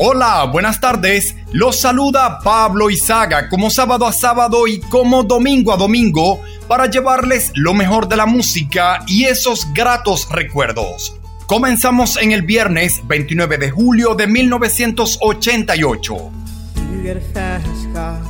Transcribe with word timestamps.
Hola, 0.00 0.44
buenas 0.44 0.80
tardes. 0.80 1.34
Los 1.50 1.80
saluda 1.80 2.38
Pablo 2.44 2.88
Izaga 2.88 3.48
como 3.48 3.68
sábado 3.68 4.06
a 4.06 4.12
sábado 4.12 4.68
y 4.68 4.78
como 4.78 5.24
domingo 5.24 5.72
a 5.72 5.76
domingo 5.76 6.40
para 6.68 6.86
llevarles 6.86 7.50
lo 7.56 7.74
mejor 7.74 8.06
de 8.06 8.14
la 8.16 8.24
música 8.24 9.02
y 9.08 9.24
esos 9.24 9.66
gratos 9.72 10.28
recuerdos. 10.30 11.16
Comenzamos 11.48 12.16
en 12.16 12.30
el 12.30 12.42
viernes 12.42 13.00
29 13.08 13.58
de 13.58 13.70
julio 13.70 14.14
de 14.14 14.28
1988. 14.28 16.14
You 16.14 17.02
get 17.02 17.16
a 17.16 17.20
fast 17.34 17.92
car. 17.92 18.20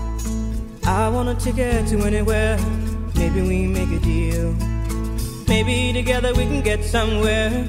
I 0.84 1.10
want 1.10 1.28
a 1.28 1.34
ticket 1.34 1.86
to 1.90 2.02
anywhere. 2.06 2.56
Maybe 5.46 5.92
together 5.92 6.32
we 6.32 6.46
can 6.46 6.62
get 6.62 6.82
somewhere. 6.82 7.68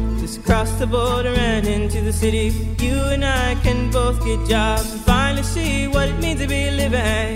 Just 0.31 0.45
cross 0.45 0.71
the 0.79 0.87
border 0.87 1.33
and 1.35 1.67
into 1.67 1.99
the 1.99 2.13
city. 2.13 2.53
You 2.79 2.95
and 3.11 3.25
I 3.25 3.55
can 3.55 3.91
both 3.91 4.23
get 4.23 4.47
jobs 4.47 4.89
and 4.93 5.01
finally 5.01 5.43
see 5.43 5.89
what 5.89 6.07
it 6.07 6.17
means 6.21 6.39
to 6.39 6.47
be 6.47 6.71
living. 6.71 7.35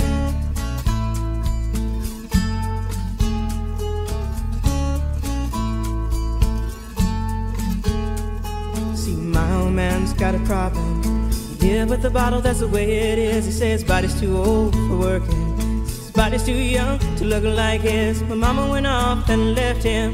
See, 8.95 9.17
my 9.17 9.55
old 9.55 9.73
man's 9.73 10.13
got 10.13 10.33
a 10.33 10.39
problem. 10.45 11.29
Yeah, 11.59 11.83
with 11.83 12.01
the 12.01 12.09
bottle, 12.09 12.39
that's 12.39 12.61
the 12.61 12.69
way 12.69 12.89
it 13.11 13.19
is. 13.19 13.45
He 13.45 13.51
says 13.51 13.83
body's 13.83 14.17
too 14.17 14.38
old 14.38 14.73
for 14.73 14.95
working. 14.95 15.57
His 15.81 16.11
body's 16.11 16.45
too 16.45 16.53
young 16.53 16.99
to 17.17 17.25
look 17.25 17.43
like 17.43 17.81
his. 17.81 18.23
My 18.23 18.35
mama 18.35 18.71
went 18.71 18.88
off 18.88 19.27
and 19.27 19.53
left 19.53 19.83
him. 19.83 20.13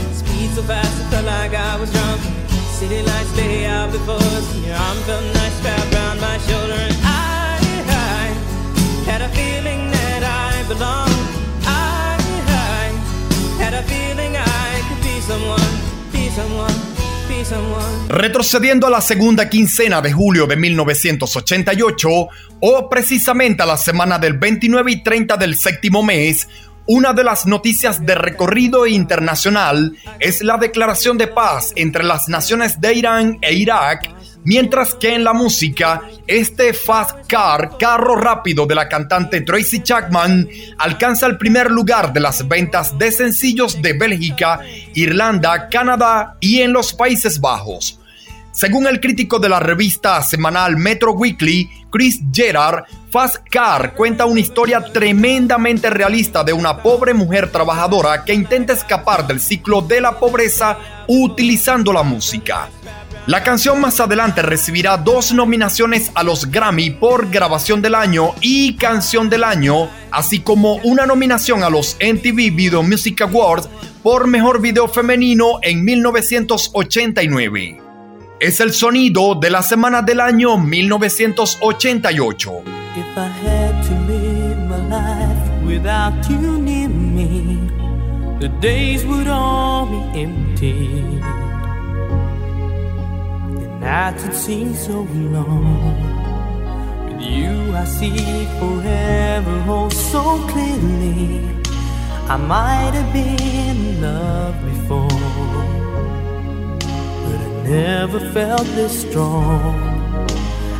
so 0.49 0.63
fast 0.63 1.01
I 1.01 1.09
felt 1.11 1.25
like 1.25 1.53
I 1.53 1.79
was 1.79 1.91
drunk. 1.91 2.21
City 2.79 3.01
lights 3.03 3.35
lay 3.37 3.65
out 3.65 3.91
before 3.91 4.15
us, 4.15 4.55
and 4.55 4.65
your 4.65 4.75
arm 4.75 4.97
felt 5.07 5.25
nice 5.33 5.57
wrapped 5.63 5.93
around 5.93 6.19
my 6.19 6.37
shoulder. 6.47 6.73
And 6.73 6.95
I, 7.03 7.59
I 7.87 8.23
had 9.09 9.21
a 9.21 9.29
feeling 9.29 9.91
that 9.91 10.23
I 10.23 10.67
belonged. 10.67 11.21
I, 11.65 12.17
I 12.47 12.91
had 13.61 13.73
a 13.73 13.83
feeling 13.83 14.35
I 14.35 14.81
could 14.87 15.01
be 15.03 15.21
someone, 15.21 15.71
be 16.11 16.29
someone. 16.29 16.91
Retrocediendo 18.07 18.85
a 18.85 18.89
la 18.89 19.01
segunda 19.01 19.49
quincena 19.49 19.99
de 20.01 20.11
julio 20.11 20.45
de 20.45 20.55
1988, 20.57 22.09
o 22.59 22.89
precisamente 22.89 23.63
a 23.63 23.65
la 23.65 23.77
semana 23.77 24.19
del 24.19 24.33
29 24.33 24.91
y 24.91 25.03
30 25.03 25.37
del 25.37 25.57
séptimo 25.57 26.03
mes, 26.03 26.47
una 26.87 27.13
de 27.13 27.23
las 27.23 27.45
noticias 27.45 28.05
de 28.05 28.15
recorrido 28.15 28.87
internacional 28.87 29.95
es 30.19 30.41
la 30.41 30.57
declaración 30.57 31.17
de 31.17 31.27
paz 31.27 31.71
entre 31.75 32.03
las 32.03 32.27
naciones 32.27 32.81
de 32.81 32.93
Irán 32.93 33.37
e 33.41 33.53
Irak, 33.53 34.09
mientras 34.43 34.95
que 34.95 35.13
en 35.13 35.23
la 35.23 35.33
música, 35.33 36.01
este 36.27 36.73
Fast 36.73 37.27
Car, 37.27 37.77
carro 37.77 38.15
rápido 38.15 38.65
de 38.65 38.75
la 38.75 38.89
cantante 38.89 39.41
Tracy 39.41 39.83
Chapman, 39.83 40.47
alcanza 40.77 41.27
el 41.27 41.37
primer 41.37 41.69
lugar 41.69 42.11
de 42.13 42.19
las 42.19 42.47
ventas 42.47 42.97
de 42.97 43.11
sencillos 43.11 43.81
de 43.81 43.93
Bélgica, 43.93 44.59
Irlanda, 44.95 45.69
Canadá 45.69 46.37
y 46.39 46.61
en 46.61 46.73
los 46.73 46.93
Países 46.93 47.39
Bajos. 47.39 48.00
Según 48.51 48.85
el 48.85 48.99
crítico 48.99 49.39
de 49.39 49.47
la 49.47 49.61
revista 49.61 50.21
semanal 50.21 50.75
Metro 50.75 51.13
Weekly, 51.13 51.69
Chris 51.89 52.21
Gerard, 52.33 52.83
Fast 53.09 53.37
Car 53.49 53.93
cuenta 53.93 54.25
una 54.25 54.41
historia 54.41 54.83
tremendamente 54.91 55.89
realista 55.89 56.43
de 56.43 56.51
una 56.51 56.83
pobre 56.83 57.13
mujer 57.13 57.49
trabajadora 57.49 58.25
que 58.25 58.33
intenta 58.33 58.73
escapar 58.73 59.25
del 59.25 59.39
ciclo 59.39 59.81
de 59.81 60.01
la 60.01 60.19
pobreza 60.19 60.77
utilizando 61.07 61.93
la 61.93 62.03
música. 62.03 62.67
La 63.25 63.41
canción 63.41 63.79
más 63.79 64.01
adelante 64.01 64.41
recibirá 64.41 64.97
dos 64.97 65.31
nominaciones 65.31 66.11
a 66.13 66.23
los 66.23 66.51
Grammy 66.51 66.89
por 66.89 67.29
Grabación 67.29 67.81
del 67.81 67.95
Año 67.95 68.35
y 68.41 68.75
Canción 68.75 69.29
del 69.29 69.45
Año, 69.45 69.89
así 70.11 70.39
como 70.39 70.75
una 70.83 71.05
nominación 71.05 71.63
a 71.63 71.69
los 71.69 71.95
MTV 72.01 72.53
Video 72.53 72.83
Music 72.83 73.21
Awards 73.21 73.69
por 74.03 74.27
Mejor 74.27 74.59
Video 74.59 74.89
Femenino 74.89 75.59
en 75.61 75.85
1989 75.85 77.80
es 78.41 78.59
el 78.59 78.73
sonido 78.73 79.35
de 79.35 79.51
la 79.51 79.61
semana 79.61 80.01
del 80.01 80.19
año 80.19 80.57
1988. 80.57 82.63
If 82.97 83.05
I 102.31 102.37
might 102.37 102.93
have 102.93 103.11
been 103.11 103.41
in 103.41 104.01
love 104.01 104.55
before, 104.63 105.20
never 107.63 108.19
felt 108.31 108.65
this 108.75 109.01
strong. 109.01 109.75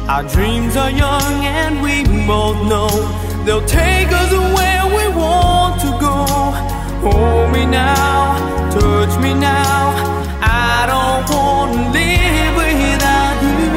Our 0.09 0.23
dreams 0.23 0.75
are 0.75 0.89
young 0.89 1.45
and 1.45 1.81
we 1.81 2.03
both 2.27 2.57
know 2.67 2.89
they'll 3.45 3.65
take 3.65 4.09
us 4.11 4.31
where 4.31 4.85
we 4.97 5.15
want 5.15 5.79
to 5.81 5.91
go. 5.99 6.25
Hold 7.05 7.51
me 7.53 7.65
now, 7.65 8.37
touch 8.71 9.19
me 9.21 9.33
now. 9.33 9.93
I 10.41 10.85
don't 10.91 11.23
want 11.33 11.71
to 11.73 11.81
live 11.97 12.55
without 12.61 13.37
you. 13.45 13.71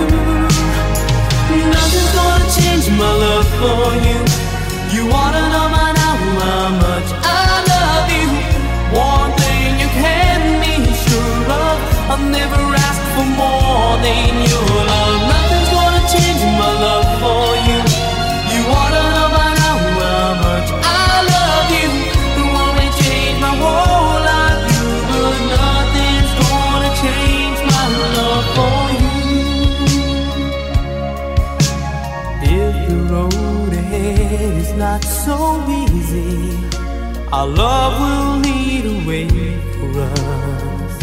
Nothing's 1.70 2.12
gonna 2.18 2.50
change 2.58 2.86
my 2.98 3.12
love 3.24 3.48
for 3.60 3.86
you. 4.06 4.18
You 4.94 5.02
wanna 5.10 5.42
know 5.52 5.63
not 34.76 35.04
so 35.04 35.62
easy, 35.68 36.56
our 37.32 37.46
love 37.46 37.94
will 38.00 38.38
lead 38.40 38.84
a 38.86 39.06
way 39.06 39.28
for 39.74 40.00
us, 40.00 41.02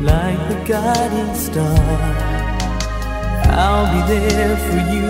like 0.00 0.38
the 0.48 0.58
guiding 0.64 1.34
star. 1.34 2.34
I'll 3.56 3.86
be 3.94 4.14
there 4.14 4.56
for 4.56 4.80
you 4.94 5.08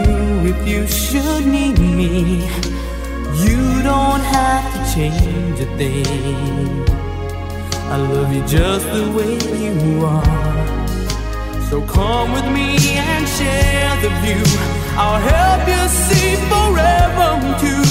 if 0.52 0.68
you 0.68 0.86
should 0.86 1.46
need 1.46 1.78
me. 1.78 2.44
You 3.44 3.82
don't 3.82 4.20
have 4.20 4.64
to 4.72 4.94
change 4.94 5.60
a 5.60 5.66
thing. 5.76 6.84
I 7.90 7.96
love 7.96 8.32
you 8.34 8.42
just 8.46 8.86
the 8.92 9.10
way 9.16 9.38
you 9.62 10.04
are. 10.04 10.83
So 11.74 11.82
come 11.86 12.30
with 12.30 12.46
me 12.54 12.78
and 12.94 13.26
share 13.26 13.96
the 14.00 14.10
view. 14.22 14.46
I'll 14.94 15.18
help 15.18 15.66
you 15.66 15.82
see 16.06 16.36
forever 16.46 17.30
too. 17.58 17.82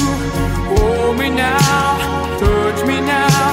Hold 0.72 1.20
me 1.20 1.30
now, 1.30 2.00
touch 2.40 2.80
me 2.88 3.02
now. 3.02 3.44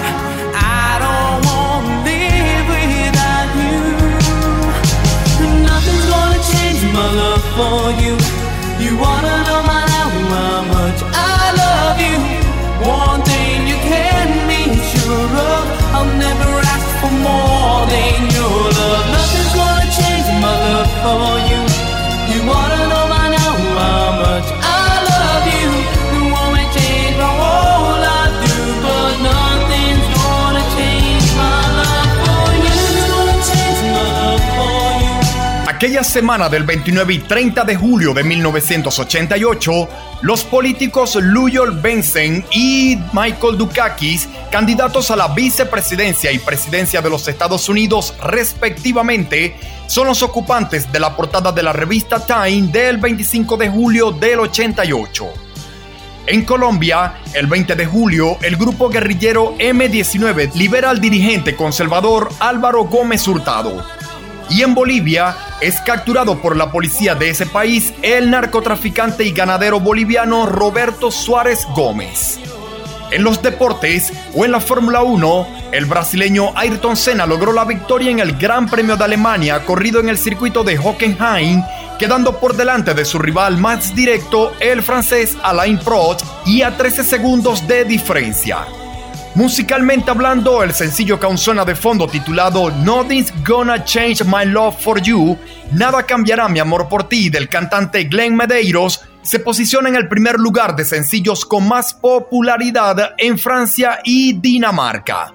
I 0.54 1.02
don't 1.02 1.40
want 1.50 1.82
to 1.82 1.94
live 2.06 2.66
without 2.70 3.50
you. 3.58 3.82
Nothing's 5.66 6.06
gonna 6.14 6.40
change 6.52 6.80
my 6.94 7.08
love 7.22 7.44
for 7.58 7.82
you. 7.98 8.14
You 8.84 8.92
wanna 9.02 9.34
know 9.48 9.62
my 9.66 9.82
love, 9.94 10.14
how 10.30 10.62
much 10.76 11.00
I 11.10 11.42
love 11.64 11.98
you. 12.06 12.18
One 12.86 13.20
thing 13.26 13.66
you 13.66 13.78
can 13.90 14.28
be 14.46 14.78
sure 14.94 15.32
of, 15.50 15.64
I'll 15.96 16.12
never 16.26 16.50
ask 16.74 16.88
for 17.02 17.14
more 17.18 17.86
than 17.90 18.29
Aquella 35.80 36.04
semana 36.04 36.50
del 36.50 36.64
29 36.64 37.14
y 37.14 37.18
30 37.20 37.64
de 37.64 37.74
julio 37.74 38.12
de 38.12 38.22
1988, 38.22 39.88
los 40.20 40.44
políticos 40.44 41.14
Luyol 41.14 41.80
Benson 41.80 42.44
y 42.50 42.98
Michael 43.14 43.56
Dukakis, 43.56 44.28
candidatos 44.50 45.10
a 45.10 45.16
la 45.16 45.28
vicepresidencia 45.28 46.30
y 46.32 46.38
presidencia 46.38 47.00
de 47.00 47.08
los 47.08 47.26
Estados 47.28 47.70
Unidos 47.70 48.14
respectivamente, 48.22 49.56
son 49.90 50.06
los 50.06 50.22
ocupantes 50.22 50.92
de 50.92 51.00
la 51.00 51.16
portada 51.16 51.50
de 51.50 51.64
la 51.64 51.72
revista 51.72 52.24
Time 52.24 52.68
del 52.68 52.98
25 52.98 53.56
de 53.56 53.68
julio 53.68 54.12
del 54.12 54.38
88. 54.38 55.26
En 56.28 56.44
Colombia, 56.44 57.14
el 57.34 57.48
20 57.48 57.74
de 57.74 57.86
julio, 57.86 58.36
el 58.40 58.56
grupo 58.56 58.88
guerrillero 58.88 59.58
M19 59.58 60.54
libera 60.54 60.90
al 60.90 61.00
dirigente 61.00 61.56
conservador 61.56 62.28
Álvaro 62.38 62.84
Gómez 62.84 63.26
Hurtado. 63.26 63.84
Y 64.48 64.62
en 64.62 64.76
Bolivia 64.76 65.36
es 65.60 65.80
capturado 65.80 66.40
por 66.40 66.56
la 66.56 66.70
policía 66.70 67.16
de 67.16 67.30
ese 67.30 67.46
país 67.46 67.92
el 68.02 68.30
narcotraficante 68.30 69.24
y 69.24 69.32
ganadero 69.32 69.80
boliviano 69.80 70.46
Roberto 70.46 71.10
Suárez 71.10 71.66
Gómez. 71.74 72.38
En 73.10 73.24
los 73.24 73.42
deportes 73.42 74.12
o 74.34 74.44
en 74.44 74.52
la 74.52 74.60
Fórmula 74.60 75.02
1, 75.02 75.46
el 75.72 75.86
brasileño 75.86 76.52
Ayrton 76.54 76.96
Senna 76.96 77.26
logró 77.26 77.52
la 77.52 77.64
victoria 77.64 78.10
en 78.10 78.20
el 78.20 78.36
Gran 78.36 78.68
Premio 78.68 78.96
de 78.96 79.04
Alemania 79.04 79.64
corrido 79.64 79.98
en 79.98 80.08
el 80.08 80.16
circuito 80.16 80.62
de 80.62 80.78
Hockenheim, 80.78 81.62
quedando 81.98 82.38
por 82.38 82.56
delante 82.56 82.94
de 82.94 83.04
su 83.04 83.18
rival 83.18 83.58
más 83.58 83.94
directo, 83.94 84.52
el 84.60 84.82
francés 84.82 85.36
Alain 85.42 85.78
Prost, 85.78 86.24
y 86.46 86.62
a 86.62 86.76
13 86.76 87.02
segundos 87.02 87.66
de 87.66 87.84
diferencia. 87.84 88.58
Musicalmente 89.34 90.10
hablando, 90.10 90.62
el 90.62 90.72
sencillo 90.72 91.18
suena 91.36 91.64
de 91.64 91.74
fondo 91.74 92.06
titulado 92.06 92.70
Nothing's 92.70 93.32
Gonna 93.46 93.84
Change 93.84 94.24
My 94.24 94.44
Love 94.44 94.76
for 94.80 95.00
You, 95.00 95.36
Nada 95.72 96.02
cambiará 96.02 96.48
mi 96.48 96.58
amor 96.58 96.88
por 96.88 97.08
ti 97.08 97.30
del 97.30 97.48
cantante 97.48 98.02
Glenn 98.04 98.34
Medeiros, 98.34 99.02
se 99.30 99.38
posiciona 99.38 99.88
en 99.88 99.94
el 99.94 100.08
primer 100.08 100.40
lugar 100.40 100.74
de 100.74 100.84
sencillos 100.84 101.44
con 101.44 101.68
más 101.68 101.94
popularidad 101.94 103.14
en 103.16 103.38
Francia 103.38 104.00
y 104.02 104.32
Dinamarca. 104.32 105.32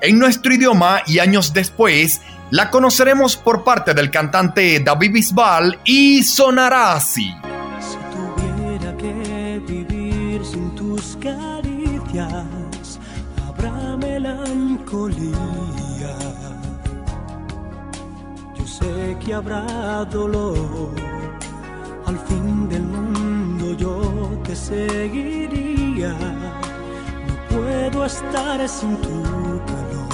En 0.00 0.20
nuestro 0.20 0.54
idioma 0.54 1.02
y 1.04 1.18
años 1.18 1.52
después, 1.52 2.20
la 2.52 2.70
conoceremos 2.70 3.36
por 3.36 3.64
parte 3.64 3.92
del 3.92 4.12
cantante 4.12 4.78
David 4.78 5.14
Bisbal 5.14 5.80
y 5.82 6.22
sonará 6.22 6.92
así. 6.92 7.34
Si 7.80 7.96
tuviera 8.14 8.96
que 8.96 9.60
vivir 9.66 10.44
sin 10.44 10.72
tus 10.76 11.16
caricias, 11.16 13.00
habrá 13.48 13.96
melancolía. 13.96 15.34
Yo 18.56 18.64
sé 18.64 19.16
que 19.26 19.34
habrá 19.34 20.04
dolor. 20.04 20.94
Al 22.06 22.18
fin 22.18 22.43
seguiría. 24.68 26.12
No 27.26 27.34
puedo 27.50 28.04
estar 28.04 28.68
sin 28.68 28.96
tu 29.04 29.22
calor. 29.70 30.08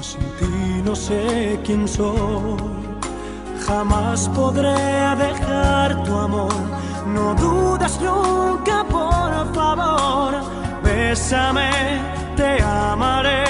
Sin 0.00 0.26
ti 0.38 0.82
no 0.84 0.94
sé 0.96 1.60
quién 1.64 1.86
soy. 1.86 2.58
Jamás 3.66 4.28
podré 4.34 4.76
dejar 5.26 6.02
tu 6.04 6.12
amor. 6.16 6.54
No 7.14 7.34
dudas 7.34 8.00
nunca, 8.00 8.84
por 8.96 9.32
favor. 9.54 10.34
Bésame, 10.82 11.70
te 12.36 12.62
amaré. 12.62 13.44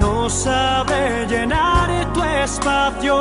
No 0.00 0.28
sabré 0.28 1.26
llenar 1.28 1.88
tu 2.12 2.22
espacio. 2.22 3.16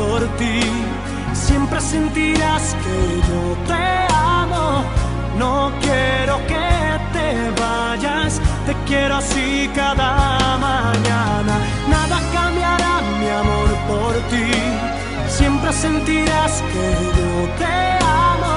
Por 0.00 0.20
ti. 0.38 0.60
Siempre 1.32 1.80
sentirás 1.80 2.64
que 2.82 2.98
yo 3.28 3.42
te 3.70 3.84
amo. 4.38 4.84
No 5.42 5.72
quiero 5.84 6.34
que 6.50 6.68
te 7.14 7.28
vayas, 7.62 8.40
te 8.66 8.72
quiero 8.88 9.16
así 9.22 9.70
cada 9.74 10.10
mañana. 10.68 11.54
Nada 11.94 12.16
cambiará 12.36 12.92
mi 13.20 13.28
amor 13.42 13.68
por 13.90 14.12
ti. 14.32 14.50
Siempre 15.38 15.70
sentirás 15.72 16.54
que 16.72 16.86
yo 17.18 17.32
te 17.60 17.76
amo. 18.30 18.54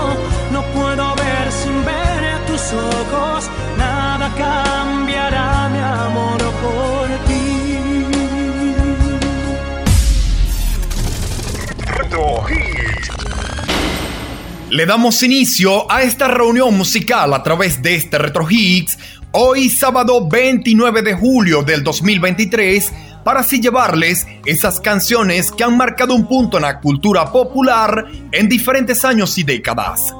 No 0.55 0.61
puedo 0.75 1.05
ver 1.23 1.45
sin 1.61 1.77
ver 1.89 2.21
tus 2.47 2.63
ojos. 2.95 3.41
Nada 3.77 4.27
cambiará 4.45 5.69
mi 5.73 5.81
amor 6.05 6.39
por 6.61 6.87
ti. 6.87 6.92
Le 14.69 14.85
damos 14.85 15.23
inicio 15.23 15.91
a 15.91 16.03
esta 16.03 16.27
reunión 16.27 16.77
musical 16.77 17.33
a 17.33 17.41
través 17.41 17.81
de 17.81 17.95
este 17.95 18.17
Retro 18.17 18.45
Hits 18.49 18.97
hoy 19.31 19.69
sábado 19.69 20.27
29 20.27 21.01
de 21.01 21.15
julio 21.15 21.63
del 21.63 21.83
2023 21.83 22.91
para 23.23 23.39
así 23.39 23.59
llevarles 23.59 24.27
esas 24.45 24.79
canciones 24.79 25.51
que 25.51 25.63
han 25.63 25.75
marcado 25.75 26.13
un 26.13 26.27
punto 26.27 26.57
en 26.57 26.63
la 26.63 26.79
cultura 26.79 27.31
popular 27.31 28.05
en 28.31 28.47
diferentes 28.47 29.03
años 29.05 29.37
y 29.37 29.43
décadas. 29.43 30.13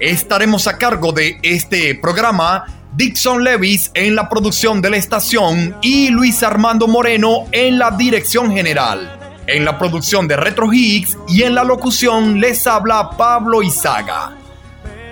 Estaremos 0.00 0.66
a 0.66 0.78
cargo 0.78 1.12
de 1.12 1.38
este 1.42 1.94
programa 1.94 2.64
Dixon 2.96 3.44
Levis 3.44 3.92
en 3.94 4.16
la 4.16 4.28
producción 4.28 4.82
de 4.82 4.90
la 4.90 4.96
estación 4.96 5.76
y 5.80 6.08
Luis 6.08 6.42
Armando 6.42 6.88
Moreno 6.88 7.44
en 7.52 7.78
la 7.78 7.92
dirección 7.92 8.52
general. 8.52 9.25
En 9.46 9.64
la 9.64 9.78
producción 9.78 10.26
de 10.26 10.36
Retro 10.36 10.72
Higgs 10.72 11.16
y 11.28 11.44
en 11.44 11.54
la 11.54 11.62
locución 11.62 12.40
les 12.40 12.66
habla 12.66 13.10
Pablo 13.10 13.62
Izaga. 13.62 14.32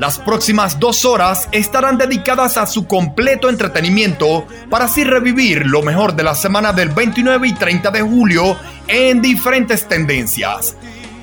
Las 0.00 0.18
próximas 0.18 0.80
dos 0.80 1.04
horas 1.04 1.48
estarán 1.52 1.98
dedicadas 1.98 2.56
a 2.56 2.66
su 2.66 2.84
completo 2.88 3.48
entretenimiento 3.48 4.44
para 4.68 4.86
así 4.86 5.04
revivir 5.04 5.66
lo 5.66 5.82
mejor 5.82 6.16
de 6.16 6.24
la 6.24 6.34
semana 6.34 6.72
del 6.72 6.88
29 6.88 7.46
y 7.46 7.52
30 7.52 7.92
de 7.92 8.02
julio 8.02 8.56
en 8.88 9.22
diferentes 9.22 9.86
tendencias. 9.86 10.76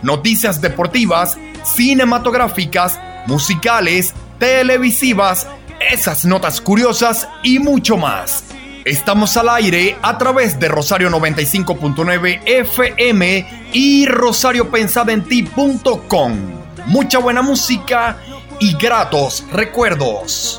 Noticias 0.03 0.61
deportivas, 0.61 1.37
cinematográficas, 1.65 2.97
musicales, 3.27 4.13
televisivas, 4.39 5.47
esas 5.91 6.23
notas 6.23 6.61
curiosas 6.61 7.27
y 7.43 7.59
mucho 7.59 7.97
más. 7.97 8.45
Estamos 8.85 9.35
al 9.37 9.49
aire 9.49 9.97
a 10.01 10.17
través 10.17 10.59
de 10.59 10.67
Rosario 10.67 11.11
95.9 11.11 12.41
FM 12.45 13.69
y 13.73 14.07
rosariopensadenti.com. 14.07 16.37
Mucha 16.87 17.19
buena 17.19 17.43
música 17.43 18.17
y 18.59 18.75
gratos 18.75 19.45
recuerdos. 19.51 20.57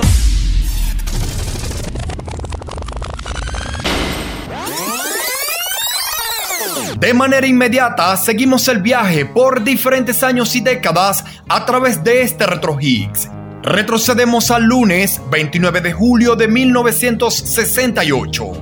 De 6.96 7.12
manera 7.12 7.48
inmediata, 7.48 8.16
seguimos 8.16 8.68
el 8.68 8.80
viaje 8.80 9.26
por 9.26 9.64
diferentes 9.64 10.22
años 10.22 10.54
y 10.54 10.60
décadas 10.60 11.24
a 11.48 11.66
través 11.66 12.04
de 12.04 12.22
este 12.22 12.46
Retro 12.46 12.78
Higgs 12.80 13.28
Retrocedemos 13.62 14.50
al 14.50 14.64
lunes 14.64 15.22
29 15.30 15.80
de 15.80 15.92
julio 15.92 16.36
de 16.36 16.48
1968. 16.48 18.52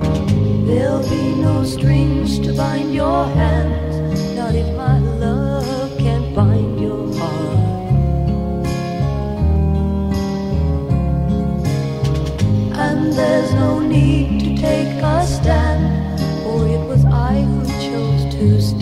There'll 0.67 1.01
be 1.09 1.35
no 1.41 1.65
strings 1.65 2.39
there's 13.13 13.53
no 13.53 13.79
need 13.79 14.39
to 14.39 14.61
take 14.61 15.01
a 15.01 15.25
stand, 15.25 16.19
for 16.43 16.67
it 16.67 16.79
was 16.87 17.03
I 17.05 17.41
who 17.41 17.65
chose 17.79 18.35
to 18.35 18.61
start. 18.61 18.80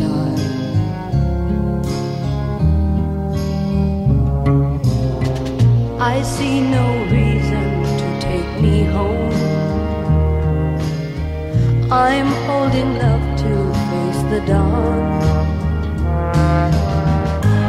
I 6.02 6.22
see 6.22 6.62
no 6.62 7.04
reason 7.12 7.84
to 7.84 8.22
take 8.22 8.62
me 8.62 8.86
home. 8.86 9.34
I'm 11.92 12.28
holding 12.48 12.98
love 12.98 13.26
to 13.44 13.74
face 13.90 14.22
the 14.32 14.42
dawn. 14.48 15.20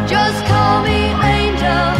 Just 0.06 0.46
call 0.46 0.84
me 0.84 1.00
angel 1.36 1.99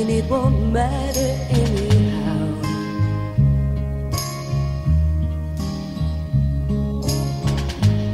and 0.00 0.10
it 0.10 0.24
won't 0.28 0.72
matter 0.72 1.32
anyhow. 1.48 2.48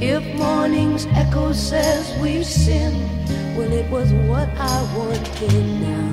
If 0.00 0.22
morning's 0.36 1.06
echo 1.06 1.52
says 1.52 2.02
we've 2.20 2.46
sinned, 2.46 3.02
well, 3.56 3.72
it 3.72 3.90
was 3.90 4.12
what 4.30 4.48
I 4.56 4.78
wanted 4.96 5.54
now. 5.88 6.12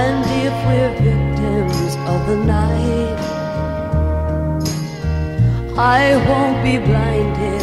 And 0.00 0.18
if 0.46 0.54
we're 0.66 0.94
victims 1.08 1.90
of 2.12 2.20
the 2.30 2.38
night, 2.44 3.18
I 5.78 6.16
won't 6.26 6.64
be 6.64 6.78
blinded 6.78 7.54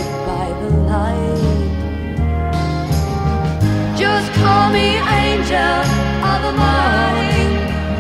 Just 4.22 4.34
call 4.36 4.70
me 4.70 4.98
angel 4.98 5.82
of 6.22 6.40
the 6.46 6.54
morning, 6.54 7.52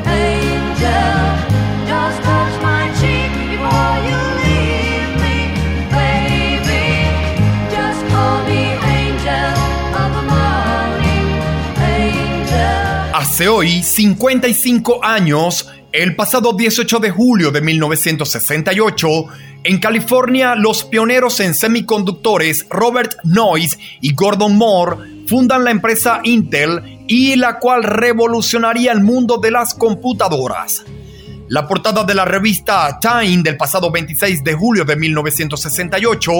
angel. 0.05 1.25
Just 1.87 2.21
touch 2.21 2.61
my 2.61 2.93
cheek 3.01 3.31
before 3.49 3.97
you 4.05 4.19
leave 4.37 5.13
me, 5.17 5.37
baby. 5.89 7.09
Just 7.71 8.05
call 8.13 8.45
me 8.45 8.61
angel 8.85 9.49
of 9.97 10.09
the 10.13 10.25
morning, 10.29 11.27
angel. 11.81 13.15
Hace 13.15 13.47
hoy 13.47 13.81
55 13.81 15.03
años, 15.03 15.71
el 15.91 16.15
pasado 16.15 16.53
18 16.53 16.99
de 16.99 17.09
julio 17.09 17.49
de 17.49 17.61
1968, 17.61 19.25
en 19.63 19.79
California, 19.79 20.53
los 20.53 20.83
pioneros 20.83 21.39
en 21.39 21.55
semiconductores 21.55 22.67
Robert 22.69 23.15
Noyce 23.23 23.79
y 24.01 24.13
Gordon 24.13 24.55
Moore 24.55 25.10
fundan 25.31 25.63
la 25.63 25.71
empresa 25.71 26.19
Intel 26.25 27.05
y 27.07 27.37
la 27.37 27.57
cual 27.57 27.83
revolucionaría 27.83 28.91
el 28.91 28.99
mundo 28.99 29.37
de 29.37 29.49
las 29.49 29.73
computadoras. 29.73 30.83
La 31.47 31.69
portada 31.69 32.03
de 32.03 32.13
la 32.13 32.25
revista 32.25 32.99
Time 32.99 33.41
del 33.41 33.55
pasado 33.55 33.89
26 33.89 34.43
de 34.43 34.53
julio 34.53 34.83
de 34.83 34.97
1968 34.97 36.31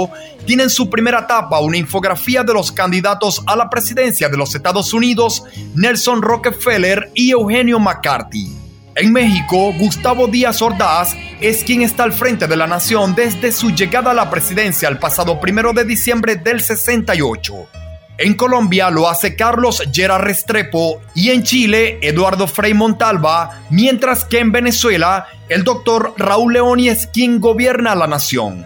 tiene 0.45 0.63
en 0.63 0.69
su 0.69 0.89
primera 0.89 1.19
etapa 1.19 1.62
una 1.62 1.77
infografía 1.77 2.43
de 2.43 2.53
los 2.53 2.74
candidatos 2.74 3.41
a 3.48 3.55
la 3.55 3.69
presidencia 3.69 4.27
de 4.27 4.36
los 4.36 4.53
Estados 4.55 4.93
Unidos, 4.93 5.45
Nelson 5.74 6.21
Rockefeller 6.21 7.12
y 7.13 7.31
Eugenio 7.31 7.79
McCarthy. 7.79 8.51
En 8.95 9.13
México, 9.13 9.71
Gustavo 9.79 10.27
Díaz 10.27 10.62
Ordaz 10.62 11.15
es 11.39 11.63
quien 11.63 11.81
está 11.81 12.03
al 12.03 12.12
frente 12.12 12.45
de 12.45 12.57
la 12.57 12.67
nación 12.67 13.15
desde 13.15 13.53
su 13.53 13.69
llegada 13.69 14.12
a 14.12 14.13
la 14.13 14.29
presidencia 14.29 14.89
el 14.89 15.00
pasado 15.00 15.39
primero 15.39 15.71
de 15.71 15.86
diciembre 15.86 16.36
del 16.36 16.60
68. 16.60 17.69
En 18.17 18.35
Colombia 18.35 18.89
lo 18.89 19.09
hace 19.09 19.35
Carlos 19.35 19.81
Gerard 19.91 20.23
Restrepo 20.23 21.01
y 21.15 21.31
en 21.31 21.43
Chile 21.43 21.99
Eduardo 22.01 22.47
Frei 22.47 22.73
Montalva, 22.73 23.63
mientras 23.69 24.25
que 24.25 24.39
en 24.39 24.51
Venezuela 24.51 25.27
el 25.49 25.63
doctor 25.63 26.13
Raúl 26.17 26.53
Leoni 26.53 26.89
es 26.89 27.07
quien 27.07 27.39
gobierna 27.39 27.95
la 27.95 28.07
nación. 28.07 28.65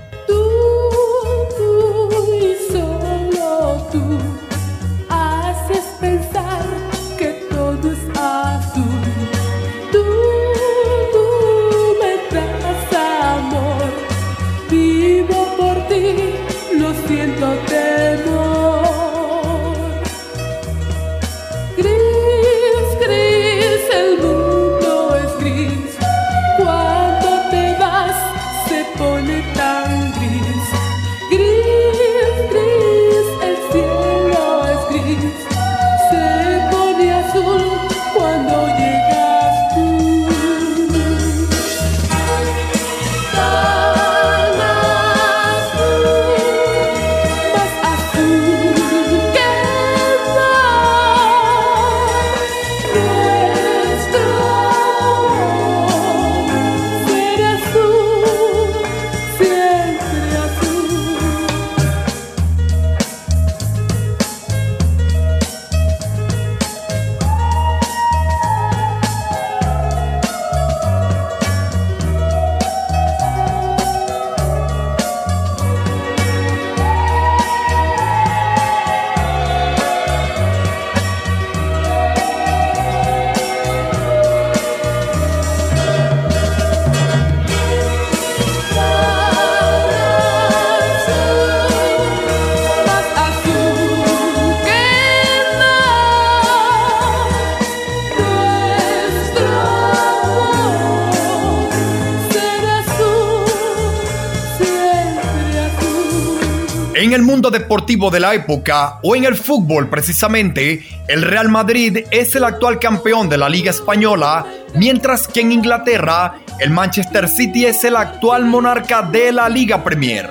De 107.85 108.19
la 108.19 108.33
época, 108.33 108.99
o 109.03 109.15
en 109.15 109.25
el 109.25 109.35
fútbol 109.35 109.89
precisamente, 109.89 110.85
el 111.07 111.21
Real 111.21 111.49
Madrid 111.49 112.05
es 112.09 112.33
el 112.35 112.45
actual 112.45 112.79
campeón 112.79 113.27
de 113.27 113.37
la 113.37 113.49
Liga 113.49 113.71
Española, 113.71 114.45
mientras 114.75 115.27
que 115.27 115.41
en 115.41 115.51
Inglaterra, 115.51 116.35
el 116.59 116.69
Manchester 116.69 117.27
City 117.27 117.65
es 117.65 117.83
el 117.83 117.97
actual 117.97 118.45
monarca 118.45 119.01
de 119.01 119.31
la 119.31 119.49
Liga 119.49 119.83
Premier. 119.83 120.29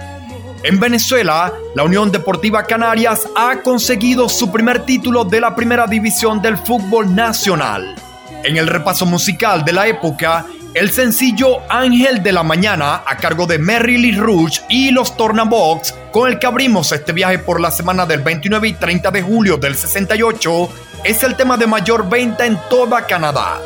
En 0.63 0.81
Venezuela, 0.81 1.53
la 1.75 1.83
Unión 1.85 2.11
Deportiva 2.11 2.63
Canarias 2.65 3.29
ha 3.37 3.61
conseguido 3.61 4.29
su 4.31 4.51
primer 4.51 4.87
título 4.87 5.25
de 5.25 5.41
la 5.41 5.55
primera 5.55 5.87
división 5.87 6.41
del 6.41 6.57
fútbol 6.57 7.15
nacional. 7.15 7.95
En 8.43 8.57
el 8.57 8.67
repaso 8.67 9.05
musical 9.05 9.65
de 9.65 9.73
la 9.73 9.87
época, 9.87 10.47
el 10.73 10.91
sencillo 10.91 11.61
Ángel 11.71 12.23
de 12.23 12.33
la 12.33 12.43
Mañana 12.43 13.03
a 13.07 13.17
cargo 13.17 13.47
de 13.47 13.59
Mary 13.59 13.99
Lee 13.99 14.17
Rouge 14.17 14.63
y 14.69 14.91
los 14.91 15.17
Tornabox, 15.17 15.95
con 16.15 16.31
el 16.31 16.39
que 16.39 16.47
abrimos 16.47 16.93
este 16.93 17.13
viaje 17.13 17.41
por 17.41 17.61
la 17.61 17.73
semana 17.73 18.07
del 18.07 18.21
29 18.21 18.69
y 18.69 18.73
30 18.75 19.11
de 19.11 19.21
julio 19.21 19.57
del 19.57 19.75
68, 19.75 20.69
es 21.03 21.25
el 21.25 21.35
tema 21.35 21.57
de 21.57 21.67
mayor 21.67 22.09
venta 22.09 22.47
en 22.47 22.57
toda 22.71 23.05
Canadá. 23.05 23.61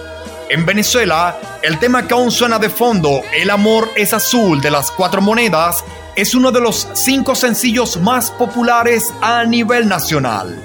En 0.49 0.65
Venezuela, 0.65 1.39
el 1.61 1.79
tema 1.79 2.09
que 2.09 2.15
aún 2.15 2.31
suena 2.31 2.59
de 2.59 2.71
fondo, 2.71 3.21
El 3.35 3.51
amor 3.51 3.91
es 3.97 4.15
azul 4.15 4.63
de 4.63 4.71
las 4.71 4.91
cuatro 4.91 5.21
monedas, 5.21 5.85
es 6.17 6.35
uno 6.35 6.51
de 6.51 6.63
los 6.63 6.89
cinco 6.95 7.35
sencillos 7.35 8.01
más 8.01 8.31
populares 8.31 9.13
a 9.21 9.45
nivel 9.45 9.87
nacional. 9.87 10.59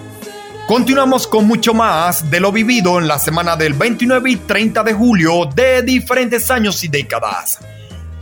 Continuamos 0.67 1.27
con 1.27 1.45
mucho 1.45 1.73
más 1.73 2.31
de 2.31 2.39
lo 2.39 2.53
vivido 2.53 2.97
en 2.97 3.09
la 3.09 3.19
semana 3.19 3.57
del 3.57 3.73
29 3.73 4.31
y 4.31 4.35
30 4.37 4.83
de 4.83 4.93
julio 4.93 5.49
de 5.53 5.81
diferentes 5.81 6.49
años 6.49 6.81
y 6.85 6.87
décadas. 6.87 7.59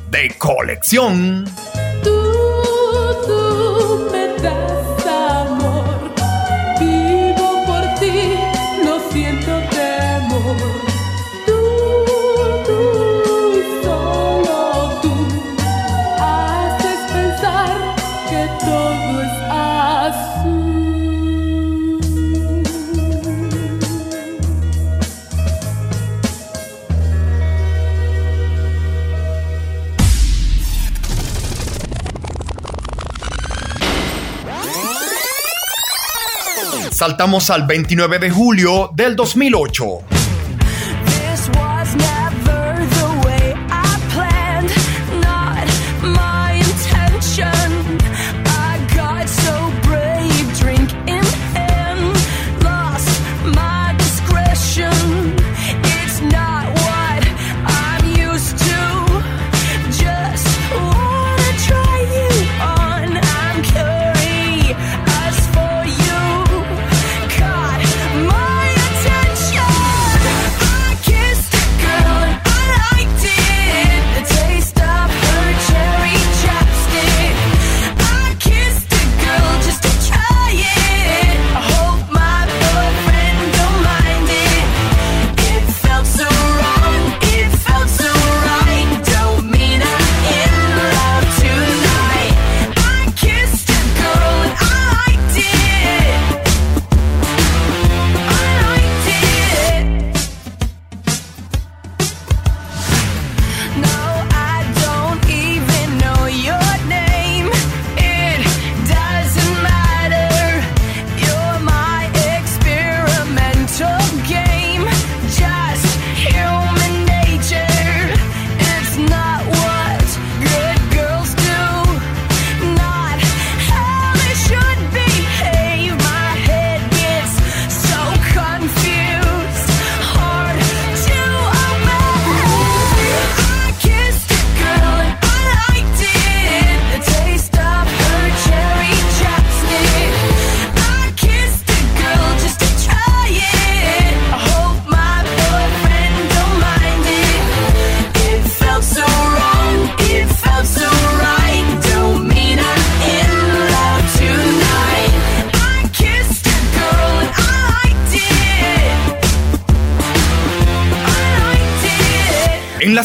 De 0.10 0.36
colección. 0.40 1.46
Saltamos 37.02 37.50
al 37.50 37.66
29 37.66 38.20
de 38.20 38.30
julio 38.30 38.92
del 38.94 39.16
2008. 39.16 40.11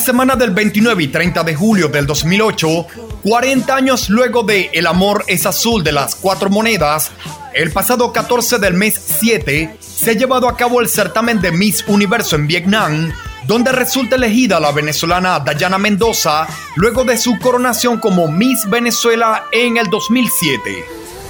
Semana 0.06 0.36
del 0.36 0.52
29 0.52 1.02
y 1.02 1.08
30 1.08 1.42
de 1.42 1.56
julio 1.56 1.88
del 1.88 2.06
2008, 2.06 2.86
40 3.24 3.74
años 3.74 4.08
luego 4.08 4.44
de 4.44 4.70
El 4.72 4.86
amor 4.86 5.24
es 5.26 5.46
azul 5.46 5.82
de 5.82 5.90
las 5.90 6.14
cuatro 6.14 6.48
monedas, 6.48 7.10
el 7.52 7.72
pasado 7.72 8.12
14 8.12 8.58
del 8.58 8.74
mes 8.74 8.94
7 9.18 9.76
se 9.80 10.10
ha 10.12 10.12
llevado 10.12 10.48
a 10.48 10.56
cabo 10.56 10.80
el 10.80 10.88
certamen 10.88 11.40
de 11.40 11.50
Miss 11.50 11.84
Universo 11.88 12.36
en 12.36 12.46
Vietnam, 12.46 13.12
donde 13.48 13.72
resulta 13.72 14.14
elegida 14.14 14.60
la 14.60 14.70
venezolana 14.70 15.40
Dayana 15.40 15.76
Mendoza 15.76 16.46
luego 16.76 17.02
de 17.02 17.18
su 17.18 17.36
coronación 17.40 17.98
como 17.98 18.28
Miss 18.28 18.70
Venezuela 18.70 19.46
en 19.50 19.76
el 19.76 19.90
2007. 19.90 20.84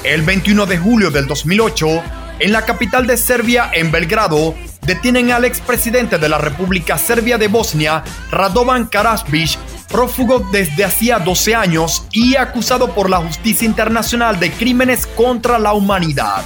El 0.04 0.20
21 0.20 0.66
de 0.66 0.76
julio 0.76 1.10
del 1.10 1.26
2008, 1.26 2.02
en 2.40 2.52
la 2.52 2.66
capital 2.66 3.06
de 3.06 3.16
Serbia, 3.16 3.70
en 3.72 3.90
Belgrado, 3.90 4.54
detienen 4.86 5.32
al 5.32 5.44
expresidente 5.44 6.16
de 6.16 6.28
la 6.28 6.38
República 6.38 6.96
Serbia 6.96 7.36
de 7.36 7.48
Bosnia, 7.48 8.04
Radovan 8.30 8.86
Karadzic, 8.86 9.58
prófugo 9.88 10.46
desde 10.52 10.84
hacía 10.84 11.18
12 11.18 11.54
años 11.54 12.06
y 12.12 12.36
acusado 12.36 12.94
por 12.94 13.10
la 13.10 13.18
justicia 13.18 13.66
internacional 13.66 14.38
de 14.38 14.52
crímenes 14.52 15.06
contra 15.06 15.58
la 15.58 15.72
humanidad. 15.72 16.44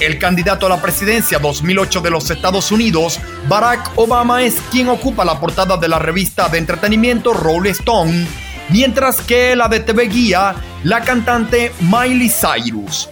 El 0.00 0.18
candidato 0.18 0.66
a 0.66 0.68
la 0.70 0.80
presidencia 0.80 1.38
2008 1.38 2.00
de 2.00 2.10
los 2.10 2.30
Estados 2.30 2.72
Unidos, 2.72 3.20
Barack 3.48 3.92
Obama, 3.96 4.42
es 4.42 4.56
quien 4.70 4.88
ocupa 4.88 5.24
la 5.24 5.38
portada 5.38 5.76
de 5.76 5.88
la 5.88 5.98
revista 5.98 6.48
de 6.48 6.58
entretenimiento 6.58 7.32
Rolling 7.32 7.70
Stone, 7.72 8.26
mientras 8.70 9.20
que 9.20 9.54
la 9.54 9.68
de 9.68 9.80
TV 9.80 10.08
Guía, 10.08 10.56
la 10.82 11.02
cantante 11.02 11.72
Miley 11.80 12.30
Cyrus. 12.30 13.10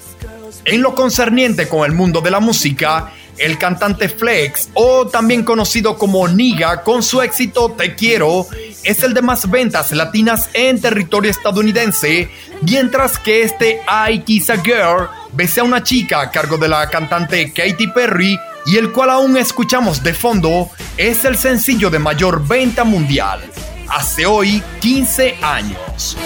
En 0.65 0.83
lo 0.83 0.95
concerniente 0.95 1.69
con 1.69 1.85
el 1.85 1.93
mundo 1.93 2.21
de 2.21 2.31
la 2.31 2.41
música, 2.41 3.13
el 3.41 3.59
cantante 3.59 4.09
Flex, 4.09 4.69
o 4.75 5.07
también 5.07 5.43
conocido 5.43 5.97
como 5.99 6.29
Niga, 6.29 6.83
con 6.83 7.03
su 7.03 7.23
éxito 7.23 7.73
Te 7.73 7.95
Quiero, 7.95 8.47
es 8.85 9.03
el 9.03 9.15
de 9.15 9.23
más 9.23 9.51
ventas 9.51 9.93
latinas 9.93 10.49
en 10.53 10.81
territorio 10.81 11.31
estadounidense, 11.31 12.31
mientras 12.63 13.19
que 13.19 13.43
este 13.43 13.81
I 14.09 14.21
Kiss 14.21 14.51
a 14.51 14.57
Girl 14.59 15.09
bese 15.33 15.61
a 15.61 15.65
una 15.65 15.83
chica 15.83 16.21
a 16.21 16.31
cargo 16.31 16.57
de 16.57 16.69
la 16.69 16.89
cantante 16.89 17.53
Katy 17.53 17.89
Perry 17.89 18.39
y 18.67 18.77
el 18.77 18.93
cual 18.93 19.11
aún 19.11 19.37
escuchamos 19.37 20.03
de 20.03 20.15
fondo, 20.15 20.71
es 20.97 21.25
el 21.25 21.37
sencillo 21.37 21.91
de 21.91 21.99
mayor 21.99 22.47
venta 22.47 22.85
mundial. 22.85 23.41
Hace 23.89 24.27
hoy 24.27 24.63
15 24.81 25.39
años. 25.43 26.17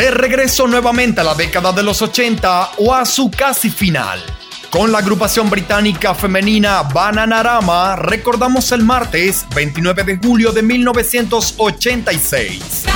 De 0.00 0.10
regreso 0.10 0.66
nuevamente 0.66 1.20
a 1.20 1.24
la 1.24 1.34
década 1.34 1.72
de 1.72 1.82
los 1.82 2.00
80 2.00 2.70
o 2.78 2.94
a 2.94 3.04
su 3.04 3.30
casi 3.30 3.68
final. 3.68 4.18
Con 4.70 4.90
la 4.90 5.00
agrupación 5.00 5.50
británica 5.50 6.14
femenina 6.14 6.84
Bananarama 6.84 7.96
recordamos 7.96 8.72
el 8.72 8.82
martes 8.82 9.44
29 9.54 10.04
de 10.04 10.16
julio 10.16 10.52
de 10.52 10.62
1986. 10.62 12.86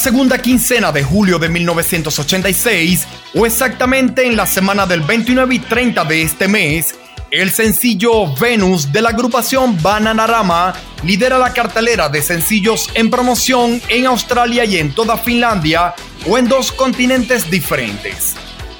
Segunda 0.00 0.38
quincena 0.38 0.92
de 0.92 1.04
julio 1.04 1.38
de 1.38 1.50
1986, 1.50 3.06
o 3.34 3.44
exactamente 3.44 4.26
en 4.26 4.34
la 4.34 4.46
semana 4.46 4.86
del 4.86 5.02
29 5.02 5.54
y 5.54 5.58
30 5.58 6.04
de 6.06 6.22
este 6.22 6.48
mes, 6.48 6.94
el 7.30 7.50
sencillo 7.50 8.34
Venus 8.34 8.90
de 8.90 9.02
la 9.02 9.10
agrupación 9.10 9.80
Bananarama 9.82 10.72
lidera 11.04 11.38
la 11.38 11.52
cartelera 11.52 12.08
de 12.08 12.22
sencillos 12.22 12.88
en 12.94 13.10
promoción 13.10 13.80
en 13.88 14.06
Australia 14.06 14.64
y 14.64 14.78
en 14.78 14.94
toda 14.94 15.18
Finlandia 15.18 15.94
o 16.26 16.38
en 16.38 16.48
dos 16.48 16.72
continentes 16.72 17.50
diferentes. 17.50 18.36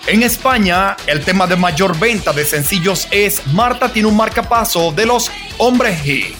En 0.06 0.22
España, 0.22 0.96
el 1.06 1.20
tema 1.20 1.46
de 1.46 1.56
mayor 1.56 1.98
venta 1.98 2.32
de 2.32 2.46
sencillos 2.46 3.06
es 3.10 3.46
Marta 3.48 3.92
tiene 3.92 4.08
un 4.08 4.16
marcapaso 4.16 4.90
de 4.90 5.04
los 5.04 5.30
Hombres 5.58 6.02
G. 6.02 6.39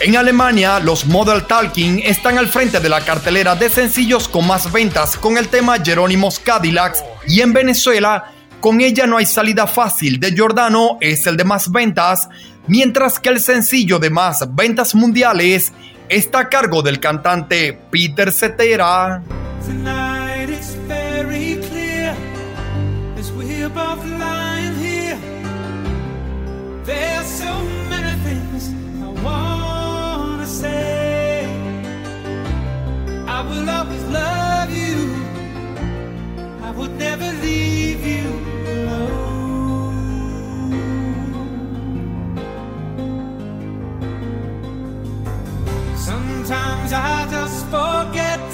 En 0.00 0.16
Alemania, 0.16 0.78
los 0.78 1.06
Model 1.06 1.44
Talking 1.44 2.00
están 2.04 2.38
al 2.38 2.46
frente 2.46 2.78
de 2.78 2.88
la 2.88 3.00
cartelera 3.00 3.56
de 3.56 3.68
sencillos 3.68 4.28
con 4.28 4.46
más 4.46 4.70
ventas 4.70 5.16
con 5.16 5.36
el 5.36 5.48
tema 5.48 5.76
Jerónimos 5.84 6.38
Cadillacs. 6.38 7.02
Y 7.26 7.40
en 7.40 7.52
Venezuela, 7.52 8.32
con 8.60 8.80
ella 8.80 9.08
no 9.08 9.16
hay 9.16 9.26
salida 9.26 9.66
fácil. 9.66 10.20
De 10.20 10.30
Giordano 10.30 10.98
es 11.00 11.26
el 11.26 11.36
de 11.36 11.42
más 11.42 11.72
ventas, 11.72 12.28
mientras 12.68 13.18
que 13.18 13.30
el 13.30 13.40
sencillo 13.40 13.98
de 13.98 14.10
más 14.10 14.54
ventas 14.54 14.94
mundiales 14.94 15.72
está 16.08 16.40
a 16.40 16.48
cargo 16.48 16.80
del 16.80 17.00
cantante 17.00 17.76
Peter 17.90 18.30
Cetera. 18.32 19.20
Will 33.48 33.68
always 33.70 34.04
love 34.04 34.70
you. 34.70 34.96
I 36.62 36.70
would 36.70 36.94
never 36.98 37.28
leave 37.46 38.04
you 38.14 38.26
alone. 38.74 39.18
Sometimes 45.96 46.92
I 46.92 47.26
just 47.30 47.64
forget, 47.66 48.44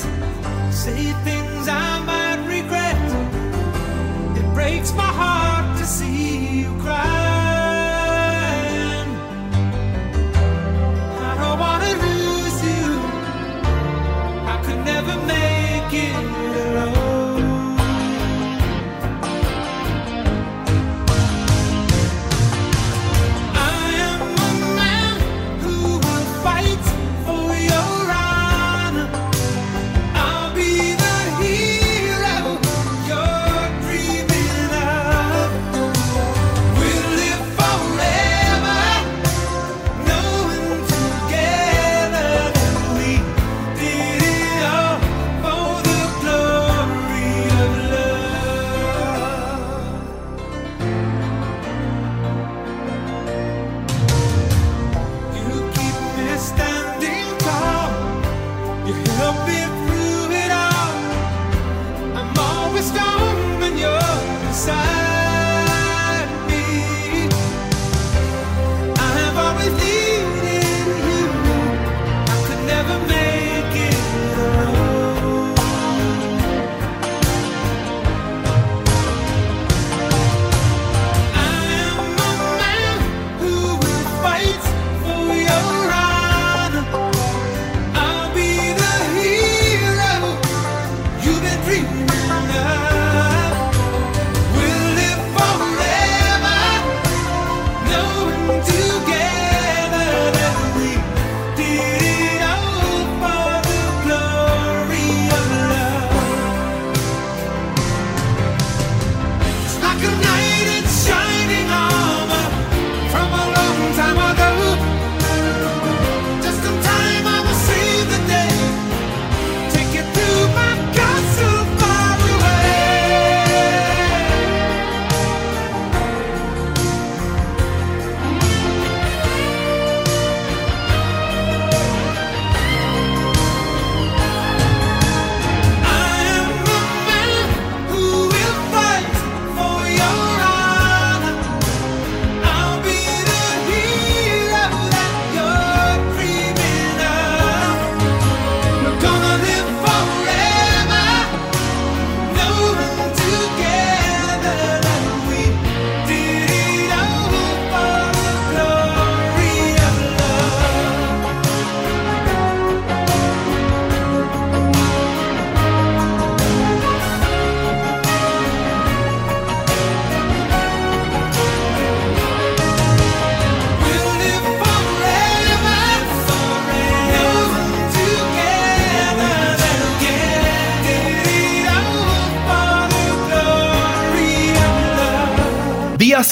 say 0.72 1.12
things 1.26 1.68
I 1.68 2.00
might 2.11 2.40
regret. 2.57 3.04
It 4.38 4.46
breaks 4.54 4.92
my 4.92 5.11
heart 5.20 5.54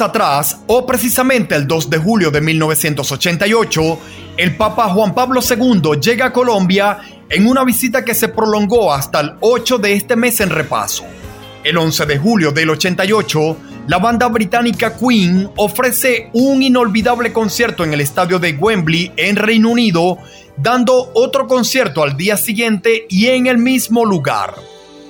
atrás, 0.02 0.58
o 0.66 0.84
precisamente 0.84 1.54
el 1.54 1.66
2 1.66 1.88
de 1.88 1.98
julio 1.98 2.30
de 2.30 2.40
1988, 2.40 3.98
el 4.36 4.56
Papa 4.56 4.88
Juan 4.88 5.14
Pablo 5.14 5.40
II 5.40 6.00
llega 6.00 6.26
a 6.26 6.32
Colombia 6.32 6.98
en 7.28 7.46
una 7.46 7.64
visita 7.64 8.04
que 8.04 8.14
se 8.14 8.28
prolongó 8.28 8.92
hasta 8.92 9.20
el 9.20 9.32
8 9.40 9.78
de 9.78 9.94
este 9.94 10.16
mes 10.16 10.40
en 10.40 10.50
repaso. 10.50 11.04
El 11.64 11.78
11 11.78 12.06
de 12.06 12.18
julio 12.18 12.52
del 12.52 12.70
88, 12.70 13.56
la 13.86 13.98
banda 13.98 14.28
británica 14.28 14.96
Queen 14.96 15.48
ofrece 15.56 16.28
un 16.32 16.62
inolvidable 16.62 17.32
concierto 17.32 17.84
en 17.84 17.92
el 17.92 18.00
estadio 18.00 18.38
de 18.38 18.52
Wembley 18.52 19.12
en 19.16 19.36
Reino 19.36 19.70
Unido, 19.70 20.18
dando 20.56 21.10
otro 21.14 21.46
concierto 21.46 22.02
al 22.02 22.16
día 22.16 22.36
siguiente 22.36 23.06
y 23.08 23.28
en 23.28 23.46
el 23.46 23.58
mismo 23.58 24.04
lugar. 24.04 24.54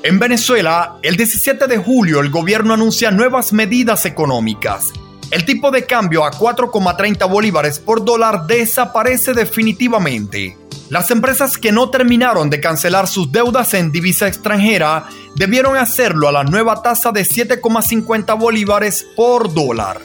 En 0.04 0.18
Venezuela, 0.18 0.96
el 1.02 1.16
17 1.16 1.68
de 1.68 1.78
julio 1.78 2.18
el 2.18 2.30
gobierno 2.30 2.74
anuncia 2.74 3.12
nuevas 3.12 3.52
medidas 3.52 4.04
económicas. 4.04 4.88
El 5.30 5.44
tipo 5.44 5.70
de 5.70 5.86
cambio 5.86 6.24
a 6.24 6.32
4,30 6.32 7.30
bolívares 7.30 7.78
por 7.78 8.04
dólar 8.04 8.48
desaparece 8.48 9.32
definitivamente. 9.32 10.58
Las 10.88 11.12
empresas 11.12 11.56
que 11.56 11.70
no 11.70 11.88
terminaron 11.88 12.50
de 12.50 12.60
cancelar 12.60 13.06
sus 13.06 13.30
deudas 13.30 13.74
en 13.74 13.92
divisa 13.92 14.26
extranjera 14.26 15.06
debieron 15.36 15.76
hacerlo 15.76 16.26
a 16.28 16.32
la 16.32 16.42
nueva 16.42 16.82
tasa 16.82 17.12
de 17.12 17.22
7,50 17.22 18.36
bolívares 18.36 19.06
por 19.14 19.54
dólar. 19.54 20.00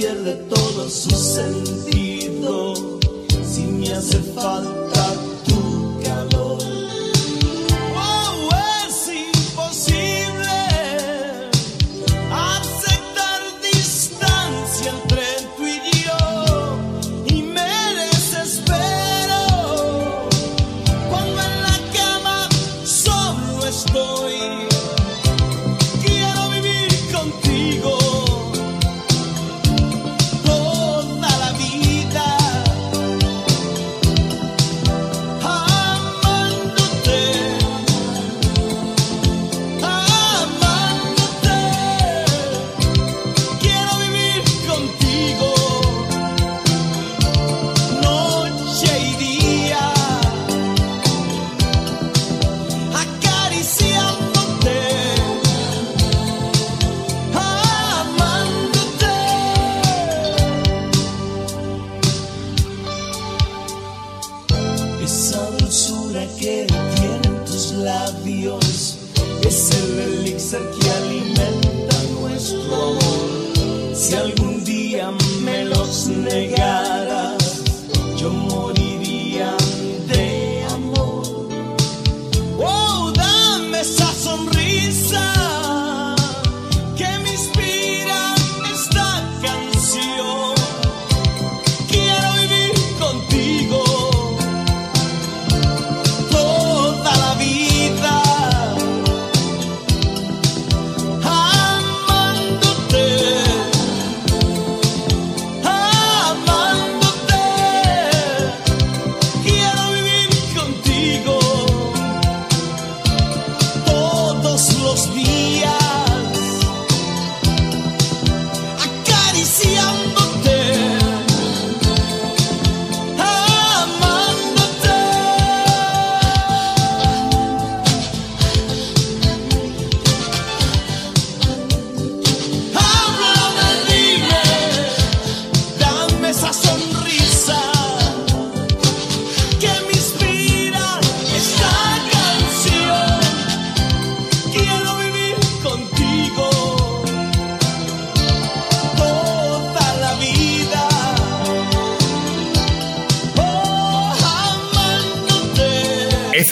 Pierde 0.00 0.32
todo 0.48 0.88
su 0.88 1.10
sentido 1.10 2.74
si 3.44 3.64
me 3.64 3.92
hace 3.92 4.18
falta 4.34 4.99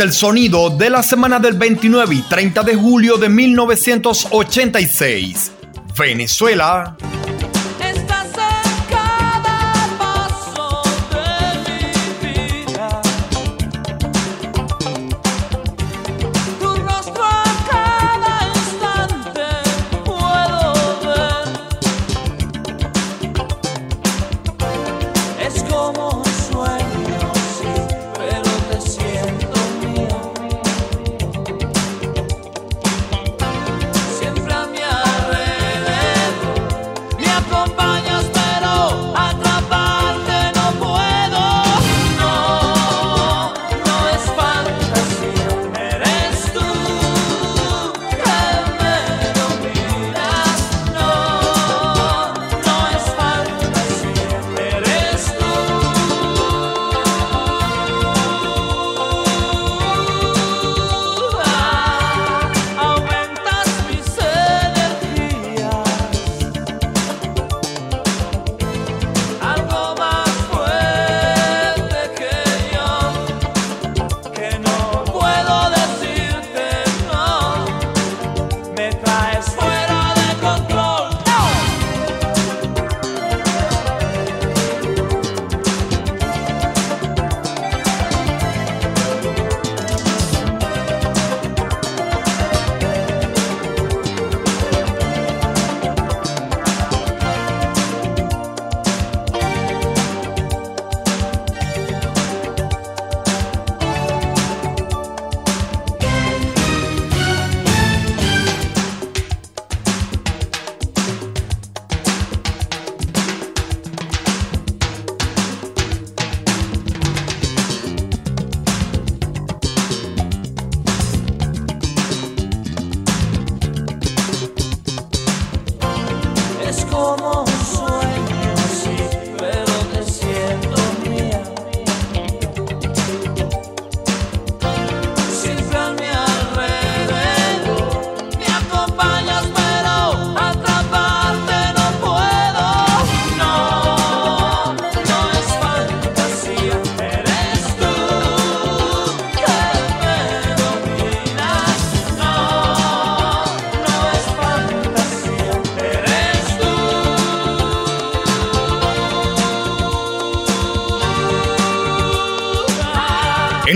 El 0.01 0.13
sonido 0.13 0.71
de 0.71 0.91
la 0.91 1.03
semana 1.03 1.41
del 1.41 1.55
29 1.55 2.15
y 2.15 2.23
30 2.23 2.63
de 2.63 2.77
julio 2.77 3.17
de 3.17 3.29
1986. 3.29 5.51
Venezuela. 5.99 6.97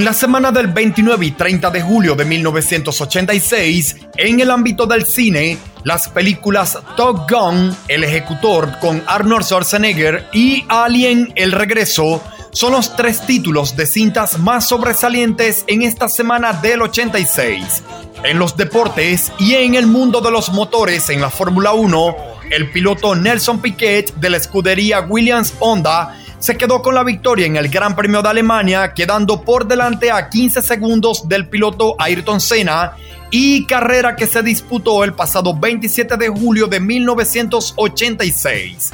En 0.02 0.06
la 0.06 0.14
semana 0.14 0.50
del 0.50 0.66
29 0.66 1.26
y 1.26 1.30
30 1.30 1.70
de 1.70 1.80
julio 1.80 2.16
de 2.16 2.24
1986, 2.24 3.98
en 4.16 4.40
el 4.40 4.50
ámbito 4.50 4.84
del 4.84 5.06
cine, 5.06 5.58
las 5.84 6.08
películas 6.08 6.76
Top 6.96 7.30
Gun, 7.30 7.72
El 7.86 8.02
Ejecutor 8.02 8.80
con 8.80 9.00
Arnold 9.06 9.44
Schwarzenegger 9.44 10.26
y 10.32 10.64
Alien, 10.66 11.32
El 11.36 11.52
Regreso 11.52 12.20
son 12.50 12.72
los 12.72 12.96
tres 12.96 13.24
títulos 13.26 13.76
de 13.76 13.86
cintas 13.86 14.40
más 14.40 14.66
sobresalientes 14.66 15.62
en 15.68 15.82
esta 15.82 16.08
semana 16.08 16.52
del 16.52 16.82
86. 16.82 17.84
En 18.24 18.40
los 18.40 18.56
deportes 18.56 19.30
y 19.38 19.54
en 19.54 19.76
el 19.76 19.86
mundo 19.86 20.20
de 20.20 20.32
los 20.32 20.50
motores 20.52 21.10
en 21.10 21.20
la 21.20 21.30
Fórmula 21.30 21.74
1, 21.74 22.16
el 22.50 22.72
piloto 22.72 23.14
Nelson 23.14 23.62
Piquet 23.62 24.12
de 24.16 24.30
la 24.30 24.38
escudería 24.38 25.02
Williams 25.02 25.54
Honda 25.60 26.18
se 26.42 26.56
quedó 26.56 26.82
con 26.82 26.96
la 26.96 27.04
victoria 27.04 27.46
en 27.46 27.54
el 27.54 27.68
Gran 27.68 27.94
Premio 27.94 28.20
de 28.20 28.28
Alemania, 28.28 28.94
quedando 28.94 29.42
por 29.42 29.64
delante 29.64 30.10
a 30.10 30.28
15 30.28 30.60
segundos 30.60 31.28
del 31.28 31.48
piloto 31.48 31.94
Ayrton 32.00 32.40
Senna 32.40 32.96
y 33.30 33.64
carrera 33.66 34.16
que 34.16 34.26
se 34.26 34.42
disputó 34.42 35.04
el 35.04 35.14
pasado 35.14 35.56
27 35.56 36.16
de 36.16 36.28
julio 36.28 36.66
de 36.66 36.80
1986. 36.80 38.90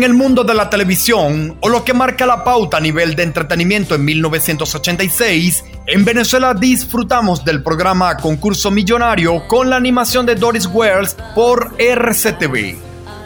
En 0.00 0.04
el 0.04 0.14
mundo 0.14 0.44
de 0.44 0.54
la 0.54 0.70
televisión, 0.70 1.58
o 1.60 1.68
lo 1.68 1.84
que 1.84 1.92
marca 1.92 2.24
la 2.24 2.42
pauta 2.42 2.78
a 2.78 2.80
nivel 2.80 3.14
de 3.14 3.22
entretenimiento 3.22 3.94
en 3.94 4.02
1986, 4.06 5.62
en 5.86 6.06
Venezuela 6.06 6.54
disfrutamos 6.54 7.44
del 7.44 7.62
programa 7.62 8.16
Concurso 8.16 8.70
Millonario 8.70 9.46
con 9.46 9.68
la 9.68 9.76
animación 9.76 10.24
de 10.24 10.36
Doris 10.36 10.64
Wells 10.72 11.18
por 11.34 11.74
RCTV. 11.78 12.78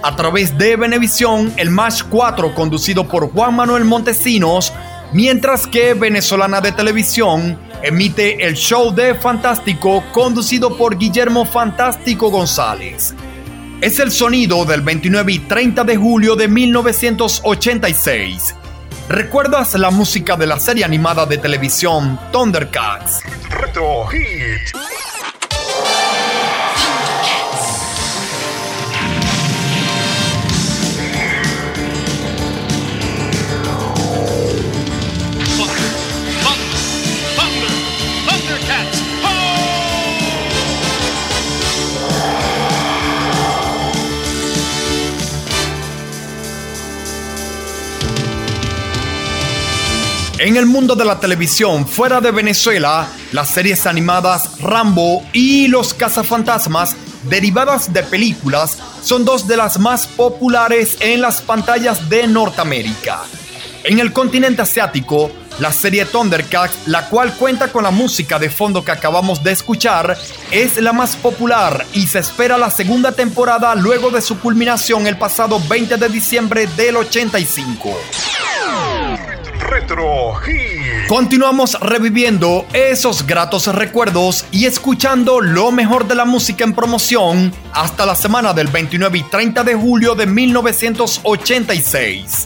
A 0.03 0.17
través 0.17 0.59
de 0.59 0.75
Venevisión, 0.75 1.53
el 1.59 1.71
Match 1.71 2.03
4 2.11 2.53
conducido 2.57 3.07
por 3.07 3.31
Juan 3.31 3.55
Manuel 3.55 3.85
Montesinos, 3.85 4.73
mientras 5.13 5.69
que 5.69 5.95
Venezolana 5.95 6.61
de 6.61 6.73
Televisión 6.73 7.57
emite 7.85 8.45
el 8.45 8.55
show 8.55 8.93
de 8.93 9.15
Fantástico 9.15 10.03
conducido 10.11 10.77
por 10.77 10.99
Guillermo 10.99 11.47
Fantástico 11.47 12.31
González 12.33 13.15
es 13.85 13.99
el 13.99 14.11
sonido 14.11 14.65
del 14.65 14.81
29 14.81 15.31
y 15.31 15.39
30 15.41 15.85
de 15.85 15.97
julio 15.97 16.37
de 16.37 16.49
1986. 16.49 18.55
¿Recuerdas 19.11 19.75
la 19.75 19.91
música 19.91 20.37
de 20.37 20.47
la 20.47 20.59
serie 20.59 20.87
animada 20.87 21.27
de 21.27 21.37
televisión 21.37 22.19
Thundercats? 22.33 23.21
Retro 23.51 24.07
Hit. 24.07 24.75
En 50.45 50.59
el 50.59 50.67
mundo 50.67 50.95
de 50.95 51.07
la 51.07 51.19
televisión 51.19 51.89
fuera 51.89 52.21
de 52.21 52.31
Venezuela, 52.31 53.09
las 53.33 53.49
series 53.49 53.87
animadas 53.87 54.61
Rambo 54.61 55.25
y 55.33 55.69
Los 55.69 55.95
cazafantasmas, 55.95 56.95
derivadas 57.23 57.95
de 57.95 58.03
películas, 58.03 58.77
son 59.03 59.25
dos 59.25 59.49
de 59.49 59.57
las 59.57 59.79
más 59.79 60.07
populares 60.07 60.99
en 61.01 61.23
las 61.23 61.41
pantallas 61.41 62.11
de 62.11 62.27
Norteamérica. 62.27 63.23
En 63.85 64.01
el 64.01 64.13
continente 64.13 64.61
asiático, 64.61 65.31
la 65.61 65.73
serie 65.73 66.05
Thundercats, 66.05 66.89
la 66.89 67.09
cual 67.09 67.33
cuenta 67.37 67.69
con 67.73 67.85
la 67.85 67.91
música 67.91 68.39
de 68.39 68.51
fondo 68.51 68.85
que 68.85 68.93
acabamos 68.93 69.43
de 69.43 69.53
escuchar, 69.53 70.15
es 70.51 70.77
la 70.77 70.93
más 70.93 71.17
popular 71.17 71.87
y 71.95 72.07
se 72.07 72.19
espera 72.19 72.59
la 72.59 72.71
segunda 72.71 73.13
temporada 73.13 73.75
luego 73.75 74.11
de 74.11 74.21
su 74.21 74.39
culminación 74.39 75.07
el 75.07 75.17
pasado 75.17 75.59
20 75.71 75.97
de 75.97 76.09
diciembre 76.11 76.67
del 76.77 76.97
85. 76.97 77.97
Retro 79.65 80.35
Hit. 80.35 81.09
Continuamos 81.09 81.81
reviviendo 81.81 82.67
esos 82.73 83.27
gratos 83.27 83.67
recuerdos 83.75 84.45
y 84.51 84.67
escuchando 84.67 85.41
lo 85.41 85.73
mejor 85.73 86.07
de 86.07 86.15
la 86.15 86.25
música 86.25 86.65
en 86.65 86.75
promoción 86.75 87.53
hasta 87.73 88.07
la 88.07 88.15
semana 88.15 88.53
del 88.53 88.69
29 88.69 89.19
y 89.19 89.23
30 89.23 89.65
de 89.65 89.75
julio 89.75 90.15
de 90.15 90.27
1986. 90.27 92.45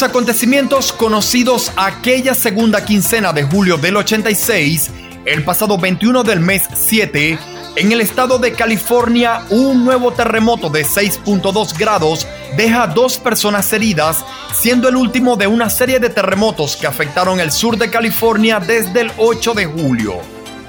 Los 0.00 0.08
acontecimientos 0.08 0.94
conocidos 0.94 1.72
aquella 1.76 2.34
segunda 2.34 2.86
quincena 2.86 3.34
de 3.34 3.42
julio 3.42 3.76
del 3.76 3.98
86, 3.98 4.90
el 5.26 5.44
pasado 5.44 5.76
21 5.76 6.22
del 6.22 6.40
mes 6.40 6.62
7, 6.74 7.38
en 7.76 7.92
el 7.92 8.00
estado 8.00 8.38
de 8.38 8.52
California, 8.52 9.42
un 9.50 9.84
nuevo 9.84 10.12
terremoto 10.12 10.70
de 10.70 10.86
6.2 10.86 11.76
grados 11.76 12.26
deja 12.56 12.86
dos 12.86 13.18
personas 13.18 13.70
heridas, 13.74 14.24
siendo 14.54 14.88
el 14.88 14.96
último 14.96 15.36
de 15.36 15.48
una 15.48 15.68
serie 15.68 16.00
de 16.00 16.08
terremotos 16.08 16.76
que 16.76 16.86
afectaron 16.86 17.38
el 17.38 17.52
sur 17.52 17.76
de 17.76 17.90
California 17.90 18.58
desde 18.58 19.02
el 19.02 19.12
8 19.18 19.52
de 19.52 19.66
julio. 19.66 20.14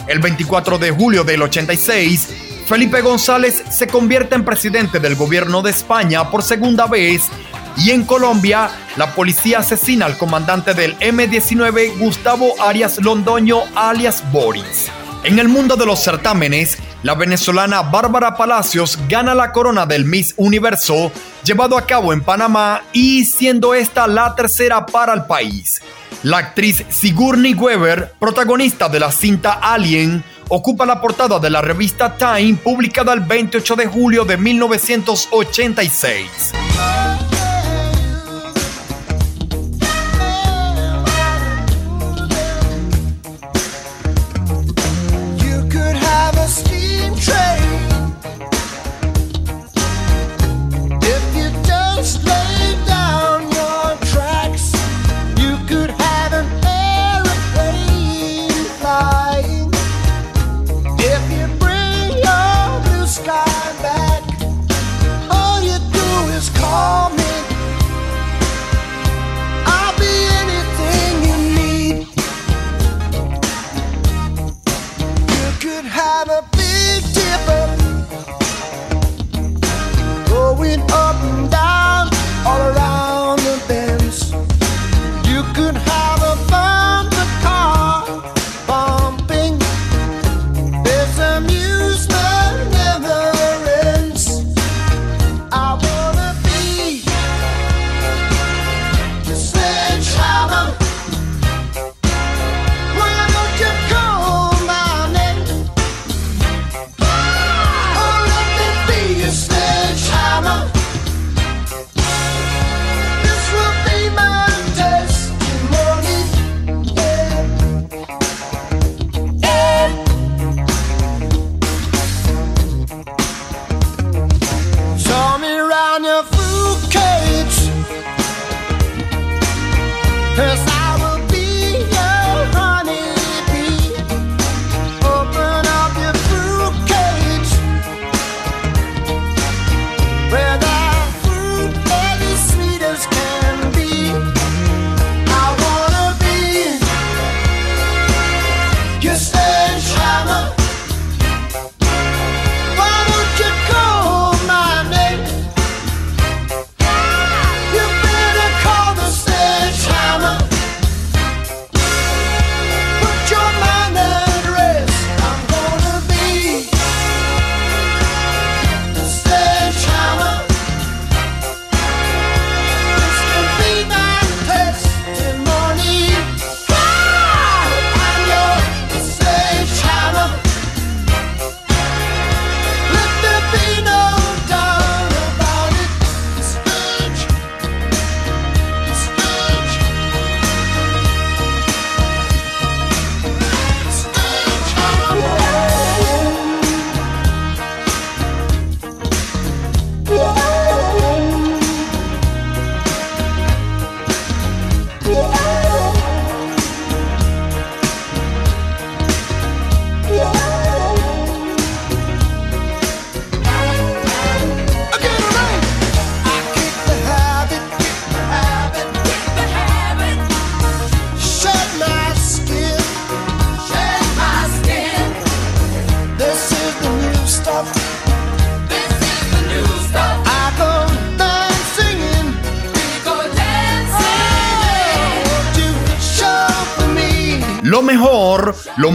El 0.07 0.19
24 0.19 0.77
de 0.77 0.91
julio 0.91 1.23
del 1.23 1.41
86, 1.41 2.27
Felipe 2.67 2.99
González 3.01 3.63
se 3.69 3.87
convierte 3.87 4.35
en 4.35 4.43
presidente 4.43 4.99
del 4.99 5.15
gobierno 5.15 5.61
de 5.61 5.71
España 5.71 6.29
por 6.29 6.43
segunda 6.43 6.87
vez 6.87 7.29
y 7.77 7.91
en 7.91 8.03
Colombia 8.03 8.69
la 8.97 9.15
policía 9.15 9.59
asesina 9.59 10.05
al 10.05 10.17
comandante 10.17 10.73
del 10.73 10.95
M-19 10.99 11.97
Gustavo 11.97 12.53
Arias 12.61 12.99
Londoño 13.01 13.61
alias 13.75 14.23
Boris. 14.31 14.91
En 15.23 15.39
el 15.39 15.47
mundo 15.47 15.75
de 15.75 15.85
los 15.85 15.99
certámenes, 15.99 16.77
la 17.03 17.15
venezolana 17.15 17.83
Bárbara 17.83 18.35
Palacios 18.35 18.97
gana 19.07 19.35
la 19.35 19.51
corona 19.51 19.85
del 19.85 20.05
Miss 20.05 20.33
Universo 20.37 21.11
llevado 21.43 21.77
a 21.77 21.85
cabo 21.85 22.11
en 22.11 22.21
Panamá 22.21 22.81
y 22.91 23.25
siendo 23.25 23.73
esta 23.73 24.07
la 24.07 24.35
tercera 24.35 24.85
para 24.85 25.13
el 25.13 25.25
país. 25.25 25.81
La 26.23 26.39
actriz 26.39 26.83
Sigourney 26.89 27.53
Weaver, 27.53 28.13
protagonista 28.19 28.89
de 28.89 28.99
la 28.99 29.11
cinta 29.11 29.59
Alien, 29.61 30.23
ocupa 30.49 30.85
la 30.85 30.99
portada 30.99 31.39
de 31.39 31.49
la 31.49 31.61
revista 31.61 32.17
Time 32.17 32.55
publicada 32.55 33.13
el 33.13 33.21
28 33.21 33.75
de 33.75 33.87
julio 33.87 34.25
de 34.25 34.37
1986. 34.37 36.51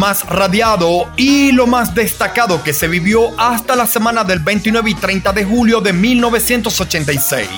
Más 0.07 0.25
radiado 0.29 1.11
y 1.17 1.51
lo 1.51 1.67
más 1.67 1.93
destacado 1.93 2.63
que 2.63 2.73
se 2.73 2.87
vivió 2.87 3.33
hasta 3.41 3.75
la 3.75 3.89
semana 3.89 4.23
del 4.23 4.39
29 4.39 4.91
y 4.91 4.95
30 4.95 5.33
de 5.33 5.45
julio 5.45 5.81
de 5.81 5.93
1986. 5.93 7.49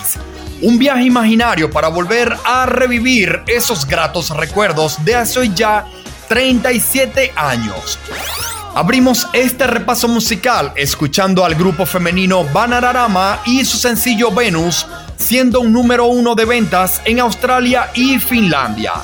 Un 0.62 0.78
viaje 0.78 1.02
imaginario 1.02 1.70
para 1.70 1.88
volver 1.88 2.34
a 2.46 2.64
revivir 2.64 3.42
esos 3.48 3.86
gratos 3.86 4.30
recuerdos 4.30 5.04
de 5.04 5.14
hace 5.14 5.50
ya 5.54 5.84
37 6.28 7.34
años. 7.36 7.98
Abrimos 8.74 9.28
este 9.34 9.66
repaso 9.66 10.08
musical 10.08 10.72
escuchando 10.74 11.44
al 11.44 11.54
grupo 11.54 11.84
femenino 11.84 12.44
Banararama 12.44 13.40
y 13.44 13.62
su 13.66 13.76
sencillo 13.76 14.30
Venus, 14.30 14.86
siendo 15.18 15.60
un 15.60 15.70
número 15.70 16.06
uno 16.06 16.34
de 16.34 16.46
ventas 16.46 17.02
en 17.04 17.20
Australia 17.20 17.90
y 17.92 18.18
Finlandia. 18.18 18.94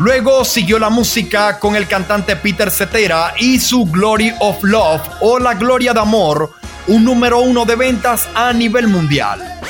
Luego 0.00 0.46
siguió 0.46 0.78
la 0.78 0.88
música 0.88 1.58
con 1.58 1.76
el 1.76 1.86
cantante 1.86 2.34
Peter 2.34 2.70
Cetera 2.70 3.34
y 3.38 3.58
su 3.60 3.84
Glory 3.84 4.32
of 4.40 4.56
Love 4.62 5.02
o 5.20 5.38
La 5.38 5.52
Gloria 5.52 5.92
de 5.92 6.00
Amor, 6.00 6.54
un 6.86 7.04
número 7.04 7.40
uno 7.40 7.66
de 7.66 7.76
ventas 7.76 8.26
a 8.34 8.50
nivel 8.54 8.88
mundial. 8.88 9.60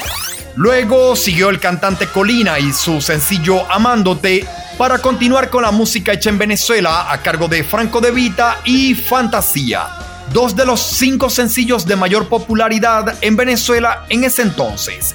Luego 0.54 1.16
siguió 1.16 1.50
el 1.50 1.58
cantante 1.58 2.06
Colina 2.06 2.60
y 2.60 2.72
su 2.72 3.00
sencillo 3.00 3.68
Amándote 3.68 4.46
para 4.78 4.98
continuar 4.98 5.50
con 5.50 5.62
la 5.62 5.72
música 5.72 6.12
hecha 6.12 6.30
en 6.30 6.38
Venezuela 6.38 7.10
a 7.10 7.20
cargo 7.20 7.48
de 7.48 7.64
Franco 7.64 8.00
De 8.00 8.12
Vita 8.12 8.58
y 8.64 8.94
Fantasía, 8.94 9.88
dos 10.32 10.56
de 10.56 10.64
los 10.64 10.80
cinco 10.80 11.30
sencillos 11.30 11.86
de 11.86 11.96
mayor 11.96 12.28
popularidad 12.28 13.16
en 13.20 13.36
Venezuela 13.36 14.04
en 14.08 14.24
ese 14.24 14.42
entonces. 14.42 15.14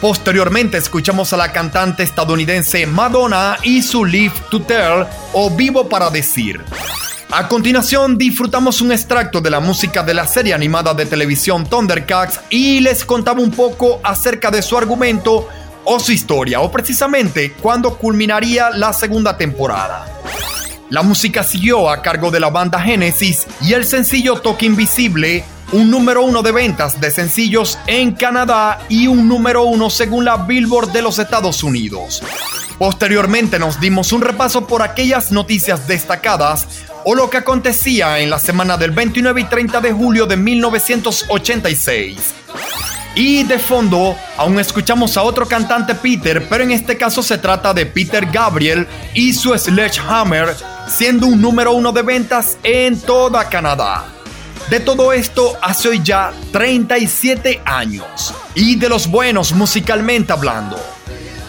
Posteriormente 0.00 0.78
escuchamos 0.78 1.32
a 1.32 1.36
la 1.36 1.52
cantante 1.52 2.02
estadounidense 2.02 2.86
Madonna 2.86 3.58
y 3.62 3.82
su 3.82 4.04
Live 4.04 4.34
to 4.50 4.60
Tell 4.62 5.06
o 5.32 5.50
Vivo 5.50 5.88
para 5.88 6.10
Decir. 6.10 6.60
A 7.30 7.48
continuación 7.48 8.18
disfrutamos 8.18 8.82
un 8.82 8.92
extracto 8.92 9.40
de 9.40 9.48
la 9.48 9.60
música 9.60 10.02
de 10.02 10.12
la 10.12 10.26
serie 10.26 10.52
animada 10.52 10.92
de 10.92 11.06
televisión 11.06 11.64
Thundercats 11.64 12.40
y 12.50 12.80
les 12.80 13.04
contaba 13.04 13.40
un 13.40 13.52
poco 13.52 14.00
acerca 14.04 14.50
de 14.50 14.60
su 14.60 14.76
argumento 14.76 15.48
o 15.84 15.98
su 15.98 16.12
historia 16.12 16.60
o 16.60 16.70
precisamente 16.70 17.52
cuando 17.52 17.96
culminaría 17.96 18.70
la 18.70 18.92
segunda 18.92 19.36
temporada. 19.36 20.06
La 20.92 21.02
música 21.02 21.42
siguió 21.42 21.88
a 21.88 22.02
cargo 22.02 22.30
de 22.30 22.38
la 22.38 22.50
banda 22.50 22.78
Genesis 22.78 23.46
y 23.62 23.72
el 23.72 23.86
sencillo 23.86 24.42
Toque 24.42 24.66
Invisible 24.66 25.42
un 25.72 25.90
número 25.90 26.22
uno 26.22 26.42
de 26.42 26.52
ventas 26.52 27.00
de 27.00 27.10
sencillos 27.10 27.78
en 27.86 28.12
Canadá 28.12 28.78
y 28.90 29.06
un 29.06 29.26
número 29.26 29.62
uno 29.62 29.88
según 29.88 30.26
la 30.26 30.36
Billboard 30.36 30.92
de 30.92 31.00
los 31.00 31.18
Estados 31.18 31.62
Unidos. 31.62 32.22
Posteriormente 32.78 33.58
nos 33.58 33.80
dimos 33.80 34.12
un 34.12 34.20
repaso 34.20 34.66
por 34.66 34.82
aquellas 34.82 35.32
noticias 35.32 35.88
destacadas 35.88 36.68
o 37.06 37.14
lo 37.14 37.30
que 37.30 37.38
acontecía 37.38 38.18
en 38.18 38.28
la 38.28 38.38
semana 38.38 38.76
del 38.76 38.90
29 38.90 39.40
y 39.40 39.44
30 39.44 39.80
de 39.80 39.92
julio 39.92 40.26
de 40.26 40.36
1986. 40.36 42.34
Y 43.14 43.42
de 43.44 43.58
fondo, 43.58 44.16
aún 44.38 44.58
escuchamos 44.58 45.16
a 45.16 45.22
otro 45.22 45.46
cantante 45.46 45.94
Peter, 45.94 46.48
pero 46.48 46.64
en 46.64 46.70
este 46.70 46.96
caso 46.96 47.22
se 47.22 47.36
trata 47.36 47.74
de 47.74 47.84
Peter 47.84 48.24
Gabriel 48.26 48.86
y 49.12 49.34
su 49.34 49.56
Sledgehammer, 49.56 50.56
siendo 50.88 51.26
un 51.26 51.40
número 51.40 51.72
uno 51.72 51.92
de 51.92 52.02
ventas 52.02 52.56
en 52.62 52.98
toda 52.98 53.50
Canadá. 53.50 54.06
De 54.70 54.80
todo 54.80 55.12
esto 55.12 55.58
hace 55.60 55.90
hoy 55.90 56.00
ya 56.02 56.32
37 56.52 57.60
años 57.66 58.32
y 58.54 58.76
de 58.76 58.88
los 58.88 59.06
buenos 59.06 59.52
musicalmente 59.52 60.32
hablando. 60.32 60.78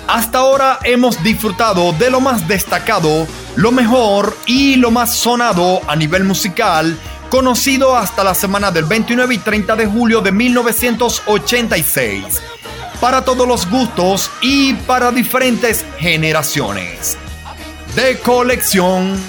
Hasta 0.08 0.40
ahora 0.40 0.80
hemos 0.84 1.24
disfrutado 1.24 1.94
de 1.94 2.10
lo 2.10 2.20
más 2.20 2.46
destacado, 2.46 3.26
lo 3.56 3.72
mejor 3.72 4.36
y 4.46 4.76
lo 4.76 4.92
más 4.92 5.16
sonado 5.16 5.80
a 5.88 5.96
nivel 5.96 6.26
musical, 6.26 6.98
conocido 7.34 7.98
hasta 7.98 8.24
la 8.24 8.36
semana 8.36 8.70
del 8.70 8.86
29 8.86 9.34
y 9.34 9.40
30 9.40 9.76
de 9.76 9.88
julio 9.88 10.22
de 10.22 10.32
1986, 10.32 12.24
para 13.02 13.26
todos 13.26 13.48
los 13.48 13.68
gustos 13.68 14.30
y 14.40 14.76
para 14.76 15.12
diferentes 15.12 15.84
generaciones. 15.98 17.18
De 17.96 18.20
colección. 18.20 19.20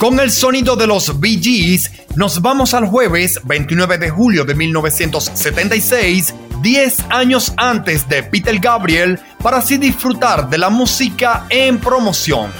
Con 0.00 0.18
el 0.18 0.32
sonido 0.32 0.74
de 0.74 0.88
los 0.88 1.20
Bee 1.20 1.78
nos 2.16 2.42
vamos 2.42 2.74
al 2.74 2.86
jueves 2.86 3.40
29 3.44 3.98
de 3.98 4.10
julio 4.10 4.44
de 4.44 4.56
1976, 4.56 6.34
10 6.66 7.10
años 7.10 7.52
antes 7.58 8.08
de 8.08 8.24
Peter 8.24 8.58
Gabriel, 8.58 9.20
para 9.40 9.58
así 9.58 9.76
disfrutar 9.78 10.50
de 10.50 10.58
la 10.58 10.68
música 10.68 11.46
en 11.48 11.78
promoción. 11.78 12.50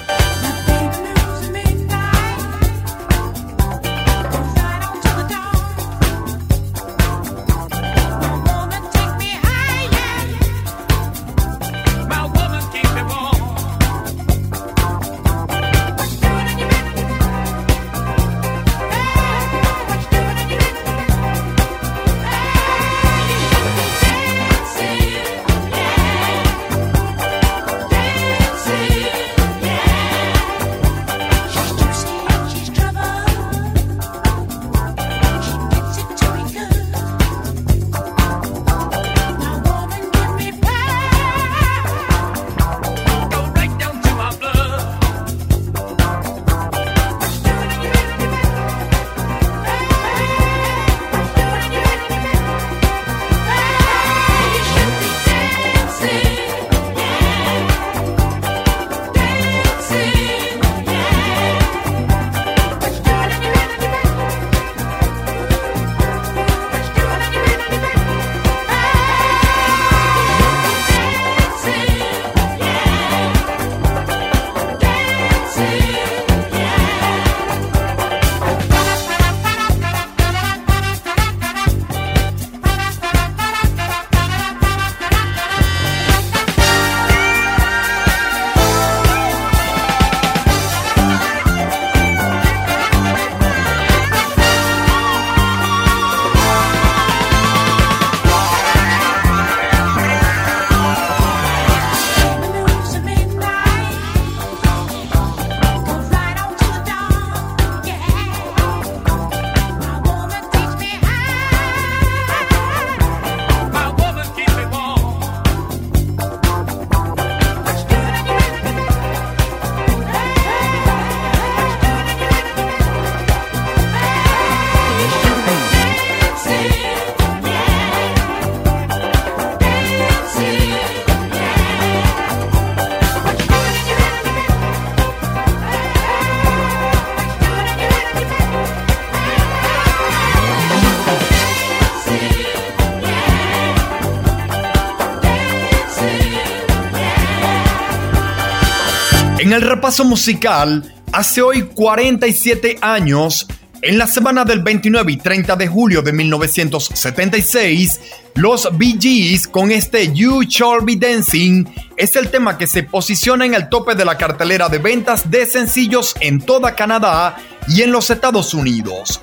Repaso 149.77 150.05
musical, 150.07 150.91
hace 151.12 151.43
hoy 151.43 151.68
47 151.74 152.79
años, 152.81 153.47
en 153.83 153.99
la 153.99 154.07
semana 154.07 154.43
del 154.43 154.62
29 154.62 155.12
y 155.12 155.18
30 155.18 155.55
de 155.55 155.68
julio 155.68 156.01
de 156.01 156.14
1976, 156.14 158.01
los 158.37 158.70
Bee 158.79 158.97
Gees 158.99 159.47
con 159.47 159.70
este 159.70 160.11
You 160.14 160.45
Shall 160.45 160.81
Be 160.83 160.97
Dancing 160.97 161.66
es 161.95 162.16
el 162.16 162.31
tema 162.31 162.57
que 162.57 162.66
se 162.66 162.85
posiciona 162.85 163.45
en 163.45 163.53
el 163.53 163.68
tope 163.68 163.95
de 163.95 164.07
la 164.07 164.16
cartelera 164.16 164.70
de 164.70 164.79
ventas 164.79 165.31
de 165.31 165.45
sencillos 165.45 166.14
en 166.20 166.41
toda 166.41 166.74
Canadá 166.74 167.37
y 167.68 167.83
en 167.83 167.93
los 167.93 168.09
Estados 168.09 168.55
Unidos. 168.55 169.20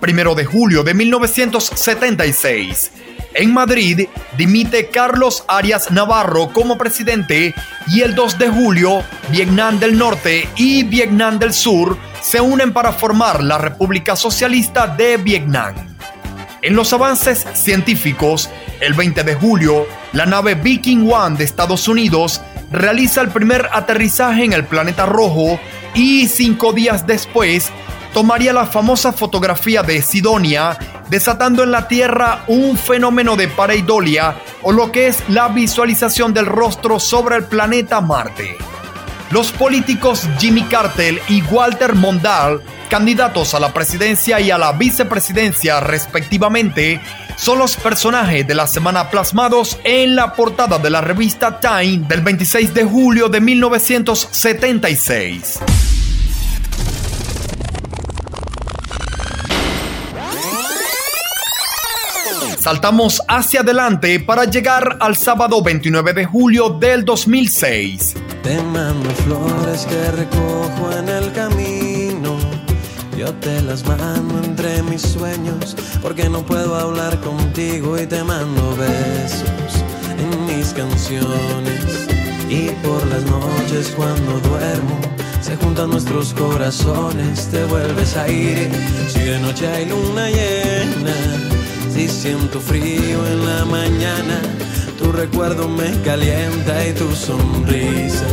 Primero 0.00 0.34
de 0.34 0.44
julio 0.44 0.82
de 0.82 0.92
1976. 0.92 2.90
En 3.34 3.54
Madrid 3.54 4.08
dimite 4.36 4.88
Carlos 4.88 5.44
Arias 5.46 5.92
Navarro 5.92 6.52
como 6.52 6.76
presidente 6.76 7.54
y 7.86 8.02
el 8.02 8.14
2 8.14 8.38
de 8.38 8.48
julio 8.48 9.04
Vietnam 9.30 9.78
del 9.78 9.96
Norte 9.96 10.48
y 10.56 10.82
Vietnam 10.84 11.38
del 11.38 11.52
Sur 11.52 11.96
se 12.20 12.40
unen 12.40 12.72
para 12.72 12.92
formar 12.92 13.42
la 13.42 13.58
República 13.58 14.16
Socialista 14.16 14.86
de 14.86 15.16
Vietnam. 15.16 15.74
En 16.62 16.74
los 16.74 16.92
avances 16.92 17.46
científicos, 17.54 18.50
el 18.80 18.94
20 18.94 19.22
de 19.22 19.34
julio, 19.34 19.86
la 20.12 20.26
nave 20.26 20.54
Viking 20.54 21.10
One 21.10 21.36
de 21.36 21.44
Estados 21.44 21.86
Unidos 21.86 22.40
realiza 22.72 23.20
el 23.20 23.28
primer 23.28 23.68
aterrizaje 23.72 24.44
en 24.44 24.52
el 24.52 24.64
planeta 24.64 25.06
rojo 25.06 25.60
y 25.94 26.26
cinco 26.26 26.72
días 26.72 27.06
después 27.06 27.70
tomaría 28.16 28.52
la 28.54 28.64
famosa 28.64 29.12
fotografía 29.12 29.82
de 29.82 30.00
Sidonia, 30.00 30.78
desatando 31.10 31.62
en 31.62 31.70
la 31.70 31.86
Tierra 31.86 32.44
un 32.46 32.78
fenómeno 32.78 33.36
de 33.36 33.46
pareidolia 33.46 34.36
o 34.62 34.72
lo 34.72 34.90
que 34.90 35.08
es 35.08 35.22
la 35.28 35.48
visualización 35.48 36.32
del 36.32 36.46
rostro 36.46 36.98
sobre 36.98 37.36
el 37.36 37.44
planeta 37.44 38.00
Marte. 38.00 38.56
Los 39.30 39.52
políticos 39.52 40.26
Jimmy 40.38 40.62
Carter 40.62 41.20
y 41.28 41.42
Walter 41.42 41.94
Mondale, 41.94 42.60
candidatos 42.88 43.52
a 43.52 43.60
la 43.60 43.74
presidencia 43.74 44.40
y 44.40 44.50
a 44.50 44.56
la 44.56 44.72
vicepresidencia 44.72 45.80
respectivamente, 45.80 47.02
son 47.36 47.58
los 47.58 47.76
personajes 47.76 48.46
de 48.46 48.54
la 48.54 48.66
semana 48.66 49.10
plasmados 49.10 49.78
en 49.84 50.16
la 50.16 50.32
portada 50.32 50.78
de 50.78 50.88
la 50.88 51.02
revista 51.02 51.60
Time 51.60 52.06
del 52.08 52.22
26 52.22 52.72
de 52.72 52.84
julio 52.84 53.28
de 53.28 53.42
1976. 53.42 55.60
Saltamos 62.66 63.22
hacia 63.28 63.60
adelante 63.60 64.18
para 64.18 64.44
llegar 64.44 64.96
al 64.98 65.16
sábado 65.16 65.62
29 65.62 66.12
de 66.14 66.24
julio 66.24 66.70
del 66.70 67.04
2006. 67.04 68.14
Te 68.42 68.60
mando 68.60 69.08
flores 69.10 69.86
que 69.86 70.10
recojo 70.10 70.90
en 70.98 71.08
el 71.08 71.32
camino. 71.32 72.36
Yo 73.16 73.32
te 73.34 73.62
las 73.62 73.86
mando 73.86 74.42
entre 74.42 74.82
mis 74.82 75.00
sueños 75.00 75.76
porque 76.02 76.28
no 76.28 76.44
puedo 76.44 76.74
hablar 76.74 77.20
contigo 77.20 77.96
y 78.00 78.04
te 78.08 78.24
mando 78.24 78.74
besos 78.74 79.84
en 80.18 80.46
mis 80.46 80.72
canciones. 80.72 82.08
Y 82.50 82.70
por 82.84 83.06
las 83.06 83.22
noches 83.26 83.94
cuando 83.96 84.40
duermo 84.40 84.98
se 85.40 85.54
juntan 85.54 85.90
nuestros 85.90 86.34
corazones, 86.34 87.46
te 87.48 87.64
vuelves 87.66 88.16
a 88.16 88.26
ir. 88.26 88.68
Si 89.06 89.20
de 89.20 89.38
noche 89.38 89.68
hay 89.68 89.86
luna 89.86 90.28
llena, 90.30 91.55
si 91.96 92.08
siento 92.08 92.60
frío 92.60 93.26
en 93.26 93.46
la 93.46 93.64
mañana, 93.64 94.38
tu 94.98 95.12
recuerdo 95.12 95.66
me 95.66 95.90
calienta 96.02 96.86
y 96.86 96.92
tu 96.92 97.10
sonrisa 97.16 98.26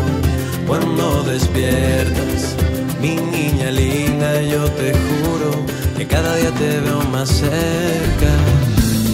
cuando 0.68 1.24
despiertas. 1.24 2.58
Mi 3.02 3.16
niña 3.16 3.72
linda, 3.72 4.42
yo 4.42 4.66
te 4.72 4.92
juro 4.92 5.52
que 5.98 6.06
cada 6.06 6.36
día 6.36 6.52
te 6.52 6.82
veo 6.82 7.02
más 7.04 7.30
cerca. 7.30 8.32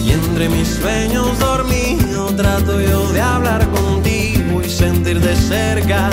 Y 0.04 0.10
entre 0.10 0.48
mis 0.48 0.66
sueños 0.66 1.38
dormido 1.38 2.26
trato 2.34 2.80
yo 2.80 3.12
de 3.12 3.20
hablar 3.20 3.68
contigo 3.70 4.62
y 4.64 4.68
sentir 4.68 5.20
de 5.20 5.36
cerca 5.36 6.10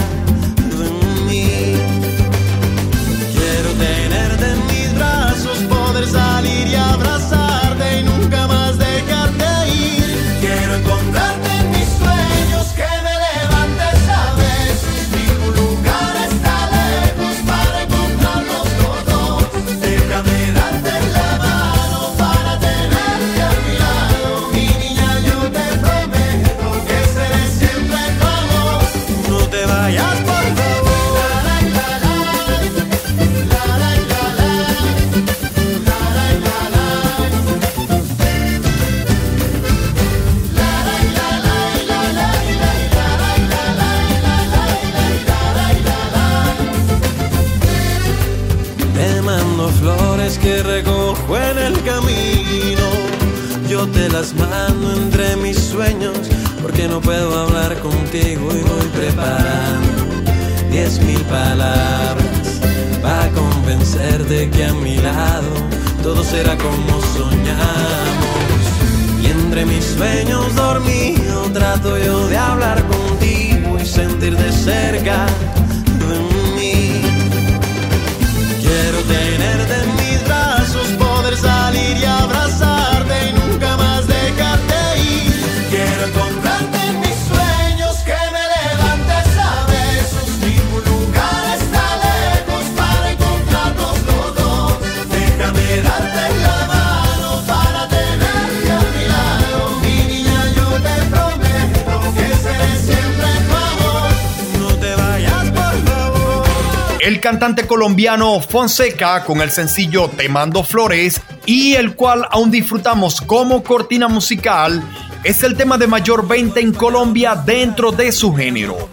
colombiano 107.78 108.41
Fonseca 108.41 109.23
con 109.23 109.39
el 109.39 109.51
sencillo 109.51 110.09
Te 110.09 110.28
mando 110.30 110.63
flores 110.63 111.21
y 111.45 111.75
el 111.75 111.93
cual 111.93 112.28
aún 112.32 112.49
disfrutamos 112.49 113.21
como 113.21 113.61
cortina 113.61 114.07
musical 114.07 114.82
es 115.23 115.43
el 115.43 115.55
tema 115.55 115.78
de 115.78 115.86
mayor 115.86 116.28
venta 116.28 116.59
en 116.59 116.73
Colombia 116.73 117.36
dentro 117.36 117.91
de 117.91 118.11
su 118.11 118.34
género. 118.34 118.89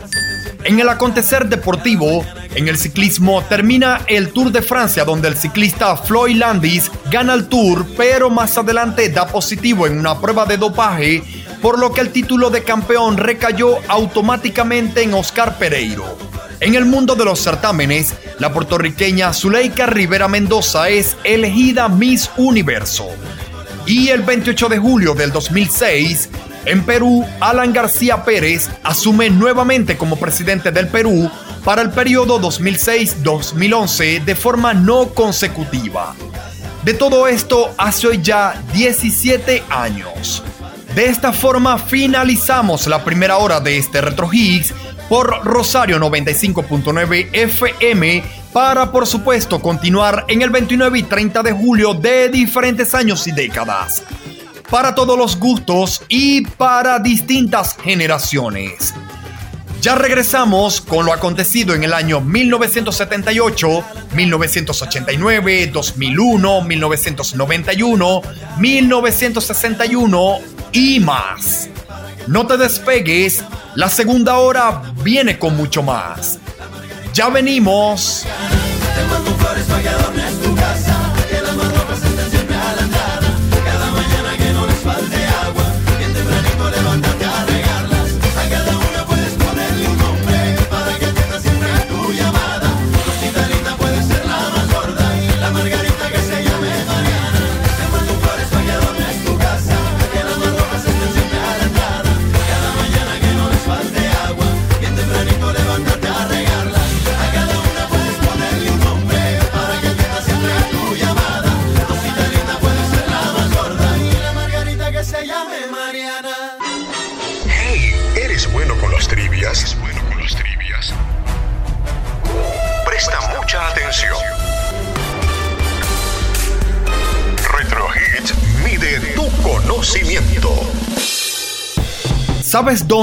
En 0.65 0.79
el 0.79 0.91
acontecer 0.91 1.49
deportivo, 1.49 2.27
en 2.55 2.69
el 2.69 2.77
ciclismo 2.77 3.43
termina 3.49 4.03
el 4.07 4.35
Tour 4.35 4.53
de 4.53 4.61
Francia 4.61 5.07
donde 5.07 5.29
el 5.29 5.37
ciclista 5.39 5.97
Floyd 5.97 6.37
Landis 6.37 6.91
gana 7.11 7.33
el 7.33 7.47
Tour, 7.47 7.87
pero 7.97 8.29
más 8.29 8.59
adelante 8.59 9.09
da 9.09 9.27
positivo 9.27 9.87
en 9.87 9.99
una 9.99 10.21
prueba 10.21 10.45
de 10.45 10.59
dopaje, 10.59 11.23
por 11.63 11.79
lo 11.79 11.91
que 11.91 12.03
el 12.03 12.11
título 12.11 12.51
de 12.51 12.63
campeón 12.63 13.17
recayó 13.17 13.79
automáticamente 13.89 15.03
en 15.03 15.15
Oscar 15.15 15.57
Pereiro. 15.57 16.24
En 16.65 16.75
el 16.75 16.87
mundo 16.87 17.15
de 17.15 17.27
los 17.27 17.41
certámenes, 17.41 18.15
la 18.39 18.51
puertorriqueña 18.51 19.35
Zuleika 19.35 19.85
Rivera 19.85 20.29
Mendoza 20.29 20.89
es 20.89 21.15
elegida 21.23 21.91
Miss 21.91 22.31
Universo. 22.39 23.07
Y 23.85 24.09
el 24.09 24.23
28 24.23 24.71
de 24.71 24.79
julio 24.79 25.13
del 25.13 25.31
2006, 25.31 26.31
en 26.65 26.83
Perú, 26.87 27.23
Alan 27.41 27.75
García 27.75 28.25
Pérez 28.25 28.71
asume 28.83 29.29
nuevamente 29.29 29.99
como 29.99 30.17
presidente 30.17 30.73
del 30.73 30.89
Perú 30.89 31.31
para 31.67 31.83
el 31.83 31.91
periodo 31.91 32.41
2006-2011 32.41 34.25
de 34.25 34.35
forma 34.35 34.73
no 34.73 35.09
consecutiva. 35.09 36.15
De 36.83 36.95
todo 36.95 37.29
esto 37.29 37.75
hace 37.77 38.07
hoy 38.07 38.23
ya 38.23 38.59
17 38.73 39.65
años. 39.69 40.43
De 40.95 41.11
esta 41.11 41.35
forma 41.35 41.77
finalizamos 41.77 42.87
la 42.87 43.05
primera 43.05 43.37
hora 43.37 43.61
de 43.61 43.77
este 43.77 44.01
Retro 44.01 44.31
Higgs 44.33 44.73
por 45.09 45.45
Rosario 45.45 45.99
95.9 45.99 47.29
FM 47.33 48.25
para 48.53 48.93
por 48.93 49.07
supuesto 49.07 49.61
continuar 49.61 50.25
en 50.29 50.43
el 50.43 50.51
29 50.51 50.99
y 50.99 51.03
30 51.03 51.43
de 51.43 51.53
julio 51.53 51.95
de 51.95 52.29
diferentes 52.29 52.95
años 52.95 53.27
y 53.27 53.33
décadas. 53.33 54.03
Para 54.71 54.95
todos 54.95 55.19
los 55.19 55.39
gustos 55.39 56.03
y 56.09 56.43
para 56.43 56.99
distintas 56.99 57.77
generaciones. 57.83 58.95
Ya 59.85 59.97
regresamos 59.97 60.81
con 60.81 61.05
lo 61.05 61.13
acontecido 61.13 61.75
en 61.75 61.85
el 61.85 61.93
año 61.93 62.23
1978, 62.23 63.85
1989, 64.15 65.67
2001, 65.67 66.63
1991, 66.63 68.23
1961 68.59 70.39
y 70.73 71.01
más. 71.01 71.69
No 72.27 72.47
te 72.47 72.57
despegues, 72.57 73.45
la 73.75 73.89
segunda 73.89 74.39
hora 74.39 74.83
viene 75.03 75.39
con 75.39 75.57
mucho 75.57 75.83
más. 75.83 76.39
Ya 77.13 77.29
venimos. 77.29 78.25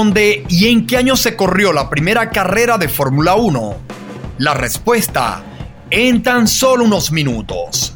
Dónde 0.02 0.44
y 0.48 0.66
en 0.66 0.84
qué 0.84 0.96
año 0.96 1.14
se 1.14 1.36
corrió 1.36 1.72
la 1.72 1.88
primera 1.88 2.28
carrera 2.30 2.76
de 2.76 2.88
Fórmula 2.88 3.36
1? 3.36 3.76
La 4.38 4.52
respuesta 4.52 5.44
en 5.90 6.24
tan 6.24 6.48
solo 6.48 6.82
unos 6.82 7.12
minutos. 7.12 7.94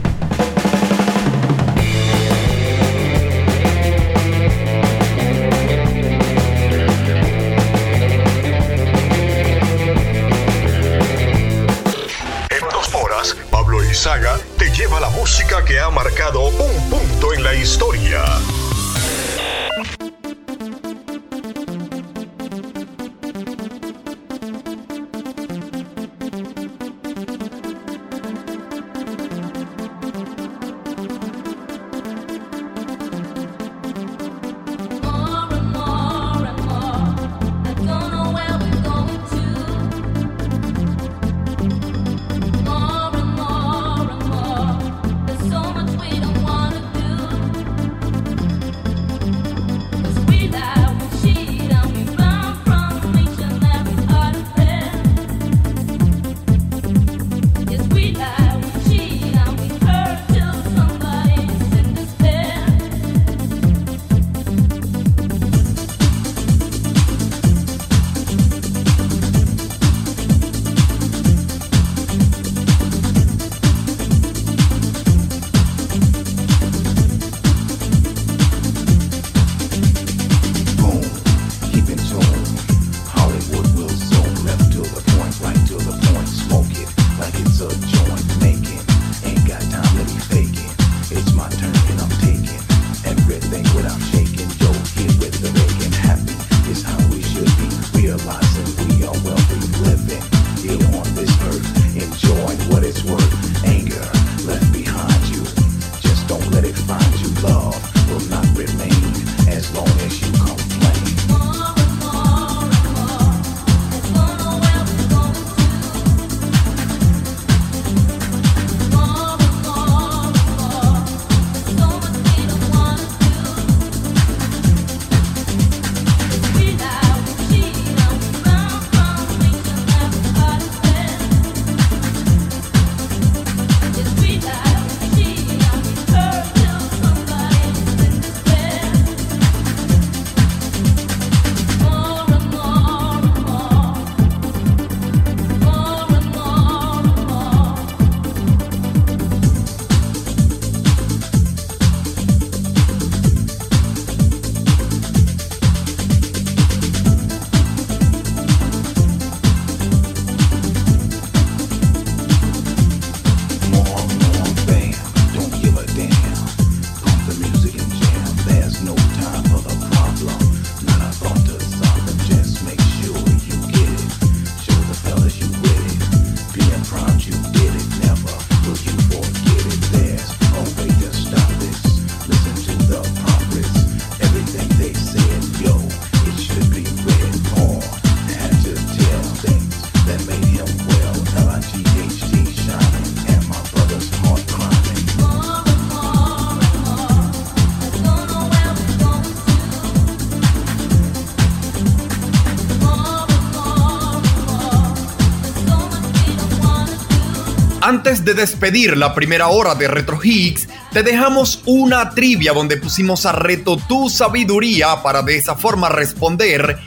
Antes 208.06 208.24
de 208.24 208.34
despedir 208.34 208.96
la 208.96 209.16
primera 209.16 209.48
hora 209.48 209.74
de 209.74 209.88
Retro 209.88 210.20
Higgs, 210.22 210.68
te 210.92 211.02
dejamos 211.02 211.60
una 211.66 212.10
trivia 212.10 212.52
donde 212.52 212.76
pusimos 212.76 213.26
a 213.26 213.32
reto 213.32 213.78
tu 213.88 214.08
sabiduría 214.08 215.02
para 215.02 215.22
de 215.22 215.36
esa 215.36 215.56
forma 215.56 215.88
responder 215.88 216.78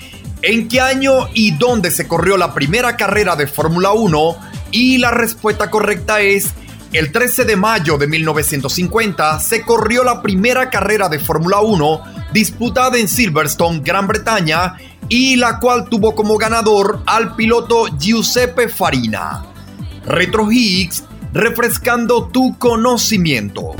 en 0.41 0.69
qué 0.69 0.79
año 0.79 1.27
y 1.33 1.51
dónde 1.51 1.91
se 1.91 2.07
corrió 2.07 2.37
la 2.37 2.53
primera 2.53 2.95
carrera 2.95 3.35
de 3.35 3.47
Fórmula 3.47 3.91
1 3.91 4.37
y 4.71 4.97
la 4.99 5.11
respuesta 5.11 5.69
correcta 5.69 6.21
es 6.21 6.53
el 6.93 7.11
13 7.11 7.43
de 7.43 7.57
mayo 7.57 7.97
de 7.97 8.07
1950 8.07 9.41
se 9.41 9.63
corrió 9.63 10.05
la 10.05 10.21
primera 10.21 10.69
carrera 10.69 11.09
de 11.09 11.19
Fórmula 11.19 11.59
1 11.59 12.01
disputada 12.31 12.97
en 12.97 13.09
Silverstone, 13.09 13.81
Gran 13.81 14.07
Bretaña, 14.07 14.77
y 15.09 15.35
la 15.35 15.59
cual 15.59 15.89
tuvo 15.89 16.15
como 16.15 16.37
ganador 16.37 17.03
al 17.05 17.35
piloto 17.35 17.87
Giuseppe 17.97 18.69
Farina. 18.69 19.43
Retro 20.05 20.49
Higgs, 20.49 21.03
refrescando 21.33 22.27
tu 22.31 22.55
conocimiento. 22.57 23.75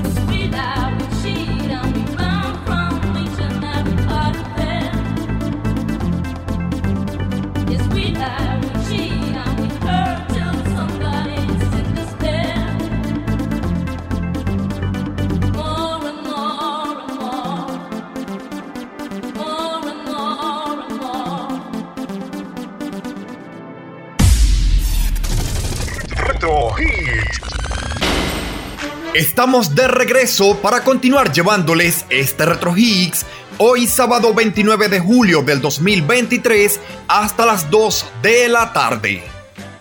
Estamos 29.20 29.76
de 29.76 29.86
regreso 29.89 30.55
para 30.61 30.82
continuar 30.82 31.34
llevándoles 31.34 32.05
este 32.09 32.45
Retro 32.45 32.74
Higgs 32.78 33.26
hoy 33.57 33.86
sábado 33.86 34.34
29 34.34 34.88
de 34.88 35.01
julio 35.01 35.41
del 35.41 35.59
2023 35.59 36.80
hasta 37.09 37.45
las 37.45 37.70
2 37.70 38.05
de 38.22 38.47
la 38.47 38.72
tarde. 38.72 39.22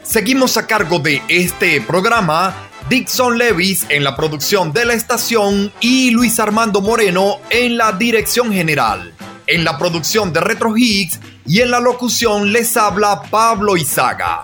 Seguimos 0.03 0.57
a 0.57 0.67
cargo 0.67 0.99
de 0.99 1.23
este 1.29 1.81
programa 1.81 2.53
Dixon 2.89 3.39
Levis 3.39 3.87
en 3.91 4.03
la 4.03 4.17
producción 4.17 4.73
de 4.73 4.85
la 4.87 4.95
estación 4.95 5.73
y 5.81 6.11
Luis 6.11 6.41
Armando 6.41 6.81
Moreno 6.81 7.37
en 7.51 7.77
la 7.77 7.93
dirección 7.93 8.53
general. 8.53 9.15
En 9.47 9.63
la 9.63 9.79
producción 9.79 10.33
de 10.33 10.41
Retro 10.41 10.77
Higgs 10.77 11.21
y 11.47 11.61
en 11.61 11.71
la 11.71 11.79
locución 11.79 12.53
les 12.53 12.77
habla 12.77 13.23
Pablo 13.31 13.77
Izaga. 13.77 14.43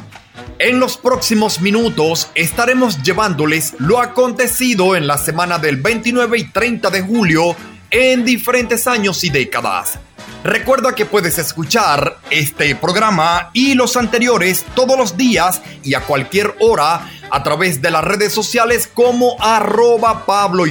En 0.59 0.78
los 0.78 0.96
próximos 0.96 1.61
minutos 1.61 2.30
estaremos 2.36 3.02
llevándoles 3.02 3.74
lo 3.78 4.00
acontecido 4.00 4.94
en 4.94 5.09
la 5.09 5.18
semana 5.18 5.59
del 5.59 5.78
29 5.78 6.38
y 6.38 6.44
30 6.44 6.90
de 6.90 7.00
julio 7.02 7.57
en 7.90 8.24
diferentes 8.24 8.86
años 8.86 9.24
y 9.24 9.30
décadas. 9.30 9.98
Recuerda 10.44 10.94
que 10.94 11.07
puedes 11.07 11.38
escuchar 11.38 12.18
este 12.30 12.76
programa 12.76 13.50
y 13.52 13.74
los 13.74 13.96
anteriores 13.96 14.64
todos 14.76 14.96
los 14.96 15.16
días 15.16 15.61
y 15.82 15.94
a 15.94 16.02
cualquier 16.02 16.55
hora 16.61 17.11
a 17.30 17.42
través 17.42 17.82
de 17.82 17.90
las 17.90 18.05
redes 18.05 18.32
sociales 18.32 18.88
como 18.92 19.36
arroba 19.40 20.24
Pablo. 20.24 20.64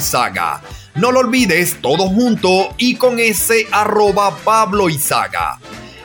No 0.95 1.11
lo 1.11 1.19
olvides, 1.19 1.81
todo 1.81 2.07
junto 2.07 2.73
y 2.77 2.95
con 2.95 3.19
ese 3.19 3.67
arroba 3.71 4.37
Pablo. 4.45 4.87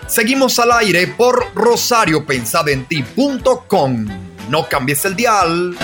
Seguimos 0.09 0.59
al 0.59 0.73
aire 0.73 1.07
por 1.07 1.55
rosariopensadenti.com. 1.55 4.07
No 4.49 4.67
cambies 4.67 5.05
el 5.05 5.15
dial. 5.15 5.77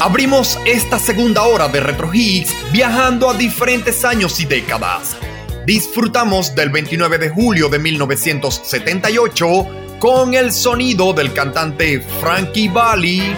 Abrimos 0.00 0.58
esta 0.64 0.98
segunda 0.98 1.42
hora 1.42 1.68
de 1.68 1.80
Retro 1.80 2.08
Hits 2.10 2.54
viajando 2.72 3.28
a 3.28 3.34
diferentes 3.34 4.06
años 4.06 4.40
y 4.40 4.46
décadas. 4.46 5.18
Disfrutamos 5.66 6.54
del 6.54 6.70
29 6.70 7.18
de 7.18 7.28
julio 7.28 7.68
de 7.68 7.78
1978 7.78 9.89
con 10.00 10.32
el 10.34 10.50
sonido 10.50 11.12
del 11.12 11.32
cantante 11.32 12.00
Frankie 12.00 12.70
Valli. 12.70 13.36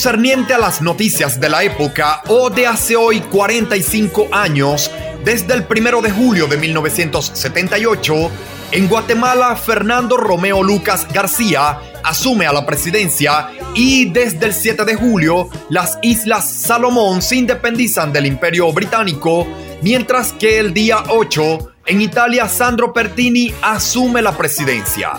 Concerniente 0.00 0.54
a 0.54 0.58
las 0.58 0.80
noticias 0.80 1.38
de 1.38 1.50
la 1.50 1.62
época 1.62 2.22
o 2.28 2.48
de 2.48 2.66
hace 2.66 2.96
hoy 2.96 3.20
45 3.20 4.28
años, 4.32 4.90
desde 5.26 5.52
el 5.52 5.66
1 5.68 6.00
de 6.00 6.10
julio 6.10 6.46
de 6.46 6.56
1978, 6.56 8.30
en 8.72 8.88
Guatemala 8.88 9.54
Fernando 9.56 10.16
Romeo 10.16 10.62
Lucas 10.62 11.06
García 11.12 11.80
asume 12.02 12.46
a 12.46 12.52
la 12.54 12.64
presidencia 12.64 13.50
y 13.74 14.06
desde 14.06 14.46
el 14.46 14.54
7 14.54 14.86
de 14.86 14.94
julio 14.94 15.50
las 15.68 15.98
Islas 16.00 16.50
Salomón 16.50 17.20
se 17.20 17.36
independizan 17.36 18.10
del 18.10 18.24
Imperio 18.24 18.72
Británico, 18.72 19.46
mientras 19.82 20.32
que 20.32 20.60
el 20.60 20.72
día 20.72 21.04
8 21.08 21.72
en 21.84 22.00
Italia 22.00 22.48
Sandro 22.48 22.94
Pertini 22.94 23.52
asume 23.60 24.22
la 24.22 24.34
presidencia. 24.34 25.10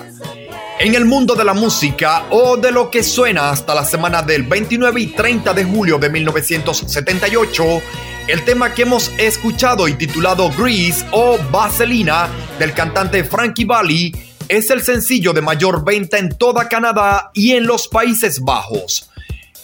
En 0.84 0.96
el 0.96 1.06
mundo 1.06 1.36
de 1.36 1.44
la 1.44 1.54
música 1.54 2.26
o 2.32 2.58
de 2.58 2.72
lo 2.72 2.90
que 2.90 3.04
suena 3.04 3.52
hasta 3.52 3.76
la 3.76 3.86
semana 3.86 4.24
del 4.24 4.42
29 4.42 5.00
y 5.00 5.08
30 5.10 5.54
de 5.54 5.64
julio 5.64 6.00
de 6.00 6.10
1978, 6.10 7.64
el 8.28 8.44
tema 8.46 8.74
que 8.74 8.82
hemos 8.82 9.12
escuchado 9.20 9.88
y 9.88 9.94
titulado 9.94 10.50
Grease 10.58 11.06
o 11.12 11.38
Vaselina 11.52 12.30
del 12.58 12.74
cantante 12.74 13.24
Frankie 13.24 13.66
Valli 13.66 14.12
es 14.48 14.72
el 14.72 14.82
sencillo 14.82 15.34
de 15.34 15.44
mayor 15.44 15.86
venta 15.86 16.18
en 16.18 16.36
toda 16.36 16.68
Canadá 16.68 17.30
y 17.36 17.52
en 17.52 17.68
los 17.68 17.88
Países 17.88 18.40
Bajos. 18.40 19.08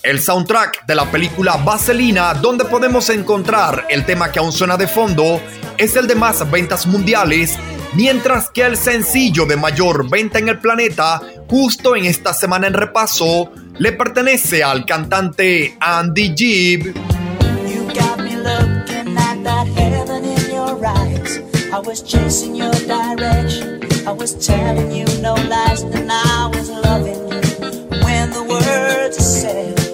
El 0.04 0.22
soundtrack 0.22 0.86
de 0.86 0.94
la 0.94 1.10
película 1.10 1.58
Vaselina, 1.58 2.36
donde 2.36 2.64
podemos 2.66 3.10
encontrar 3.10 3.88
el 3.90 4.06
tema 4.06 4.32
que 4.32 4.38
aún 4.38 4.52
suena 4.52 4.78
de 4.78 4.88
fondo, 4.88 5.42
es 5.80 5.96
el 5.96 6.06
de 6.06 6.14
más 6.14 6.50
ventas 6.52 6.86
mundiales 6.86 7.58
mientras 7.98 8.52
que 8.52 8.62
el 8.62 8.78
sencillo 8.78 9.48
de 9.48 9.58
mayor 9.58 10.08
venta 10.08 10.38
en 10.38 10.50
el 10.50 10.60
planeta, 10.60 11.20
justo 11.50 11.96
en 11.96 12.06
esta 12.06 12.32
semana 12.32 12.68
en 12.68 12.74
repaso, 12.74 13.52
le 13.80 13.92
pertenece 13.92 14.64
al 14.64 14.86
cantante 14.86 15.76
Andy 15.80 16.34
Gibb. 16.38 16.94
You 29.58 29.87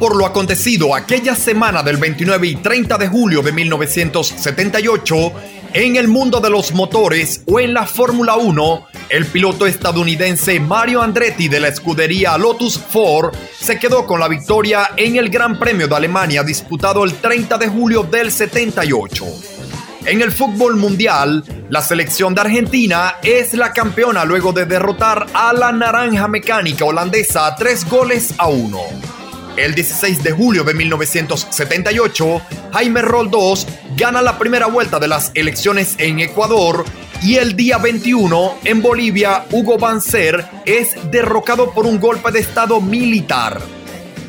por 0.00 0.16
lo 0.16 0.24
acontecido 0.24 0.94
aquella 0.94 1.34
semana 1.34 1.82
del 1.82 1.98
29 1.98 2.46
y 2.46 2.56
30 2.56 2.96
de 2.96 3.08
julio 3.08 3.42
de 3.42 3.52
1978, 3.52 5.32
en 5.74 5.96
el 5.96 6.08
mundo 6.08 6.40
de 6.40 6.48
los 6.48 6.72
motores 6.72 7.42
o 7.46 7.60
en 7.60 7.74
la 7.74 7.86
Fórmula 7.86 8.36
1, 8.36 8.86
el 9.10 9.26
piloto 9.26 9.66
estadounidense 9.66 10.58
Mario 10.58 11.02
Andretti 11.02 11.48
de 11.48 11.60
la 11.60 11.68
escudería 11.68 12.38
Lotus 12.38 12.78
Ford 12.78 13.34
se 13.60 13.78
quedó 13.78 14.06
con 14.06 14.18
la 14.18 14.28
victoria 14.28 14.92
en 14.96 15.16
el 15.16 15.28
Gran 15.28 15.58
Premio 15.58 15.86
de 15.86 15.94
Alemania 15.94 16.42
disputado 16.42 17.04
el 17.04 17.12
30 17.16 17.58
de 17.58 17.68
julio 17.68 18.02
del 18.02 18.32
78. 18.32 19.26
En 20.06 20.22
el 20.22 20.32
fútbol 20.32 20.76
mundial, 20.76 21.44
la 21.68 21.82
selección 21.82 22.34
de 22.34 22.40
Argentina 22.40 23.16
es 23.22 23.52
la 23.52 23.74
campeona 23.74 24.24
luego 24.24 24.54
de 24.54 24.64
derrotar 24.64 25.26
a 25.34 25.52
la 25.52 25.72
naranja 25.72 26.26
mecánica 26.26 26.86
holandesa 26.86 27.54
tres 27.54 27.86
goles 27.86 28.32
a 28.38 28.48
uno. 28.48 28.80
El 29.60 29.74
16 29.74 30.22
de 30.22 30.32
julio 30.32 30.64
de 30.64 30.72
1978, 30.72 32.40
Jaime 32.72 33.02
Roldós 33.02 33.66
gana 33.94 34.22
la 34.22 34.38
primera 34.38 34.68
vuelta 34.68 34.98
de 34.98 35.06
las 35.06 35.32
elecciones 35.34 35.96
en 35.98 36.18
Ecuador 36.18 36.86
y 37.22 37.36
el 37.36 37.54
día 37.56 37.76
21 37.76 38.54
en 38.64 38.80
Bolivia, 38.80 39.44
Hugo 39.50 39.76
Banzer 39.76 40.46
es 40.64 40.94
derrocado 41.10 41.74
por 41.74 41.84
un 41.84 42.00
golpe 42.00 42.32
de 42.32 42.40
estado 42.40 42.80
militar. 42.80 43.60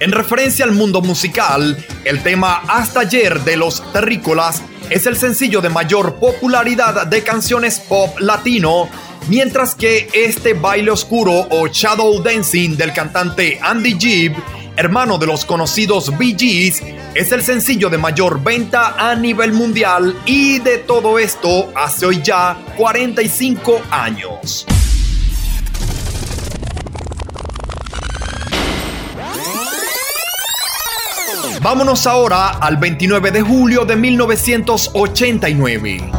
En 0.02 0.12
referencia 0.12 0.66
al 0.66 0.74
mundo 0.74 1.02
musical, 1.02 1.78
el 2.04 2.22
tema 2.24 2.64
Hasta 2.68 3.00
ayer 3.00 3.40
de 3.40 3.56
los 3.56 3.90
Terrícolas 3.94 4.62
es 4.90 5.06
el 5.06 5.16
sencillo 5.16 5.62
de 5.62 5.70
mayor 5.70 6.16
popularidad 6.16 7.08
de 7.08 7.24
canciones 7.24 7.80
pop 7.80 8.20
latino, 8.20 8.90
mientras 9.30 9.76
que 9.76 10.10
este 10.14 10.56
baile 10.56 10.92
oscuro 10.92 11.48
o 11.52 11.68
shadow 11.70 12.22
dancing 12.22 12.76
del 12.76 12.92
cantante 12.92 13.58
Andy 13.62 13.96
Gibb 13.98 14.36
hermano 14.76 15.18
de 15.18 15.28
los 15.28 15.46
conocidos 15.46 16.18
Bee 16.18 16.36
Gees, 16.38 16.84
es 17.14 17.32
el 17.32 17.44
sencillo 17.44 17.90
de 17.90 17.98
mayor 17.98 18.44
venta 18.44 18.96
a 18.98 19.16
nivel 19.16 19.54
mundial 19.54 20.18
y 20.26 20.60
de 20.60 20.80
todo 20.80 21.20
esto 21.20 21.72
hace 21.76 22.06
hoy 22.06 22.22
ya 22.22 22.58
45 22.78 23.82
años. 23.92 24.66
Vámonos 31.62 32.08
ahora 32.08 32.50
al 32.50 32.78
29 32.78 33.30
de 33.30 33.42
julio 33.42 33.86
de 33.86 33.96
1989. 33.96 36.12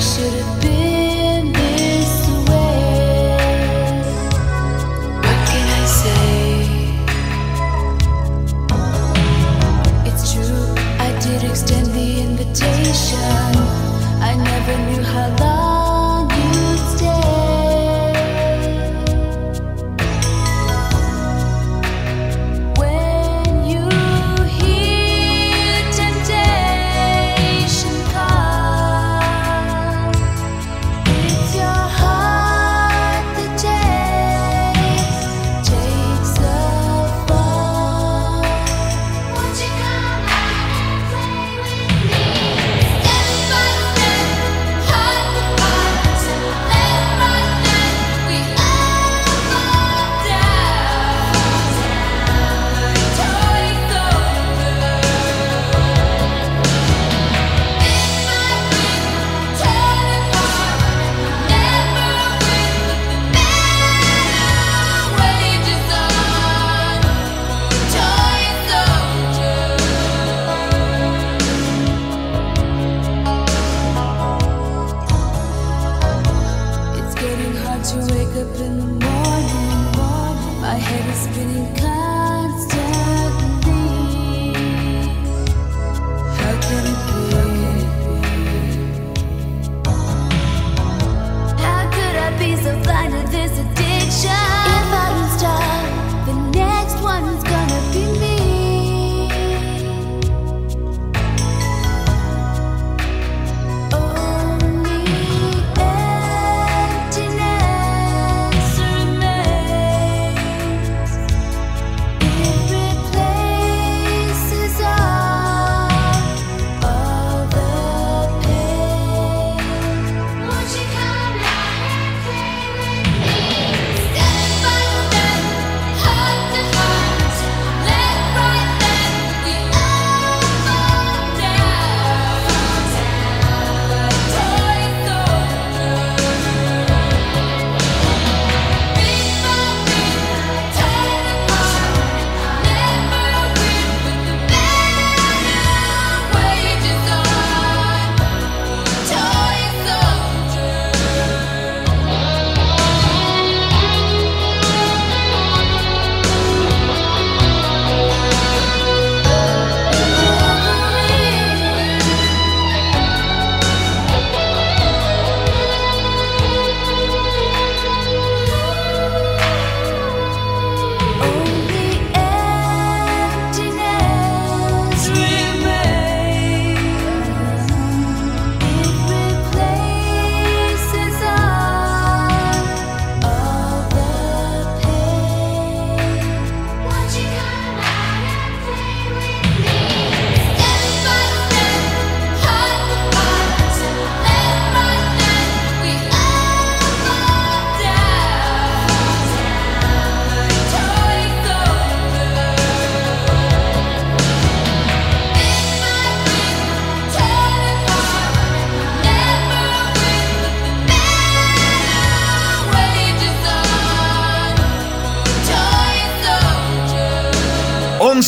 It 0.00 0.47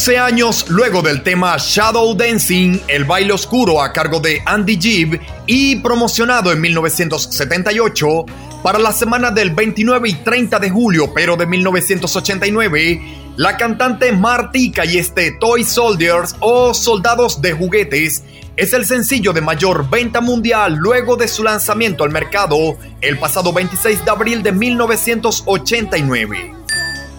11 0.01 0.19
años 0.19 0.65
luego 0.71 1.03
del 1.03 1.23
tema 1.23 1.59
Shadow 1.59 2.15
Dancing, 2.15 2.79
el 2.89 3.05
baile 3.05 3.35
oscuro 3.35 3.83
a 3.83 3.93
cargo 3.93 4.19
de 4.19 4.41
Andy 4.47 4.81
Gibb 4.81 5.21
y 5.45 5.77
promocionado 5.77 6.53
en 6.53 6.61
1978 6.63 8.25
para 8.63 8.79
la 8.79 8.95
semana 8.95 9.31
del 9.31 9.51
29 9.51 10.09
y 10.09 10.15
30 10.15 10.59
de 10.59 10.71
julio, 10.71 11.13
pero 11.13 11.37
de 11.37 11.45
1989, 11.45 13.03
la 13.37 13.59
cantante 13.59 14.11
Martika 14.13 14.87
y 14.87 14.97
este 14.97 15.33
Toy 15.33 15.65
Soldiers 15.65 16.35
o 16.41 16.73
Soldados 16.73 17.43
de 17.43 17.53
Juguetes 17.53 18.23
es 18.57 18.73
el 18.73 18.87
sencillo 18.87 19.35
de 19.35 19.43
mayor 19.43 19.91
venta 19.91 20.23
mundial 20.23 20.77
luego 20.77 21.17
de 21.17 21.29
su 21.29 21.45
lanzamiento 21.45 22.05
al 22.05 22.11
mercado 22.11 22.79
el 23.03 23.19
pasado 23.19 23.53
26 23.53 24.03
de 24.03 24.11
abril 24.11 24.43
de 24.43 24.53
1989. 24.53 26.60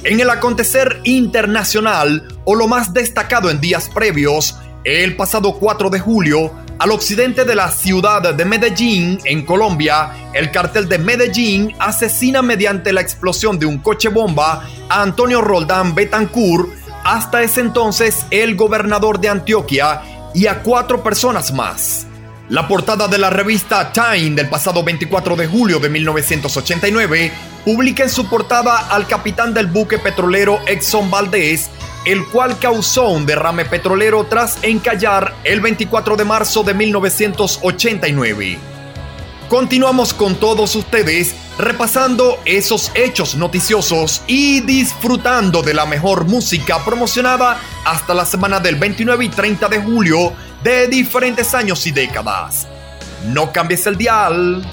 En 0.04 0.20
el 0.20 0.32
acontecer 0.32 1.00
internacional, 1.04 2.28
o 2.44 2.56
lo 2.56 2.68
más 2.68 2.92
destacado 2.92 3.52
en 3.52 3.62
días 3.62 3.88
previos, 3.88 4.58
el 4.84 5.16
pasado 5.16 5.54
4 5.60 5.92
de 5.92 6.00
julio, 6.00 6.52
al 6.80 6.90
occidente 6.90 7.46
de 7.46 7.54
la 7.54 7.70
ciudad 7.70 8.34
de 8.34 8.44
Medellín, 8.44 9.20
en 9.26 9.46
Colombia, 9.46 10.32
el 10.34 10.50
cartel 10.50 10.90
de 10.90 10.98
Medellín 10.98 11.76
asesina 11.78 12.42
mediante 12.42 12.92
la 12.92 13.02
explosión 13.02 13.60
de 13.60 13.68
un 13.68 13.78
coche 13.78 14.10
bomba 14.10 14.68
a 14.90 15.04
Antonio 15.04 15.40
Roldán 15.40 15.94
Betancourt, 15.94 16.70
hasta 17.04 17.44
ese 17.44 17.62
entonces 17.62 18.26
el 18.32 18.56
gobernador 18.56 19.22
de 19.22 19.30
Antioquia, 19.30 20.02
y 20.34 20.48
a 20.48 20.64
cuatro 20.64 21.04
personas 21.04 21.54
más. 21.54 22.08
La 22.52 22.68
portada 22.68 23.08
de 23.08 23.18
la 23.18 23.30
revista 23.30 23.94
Time 23.94 24.32
del 24.32 24.50
pasado 24.50 24.84
24 24.84 25.38
de 25.38 25.48
julio 25.48 25.80
de 25.80 25.88
1989 25.88 27.32
publica 27.64 28.04
en 28.04 28.10
su 28.10 28.28
portada 28.28 28.90
al 28.90 29.08
capitán 29.08 29.54
del 29.54 29.68
buque 29.68 29.98
petrolero 30.00 30.60
Exxon 30.68 31.10
Valdez, 31.10 31.70
el 32.04 32.26
cual 32.26 32.60
causó 32.60 33.08
un 33.08 33.26
derrame 33.26 33.64
petrolero 33.64 34.26
tras 34.26 34.62
encallar 34.64 35.34
el 35.46 35.62
24 35.62 36.18
de 36.18 36.26
marzo 36.26 36.64
de 36.64 36.74
1989. 36.74 38.60
Continuamos 39.48 40.14
con 40.14 40.36
todos 40.36 40.76
ustedes 40.76 41.34
repasando 41.58 42.38
esos 42.44 42.92
hechos 42.96 43.36
noticiosos 43.36 44.24
y 44.28 44.60
disfrutando 44.62 45.62
de 45.62 45.74
la 45.74 45.86
mejor 45.86 46.26
música 46.26 46.84
promocionada 46.84 47.62
hasta 47.86 48.14
la 48.14 48.26
semana 48.26 48.60
del 48.60 48.76
29 48.76 49.24
y 49.24 49.30
30 49.30 49.70
de 49.70 49.80
julio 49.80 50.34
de 50.64 50.88
diferentes 50.88 51.54
años 51.54 51.86
y 51.88 51.92
décadas. 51.92 52.68
No 53.26 53.52
cambies 53.52 53.86
el 53.88 53.98
dial. 53.98 54.68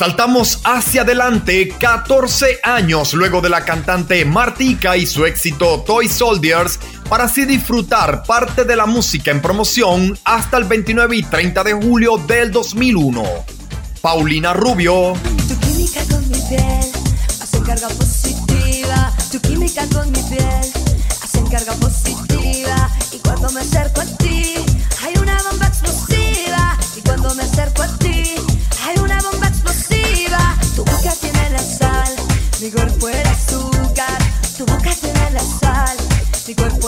Saltamos 0.00 0.60
hacia 0.64 1.02
adelante 1.02 1.74
14 1.78 2.60
años 2.62 3.12
luego 3.12 3.42
de 3.42 3.50
la 3.50 3.66
cantante 3.66 4.24
Martika 4.24 4.96
y 4.96 5.04
su 5.04 5.26
éxito 5.26 5.82
Toy 5.86 6.08
Soldiers 6.08 6.80
para 7.06 7.24
así 7.24 7.44
disfrutar 7.44 8.22
parte 8.22 8.64
de 8.64 8.76
la 8.76 8.86
música 8.86 9.30
en 9.30 9.42
promoción 9.42 10.18
hasta 10.24 10.56
el 10.56 10.64
29 10.64 11.16
y 11.16 11.22
30 11.22 11.64
de 11.64 11.72
julio 11.74 12.16
del 12.16 12.50
2001. 12.50 13.22
Paulina 14.00 14.54
Rubio. 14.54 15.12
Tu 19.30 19.38
química 19.42 19.86
con 19.94 20.10
mi 20.10 20.20
piel 20.24 20.72
hace 21.22 21.44
carga 21.44 21.72
positiva. 21.74 22.90
Y 23.12 23.18
cuando 23.18 23.48
me 23.52 23.60
acerco 23.60 24.00
a 24.00 24.04
ti, 24.04 24.54
hay 25.04 25.14
una 25.22 25.40
bomba 25.48 25.68
explosiva. 25.68 26.76
Y 26.96 27.00
cuando 27.02 27.32
me 27.36 27.44
acerco 27.44 27.82
a 27.82 27.88
ti, 27.98 28.34
hay 28.84 28.98
una 28.98 29.20
bomba 29.20 29.46
explosiva. 29.46 30.56
Tu 30.74 30.84
boca 30.84 31.12
tiene 31.20 31.50
la 31.50 31.60
sal, 31.60 32.12
mi 32.60 32.72
cuerpo 32.72 33.08
el 33.08 33.26
azúcar. 33.28 34.18
Tu 34.58 34.66
boca 34.66 34.90
tiene 35.00 35.30
la 35.30 35.42
sal, 35.60 35.96
mi 36.48 36.54
cuerpo 36.56 36.79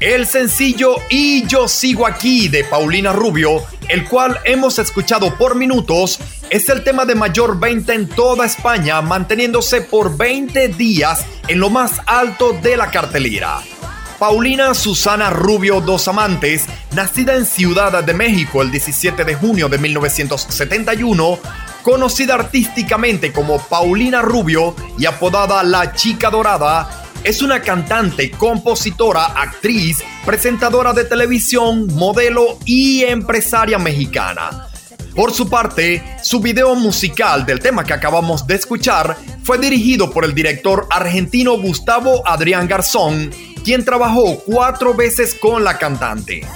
el 0.00 0.26
sencillo 0.26 0.96
Y 1.10 1.46
yo 1.46 1.68
sigo 1.68 2.06
aquí 2.06 2.48
de 2.48 2.64
Paulina 2.64 3.12
Rubio, 3.12 3.62
el 3.88 4.08
cual 4.08 4.38
hemos 4.44 4.78
escuchado 4.78 5.36
por 5.36 5.56
minutos, 5.56 6.18
es 6.48 6.68
el 6.70 6.82
tema 6.82 7.04
de 7.04 7.14
mayor 7.14 7.60
venta 7.60 7.92
en 7.92 8.08
toda 8.08 8.46
España, 8.46 9.02
manteniéndose 9.02 9.82
por 9.82 10.16
20 10.16 10.68
días 10.68 11.26
en 11.48 11.60
lo 11.60 11.68
más 11.68 12.00
alto 12.06 12.54
de 12.62 12.78
la 12.78 12.90
cartelera. 12.90 13.60
Paulina 14.18 14.72
Susana 14.72 15.28
Rubio 15.28 15.82
Dos 15.82 16.08
Amantes, 16.08 16.64
nacida 16.94 17.34
en 17.36 17.44
Ciudad 17.44 18.02
de 18.02 18.14
México 18.14 18.62
el 18.62 18.70
17 18.70 19.22
de 19.24 19.34
junio 19.34 19.68
de 19.68 19.76
1971, 19.76 21.38
conocida 21.82 22.34
artísticamente 22.34 23.32
como 23.32 23.58
Paulina 23.58 24.22
Rubio 24.22 24.74
y 24.98 25.04
apodada 25.04 25.62
La 25.62 25.92
Chica 25.92 26.30
Dorada, 26.30 27.05
es 27.26 27.42
una 27.42 27.60
cantante, 27.60 28.30
compositora, 28.30 29.24
actriz, 29.24 29.98
presentadora 30.24 30.92
de 30.92 31.04
televisión, 31.04 31.88
modelo 31.96 32.56
y 32.64 33.02
empresaria 33.02 33.80
mexicana. 33.80 34.68
Por 35.12 35.32
su 35.32 35.50
parte, 35.50 36.04
su 36.22 36.38
video 36.38 36.76
musical 36.76 37.44
del 37.44 37.58
tema 37.58 37.82
que 37.82 37.94
acabamos 37.94 38.46
de 38.46 38.54
escuchar 38.54 39.16
fue 39.42 39.58
dirigido 39.58 40.12
por 40.12 40.24
el 40.24 40.34
director 40.34 40.86
argentino 40.88 41.58
Gustavo 41.58 42.22
Adrián 42.24 42.68
Garzón, 42.68 43.32
quien 43.64 43.84
trabajó 43.84 44.38
cuatro 44.46 44.94
veces 44.94 45.34
con 45.34 45.64
la 45.64 45.78
cantante. 45.78 46.46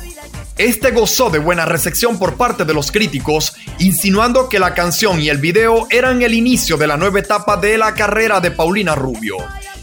Este 0.56 0.92
gozó 0.92 1.30
de 1.30 1.40
buena 1.40 1.64
recepción 1.64 2.16
por 2.16 2.34
parte 2.34 2.64
de 2.64 2.74
los 2.74 2.92
críticos, 2.92 3.54
insinuando 3.80 4.48
que 4.48 4.60
la 4.60 4.74
canción 4.74 5.20
y 5.20 5.30
el 5.30 5.38
video 5.38 5.88
eran 5.90 6.22
el 6.22 6.32
inicio 6.32 6.76
de 6.76 6.86
la 6.86 6.96
nueva 6.96 7.18
etapa 7.18 7.56
de 7.56 7.76
la 7.76 7.92
carrera 7.92 8.38
de 8.38 8.52
Paulina 8.52 8.94
Rubio. 8.94 9.38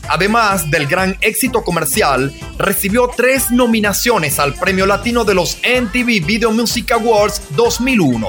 Además 0.10 0.70
del 0.72 0.88
gran 0.88 1.18
éxito 1.22 1.64
comercial, 1.64 2.34
recibió 2.58 3.10
tres 3.16 3.52
nominaciones 3.52 4.40
al 4.40 4.54
Premio 4.54 4.86
Latino 4.86 5.26
de 5.26 5.34
los 5.34 5.58
MTV 5.58 6.26
Video 6.26 6.52
Music 6.52 6.92
Awards 6.92 7.42
2001. 7.52 8.28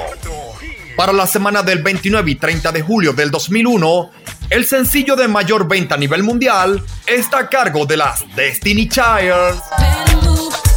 Para 0.97 1.13
la 1.13 1.27
semana 1.27 1.63
del 1.63 1.83
29 1.83 2.31
y 2.33 2.35
30 2.35 2.73
de 2.73 2.83
julio 2.83 3.13
del 3.13 3.31
2001, 3.31 4.11
el 4.51 4.67
sencillo 4.67 5.15
de 5.15 5.29
mayor 5.29 5.69
venta 5.69 5.95
a 5.95 5.99
nivel 5.99 6.25
mundial 6.25 6.83
está 7.07 7.39
a 7.39 7.49
cargo 7.49 7.87
de 7.87 7.97
las 7.97 8.25
Destiny 8.35 8.89
Child. 8.89 10.68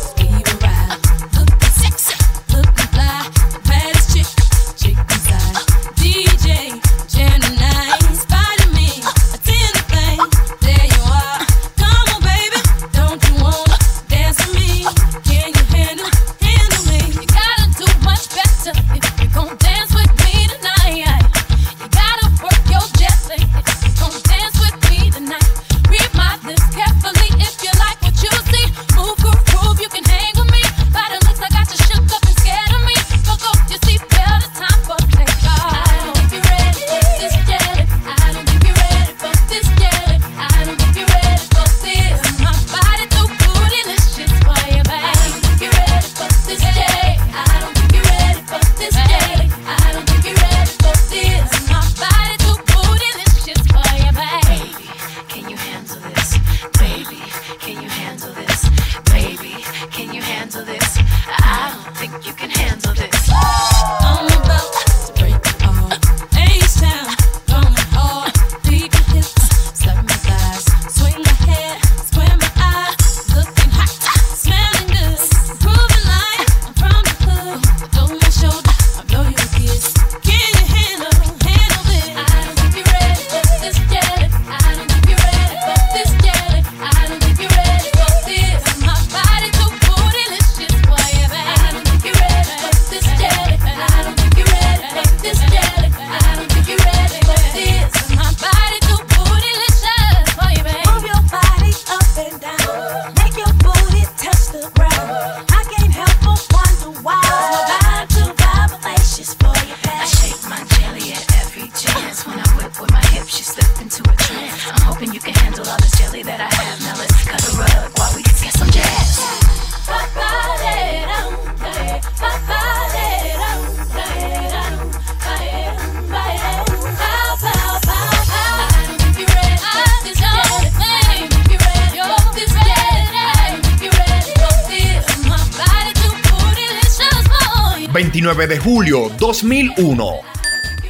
De 138.51 138.59
julio 138.59 139.09
2001. 139.17 140.11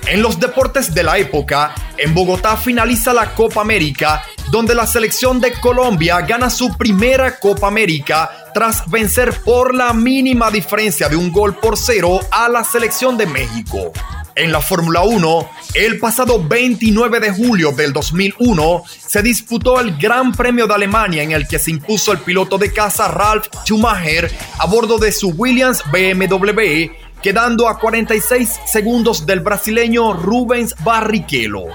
En 0.08 0.24
los 0.24 0.40
deportes 0.40 0.96
de 0.96 1.04
la 1.04 1.20
época, 1.20 1.76
en 1.96 2.12
Bogotá 2.16 2.58
finaliza 2.58 3.14
la 3.14 3.36
Copa 3.36 3.62
América, 3.62 4.24
donde 4.50 4.74
la 4.74 4.88
selección 4.88 5.40
de 5.40 5.52
Colombia 5.52 6.22
gana 6.22 6.50
su 6.50 6.76
primera 6.76 7.38
Copa 7.40 7.68
América 7.68 8.50
tras 8.56 8.90
vencer 8.90 9.32
por 9.44 9.76
la 9.76 9.94
mínima 9.94 10.50
diferencia 10.50 11.08
de 11.08 11.16
un 11.16 11.32
gol 11.32 11.56
por 11.56 11.78
cero 11.78 12.20
a 12.32 12.50
la 12.50 12.64
selección 12.64 13.16
de 13.16 13.28
México. 13.28 13.92
En 14.34 14.52
la 14.52 14.62
Fórmula 14.62 15.04
1, 15.04 15.50
el 15.76 16.00
pasado 16.00 16.44
29 16.44 17.20
de 17.20 17.32
julio 17.32 17.74
del 17.74 17.94
2001 17.94 18.84
se 18.88 19.22
disputó 19.22 19.80
el 19.80 19.98
Gran 19.98 20.32
Premio 20.32 20.66
de 20.68 20.74
Alemania 20.74 21.22
en 21.22 21.32
el 21.34 21.48
que 21.48 21.60
se 21.60 21.70
impuso 21.70 22.12
el 22.12 22.20
piloto 22.20 22.58
de 22.58 22.72
casa 22.74 23.10
Ralf 23.10 23.48
Schumacher 23.66 24.32
a 24.58 24.66
bordo 24.66 24.98
de 24.98 25.12
su 25.12 25.30
Williams 25.30 25.84
BMW, 25.92 26.92
quedando 27.22 27.68
a 27.68 27.78
46 27.78 28.62
segundos 28.66 29.26
del 29.26 29.42
brasileño 29.42 30.14
Rubens 30.14 30.76
Barrichello. 30.84 31.66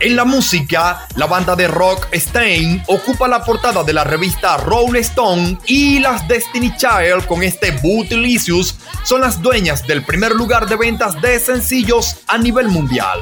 En 0.00 0.16
la 0.16 0.24
música, 0.24 1.06
la 1.14 1.26
banda 1.26 1.54
de 1.54 1.68
rock 1.68 2.08
Stein 2.12 2.82
ocupa 2.88 3.28
la 3.28 3.44
portada 3.44 3.84
de 3.84 3.92
la 3.92 4.02
revista 4.02 4.56
Rolling 4.56 5.00
Stone 5.00 5.58
y 5.66 6.00
las 6.00 6.26
Destiny 6.26 6.74
Child 6.76 7.26
con 7.26 7.42
este 7.44 7.70
Bootylicious 7.70 8.74
son 9.04 9.20
las 9.20 9.40
dueñas 9.40 9.86
del 9.86 10.04
primer 10.04 10.32
lugar 10.32 10.66
de 10.66 10.76
ventas 10.76 11.20
de 11.22 11.38
sencillos 11.38 12.16
a 12.26 12.36
nivel 12.36 12.68
mundial. 12.68 13.20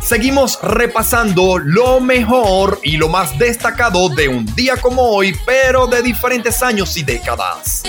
Seguimos 0.00 0.58
repasando 0.62 1.58
lo 1.58 2.00
mejor 2.00 2.80
y 2.82 2.96
lo 2.96 3.08
más 3.08 3.36
destacado 3.36 4.08
de 4.08 4.28
un 4.28 4.46
día 4.54 4.76
como 4.76 5.02
hoy, 5.02 5.36
pero 5.44 5.86
de 5.86 6.00
diferentes 6.02 6.62
años 6.62 6.96
y 6.96 7.02
décadas. 7.02 7.82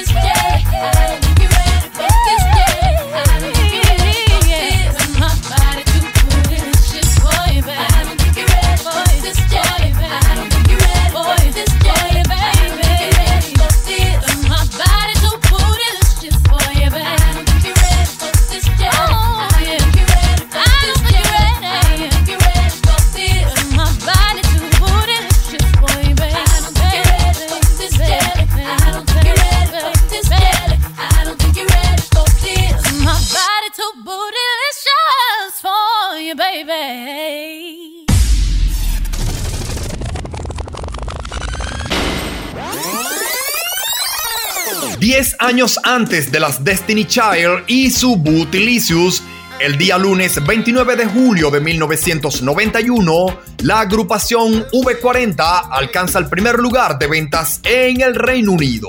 10 45.10 45.38
años 45.40 45.80
antes 45.84 46.32
de 46.32 46.40
las 46.40 46.64
Destiny 46.64 47.04
Child 47.04 47.64
y 47.66 47.90
su 47.90 48.16
Bootylicious, 48.16 49.24
el 49.60 49.76
día 49.76 49.98
lunes 49.98 50.40
29 50.46 50.96
de 50.96 51.08
julio 51.08 51.50
de 51.50 51.60
1991, 51.60 53.40
la 53.64 53.80
agrupación 53.80 54.68
V40 54.68 55.70
alcanza 55.72 56.20
el 56.20 56.30
primer 56.30 56.60
lugar 56.60 57.00
de 57.00 57.08
ventas 57.08 57.60
en 57.64 58.02
el 58.02 58.14
Reino 58.14 58.52
Unido. 58.52 58.88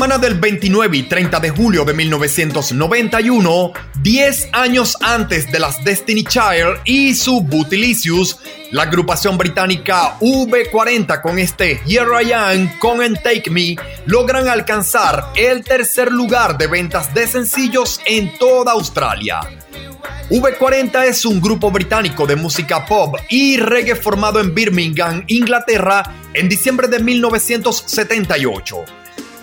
Semana 0.00 0.16
del 0.16 0.40
29 0.40 0.96
y 0.96 1.02
30 1.02 1.40
de 1.40 1.50
julio 1.50 1.84
de 1.84 1.92
1991, 1.92 3.72
10 4.02 4.48
años 4.52 4.96
antes 5.02 5.52
de 5.52 5.58
las 5.58 5.84
Destiny 5.84 6.24
Child 6.24 6.80
y 6.86 7.14
su 7.14 7.42
Bootylicious, 7.42 8.38
la 8.70 8.84
agrupación 8.84 9.36
británica 9.36 10.18
V40 10.20 11.20
con 11.20 11.38
este 11.38 11.82
Here 11.86 12.24
I 12.24 12.32
Am, 12.32 12.78
Come 12.78 13.04
and 13.04 13.22
Take 13.22 13.50
Me, 13.50 13.76
logran 14.06 14.48
alcanzar 14.48 15.32
el 15.36 15.62
tercer 15.64 16.10
lugar 16.10 16.56
de 16.56 16.66
ventas 16.66 17.12
de 17.12 17.26
sencillos 17.26 18.00
en 18.06 18.38
toda 18.38 18.72
Australia. 18.72 19.40
V40 20.30 21.04
es 21.04 21.26
un 21.26 21.42
grupo 21.42 21.70
británico 21.70 22.26
de 22.26 22.36
música 22.36 22.86
pop 22.86 23.16
y 23.28 23.58
reggae 23.58 23.96
formado 23.96 24.40
en 24.40 24.54
Birmingham, 24.54 25.24
Inglaterra, 25.26 26.10
en 26.32 26.48
diciembre 26.48 26.88
de 26.88 27.00
1978. 27.00 28.99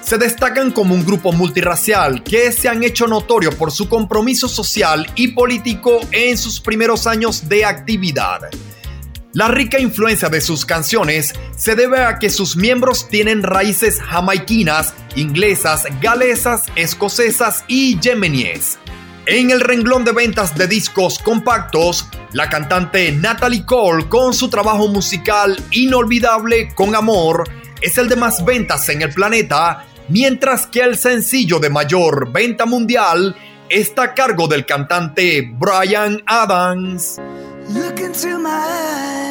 Se 0.07 0.17
destacan 0.17 0.71
como 0.71 0.95
un 0.95 1.05
grupo 1.05 1.33
multirracial 1.33 2.23
que 2.23 2.53
se 2.53 2.69
han 2.69 2.81
hecho 2.81 3.07
notorio 3.07 3.51
por 3.51 3.73
su 3.73 3.89
compromiso 3.89 4.47
social 4.47 5.05
y 5.15 5.33
político 5.33 5.99
en 6.13 6.37
sus 6.37 6.61
primeros 6.61 7.05
años 7.07 7.49
de 7.49 7.65
actividad. 7.65 8.39
La 9.33 9.49
rica 9.49 9.81
influencia 9.81 10.29
de 10.29 10.39
sus 10.39 10.65
canciones 10.65 11.33
se 11.57 11.75
debe 11.75 11.99
a 12.05 12.19
que 12.19 12.29
sus 12.29 12.55
miembros 12.55 13.09
tienen 13.09 13.43
raíces 13.43 13.99
jamaiquinas, 13.99 14.93
inglesas, 15.17 15.83
galesas, 15.99 16.63
escocesas 16.77 17.65
y 17.67 17.99
yemeníes. 17.99 18.79
En 19.25 19.51
el 19.51 19.59
renglón 19.59 20.05
de 20.05 20.13
ventas 20.13 20.55
de 20.55 20.67
discos 20.67 21.19
compactos, 21.19 22.07
la 22.31 22.49
cantante 22.49 23.11
Natalie 23.11 23.65
Cole 23.65 24.07
con 24.07 24.33
su 24.33 24.49
trabajo 24.49 24.87
musical 24.87 25.61
inolvidable 25.71 26.73
con 26.75 26.95
amor 26.95 27.43
es 27.81 27.97
el 27.97 28.07
de 28.07 28.15
más 28.15 28.43
ventas 28.45 28.87
en 28.89 29.01
el 29.01 29.13
planeta, 29.13 29.85
mientras 30.09 30.67
que 30.67 30.81
el 30.81 30.97
sencillo 30.97 31.59
de 31.59 31.69
mayor 31.69 32.31
venta 32.31 32.65
mundial 32.65 33.35
está 33.69 34.03
a 34.03 34.13
cargo 34.13 34.47
del 34.47 34.65
cantante 34.65 35.49
Brian 35.57 36.21
Adams. 36.25 37.19
Look 37.69 37.99
into 37.99 38.39
my 38.39 39.26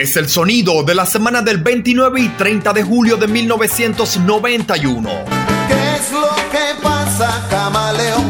Es 0.00 0.16
el 0.16 0.30
sonido 0.30 0.82
de 0.82 0.94
la 0.94 1.04
semana 1.04 1.42
del 1.42 1.58
29 1.58 2.22
y 2.22 2.28
30 2.30 2.72
de 2.72 2.82
julio 2.82 3.18
de 3.18 3.28
1991. 3.28 5.10
¿Qué 5.68 5.96
es 5.96 6.10
lo 6.10 6.34
que 6.50 6.82
pasa? 6.82 7.46
camaleón? 7.50 8.24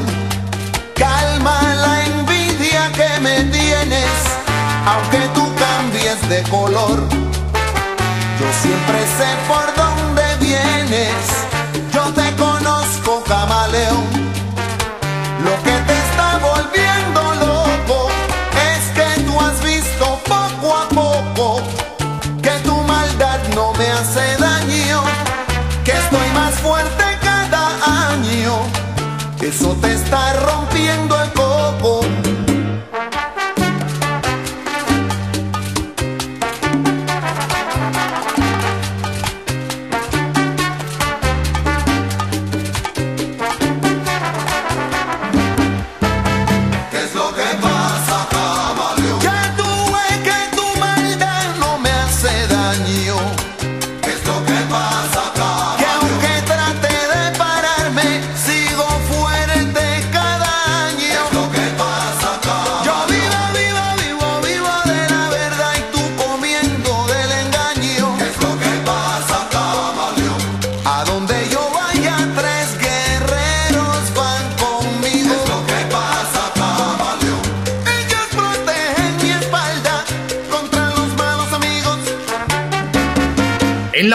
Calma 0.96 1.62
la 1.74 2.04
envidia 2.06 2.90
que 2.92 3.20
me 3.20 3.44
tienes, 3.44 4.10
aunque 4.84 5.20
tú 5.32 5.48
cambies 5.54 6.28
de 6.28 6.42
color. 6.50 6.98
Yo 8.40 8.46
siempre 8.62 8.98
sé 9.16 9.28
por 9.46 9.69
Eso 29.50 29.76
te 29.82 29.92
está 29.92 30.32
rompiendo 30.34 31.20
el 31.20 31.32
coco. 31.32 31.49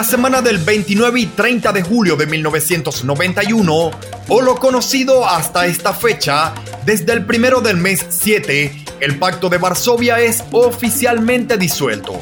Semana 0.06 0.42
del 0.42 0.60
29 0.60 1.20
y 1.20 1.26
30 1.26 1.74
de 1.74 1.82
julio 1.82 2.16
de 2.16 2.28
1991, 2.28 3.92
o 4.28 4.42
lo 4.42 4.56
conocido 4.56 5.28
hasta 5.28 5.66
esta 5.66 5.94
fecha, 5.94 6.54
desde 6.86 7.12
el 7.14 7.26
primero 7.26 7.60
del 7.60 7.78
mes 7.78 8.06
7, 8.10 8.86
el 9.00 9.18
Pacto 9.18 9.50
de 9.50 9.58
Varsovia 9.58 10.20
es 10.20 10.44
oficialmente 10.52 11.58
disuelto. 11.58 12.22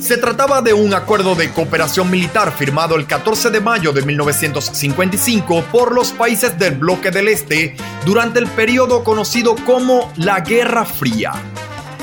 Se 0.00 0.16
trataba 0.16 0.60
de 0.60 0.72
un 0.72 0.92
acuerdo 0.92 1.34
de 1.34 1.50
cooperación 1.50 2.10
militar 2.10 2.52
firmado 2.52 2.96
el 2.96 3.06
14 3.06 3.50
de 3.50 3.60
mayo 3.60 3.92
de 3.92 4.02
1955 4.02 5.64
por 5.70 5.94
los 5.94 6.10
países 6.10 6.58
del 6.58 6.76
bloque 6.76 7.10
del 7.10 7.28
Este 7.28 7.76
durante 8.04 8.40
el 8.40 8.46
periodo 8.48 9.04
conocido 9.04 9.54
como 9.64 10.12
la 10.16 10.40
Guerra 10.40 10.84
Fría. 10.84 11.32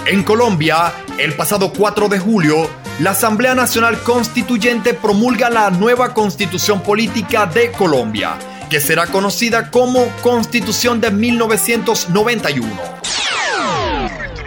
En 0.05 0.23
Colombia, 0.23 0.93
el 1.17 1.33
pasado 1.33 1.73
4 1.73 2.07
de 2.07 2.19
julio, 2.19 2.69
la 2.99 3.11
Asamblea 3.11 3.53
Nacional 3.53 4.01
Constituyente 4.01 4.95
promulga 4.95 5.51
la 5.51 5.69
nueva 5.69 6.15
Constitución 6.15 6.81
Política 6.81 7.45
de 7.45 7.71
Colombia, 7.71 8.39
que 8.71 8.79
será 8.79 9.05
conocida 9.05 9.69
como 9.69 10.07
Constitución 10.23 10.99
de 10.99 11.11
1991. 11.11 12.67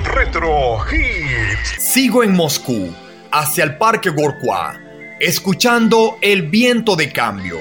Retro 0.03 0.79
Hits. 0.91 1.93
Sigo 1.93 2.25
en 2.25 2.35
Moscú, 2.35 2.93
hacia 3.31 3.63
el 3.63 3.79
Parque 3.79 4.11
Gorkwa, 4.11 4.75
escuchando 5.21 6.19
el 6.21 6.49
viento 6.49 6.97
de 6.97 7.13
cambio. 7.13 7.59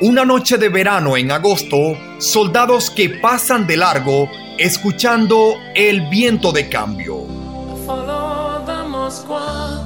Una 0.00 0.24
noche 0.24 0.58
de 0.58 0.68
verano 0.68 1.16
en 1.16 1.30
agosto, 1.30 1.96
soldados 2.18 2.90
que 2.90 3.10
pasan 3.10 3.66
de 3.68 3.76
largo, 3.76 4.28
escuchando 4.58 5.54
el 5.76 6.00
viento 6.08 6.50
de 6.50 6.68
cambio. 6.68 7.24
Follow 7.86 8.64
the 8.66 9.85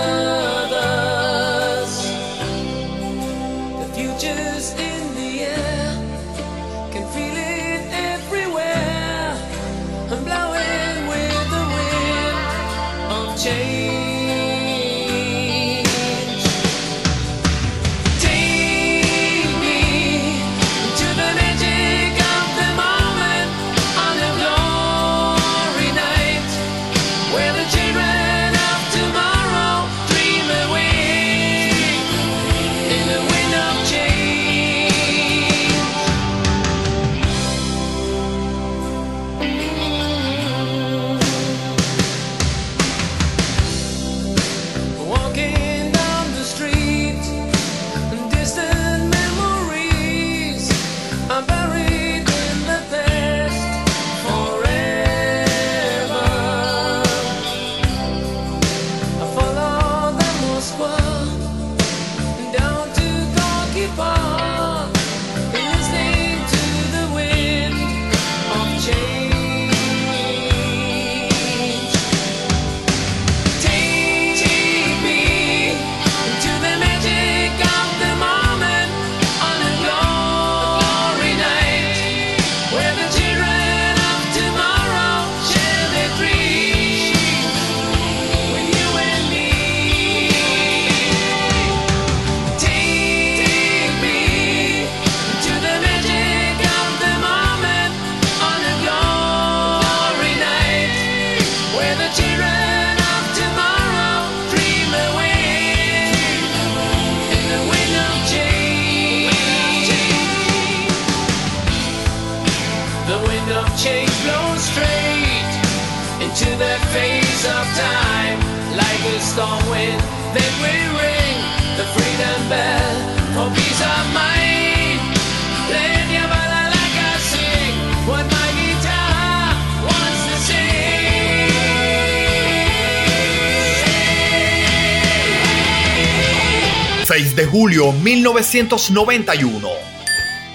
6 137.11 137.35
de 137.35 137.45
julio 137.45 137.91
1991. 137.91 139.67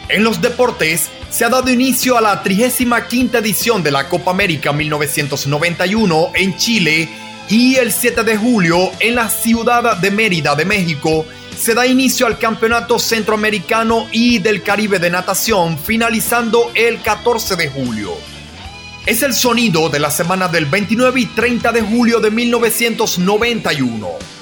En 0.08 0.24
los 0.24 0.40
deportes 0.40 1.10
se 1.28 1.44
ha 1.44 1.50
dado 1.50 1.70
inicio 1.70 2.16
a 2.16 2.22
la 2.22 2.42
35 2.42 3.36
edición 3.36 3.82
de 3.82 3.90
la 3.90 4.08
Copa 4.08 4.30
América 4.30 4.72
1991 4.72 6.32
en 6.34 6.56
Chile 6.56 7.10
y 7.50 7.74
el 7.74 7.92
7 7.92 8.24
de 8.24 8.38
julio 8.38 8.90
en 9.00 9.16
la 9.16 9.28
ciudad 9.28 9.98
de 9.98 10.10
Mérida 10.10 10.54
de 10.54 10.64
México 10.64 11.26
se 11.54 11.74
da 11.74 11.86
inicio 11.86 12.26
al 12.26 12.38
Campeonato 12.38 12.98
Centroamericano 12.98 14.06
y 14.10 14.38
del 14.38 14.62
Caribe 14.62 14.98
de 14.98 15.10
Natación 15.10 15.78
finalizando 15.78 16.72
el 16.74 17.02
14 17.02 17.56
de 17.56 17.68
julio. 17.68 18.14
Es 19.04 19.22
el 19.22 19.34
sonido 19.34 19.90
de 19.90 19.98
la 19.98 20.10
semana 20.10 20.48
del 20.48 20.64
29 20.64 21.20
y 21.20 21.26
30 21.26 21.72
de 21.72 21.82
julio 21.82 22.20
de 22.20 22.30
1991. 22.30 24.35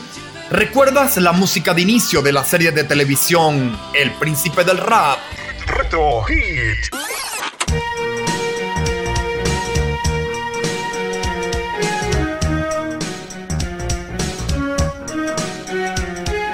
¿Recuerdas 0.50 1.16
la 1.16 1.32
música 1.32 1.72
de 1.72 1.82
inicio 1.82 2.20
de 2.20 2.32
la 2.32 2.44
serie 2.44 2.70
de 2.70 2.84
televisión 2.84 3.78
El 3.94 4.12
Príncipe 4.12 4.62
del 4.62 4.76
Rap? 4.76 5.18
Retro 5.66 6.22
Hit. 6.24 6.94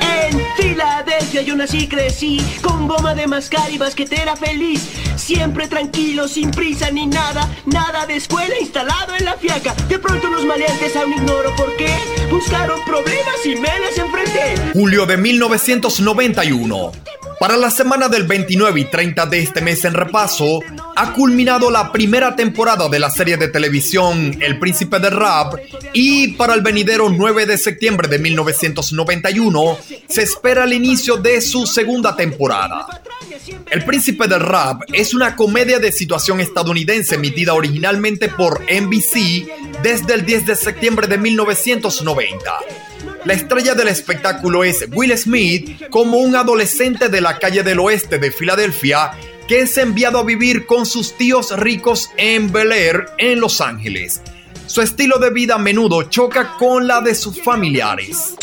En 0.01 0.41
Filadelfia 0.57 1.43
yo 1.43 1.57
nací 1.57 1.79
y 1.79 1.89
crecí 1.89 2.41
con 2.62 2.87
goma 2.87 3.15
de 3.15 3.27
mascar 3.27 3.71
y 3.71 3.79
basquetera 3.79 4.37
feliz. 4.37 4.89
Siempre 5.20 5.68
tranquilo, 5.68 6.26
sin 6.26 6.51
prisa 6.51 6.90
ni 6.90 7.06
nada, 7.06 7.48
nada 7.66 8.06
de 8.06 8.16
escuela 8.16 8.55
instalado 8.59 9.14
en 9.14 9.26
la 9.26 9.34
fiaca. 9.34 9.74
De 9.88 9.98
pronto 9.98 10.28
unos 10.28 10.47
maleantes 10.47 10.97
aún 10.97 11.12
ignoro 11.12 11.55
por 11.56 11.76
qué 11.76 11.94
buscaron 12.30 12.80
problemas 12.84 13.44
y 13.44 13.51
me 13.56 13.80
les 13.80 13.98
enfrenté. 13.98 14.55
Julio 14.72 15.05
de 15.05 15.18
1991. 15.18 16.92
Para 17.38 17.56
la 17.56 17.70
semana 17.70 18.09
del 18.09 18.26
29 18.26 18.80
y 18.80 18.84
30 18.84 19.24
de 19.24 19.40
este 19.40 19.62
mes 19.62 19.84
en 19.86 19.94
repaso, 19.94 20.60
ha 20.94 21.12
culminado 21.14 21.70
la 21.70 21.90
primera 21.90 22.36
temporada 22.36 22.86
de 22.88 22.98
la 22.98 23.09
serie 23.09 23.38
de 23.38 23.48
televisión 23.48 24.36
El 24.42 24.59
Príncipe 24.59 24.98
del 24.98 25.12
Rap 25.12 25.55
y 25.94 26.32
para 26.32 26.52
el 26.52 26.60
venidero 26.60 27.09
9 27.09 27.47
de 27.47 27.56
septiembre 27.56 28.09
de 28.09 28.18
1991 28.18 29.78
se 30.06 30.22
espera 30.22 30.64
el 30.64 30.74
inicio 30.74 31.16
de 31.16 31.40
su 31.40 31.66
segunda 31.66 32.14
temporada. 32.14 32.86
El 33.70 33.84
Príncipe 33.86 34.28
del 34.28 34.40
Rap 34.40 34.82
es 34.92 35.10
una 35.15 35.37
comedia 35.37 35.78
de 35.78 35.93
situación 35.93 36.41
estadounidense 36.41 37.15
emitida 37.15 37.55
originalmente 37.55 38.28
por 38.28 38.61
NBC 38.62 39.82
desde 39.82 40.15
el 40.15 40.24
10 40.24 40.47
de 40.47 40.57
septiembre 40.57 41.07
de 41.07 41.19
1990. 41.19 42.51
La 43.24 43.35
estrella 43.35 43.74
del 43.74 43.89
espectáculo 43.89 44.65
es 44.65 44.87
Will 44.93 45.16
Smith 45.16 45.89
como 45.91 46.19
un 46.19 46.37
adolescente 46.37 47.09
de 47.09 47.20
la 47.20 47.39
calle 47.39 47.62
del 47.62 47.78
oeste 47.81 48.19
de 48.19 48.31
Filadelfia 48.31 49.12
que 49.47 49.61
es 49.61 49.77
enviado 49.78 50.19
a 50.19 50.24
vivir 50.24 50.65
con 50.65 50.87
sus 50.87 51.16
tíos 51.16 51.51
ricos 51.59 52.11
en 52.16 52.53
Bel 52.53 52.70
Air, 52.70 53.07
en 53.19 53.41
Los 53.41 53.61
Ángeles. 53.61 54.23
Su 54.66 54.81
estilo 54.81 55.19
de 55.19 55.31
vida 55.31 55.57
a 55.57 55.59
menudo 55.59 56.05
choca 56.05 56.57
con 56.57 56.87
la 56.87 57.01
de 57.01 57.16
sus 57.16 57.43
familiares. 57.43 58.37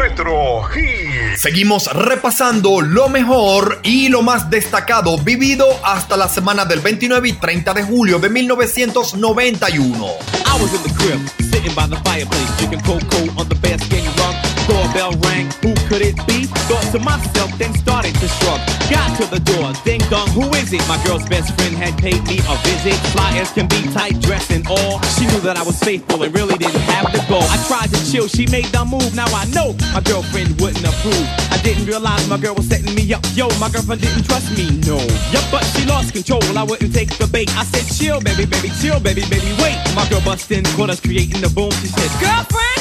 Retro 0.00 0.62
Hit. 0.62 1.36
Seguimos 1.36 1.92
repasando 1.92 2.80
lo 2.80 3.10
mejor 3.10 3.80
y 3.82 4.08
lo 4.08 4.22
más 4.22 4.48
destacado 4.48 5.18
vivido 5.18 5.66
hasta 5.84 6.16
la 6.16 6.26
semana 6.26 6.64
del 6.64 6.80
29 6.80 7.28
y 7.28 7.32
30 7.34 7.74
de 7.74 7.82
julio 7.82 8.18
de 8.18 8.30
1991. 8.30 10.06
I 10.46 10.62
was 10.62 10.72
in 10.72 10.82
the 10.82 10.94
crib, 10.96 11.20
sitting 11.52 11.74
by 11.74 11.86
the 11.86 11.96
fireplace, 12.08 12.48
drinking 12.56 12.80
cocoa 12.80 13.30
on 13.36 13.46
the 13.50 13.54
bearskin 13.56 14.06
rug. 14.16 14.34
Doorbell 14.66 15.20
rang, 15.22 15.48
could 15.90 16.02
it 16.06 16.14
be? 16.24 16.46
Thought 16.70 16.86
to 16.94 17.00
myself, 17.02 17.50
then 17.58 17.74
started 17.74 18.14
to 18.22 18.28
shrug. 18.38 18.62
Got 18.86 19.10
to 19.18 19.26
the 19.26 19.42
door, 19.42 19.74
ding 19.82 19.98
dong, 20.06 20.30
who 20.30 20.46
is 20.54 20.72
it? 20.72 20.86
My 20.86 20.94
girl's 21.02 21.26
best 21.26 21.50
friend 21.58 21.74
had 21.74 21.98
paid 21.98 22.22
me 22.30 22.38
a 22.46 22.54
visit. 22.62 22.94
Fly 23.10 23.34
as 23.42 23.50
can 23.50 23.66
be, 23.66 23.82
tight 23.90 24.14
dress 24.22 24.48
and 24.54 24.62
all. 24.70 25.02
She 25.18 25.26
knew 25.26 25.42
that 25.42 25.58
I 25.58 25.64
was 25.66 25.82
faithful 25.82 26.22
and 26.22 26.32
really 26.32 26.56
didn't 26.56 26.86
have 26.94 27.10
to 27.10 27.18
go. 27.26 27.42
I 27.42 27.58
tried 27.66 27.90
to 27.90 27.98
chill, 28.06 28.28
she 28.28 28.46
made 28.46 28.70
the 28.70 28.84
move. 28.86 29.10
Now 29.18 29.26
I 29.34 29.50
know 29.50 29.74
my 29.90 30.00
girlfriend 30.06 30.60
wouldn't 30.62 30.86
approve. 30.86 31.26
I 31.50 31.58
didn't 31.66 31.86
realize 31.86 32.22
my 32.28 32.38
girl 32.38 32.54
was 32.54 32.68
setting 32.70 32.94
me 32.94 33.02
up. 33.12 33.26
Yo, 33.34 33.50
my 33.58 33.68
girlfriend 33.68 34.00
didn't 34.00 34.24
trust 34.30 34.54
me, 34.54 34.70
no. 34.86 35.02
Yup, 35.34 35.42
but 35.50 35.66
she 35.74 35.82
lost 35.90 36.14
control. 36.14 36.42
I 36.54 36.62
wouldn't 36.62 36.94
take 36.94 37.10
the 37.18 37.26
bait. 37.26 37.50
I 37.58 37.64
said, 37.66 37.90
chill, 37.90 38.20
baby, 38.22 38.46
baby, 38.46 38.70
chill, 38.78 39.00
baby, 39.00 39.26
baby, 39.26 39.50
wait. 39.58 39.74
My 39.98 40.06
girl 40.06 40.22
bust 40.22 40.50
in, 40.54 40.62
caught 40.78 40.90
us 40.90 41.00
creating 41.00 41.42
the 41.42 41.50
boom. 41.50 41.74
She 41.82 41.90
said, 41.90 42.10
girlfriend, 42.22 42.79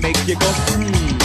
make 0.00 0.16
you 0.26 0.36
go, 0.36 0.46
hmm. 0.46 1.19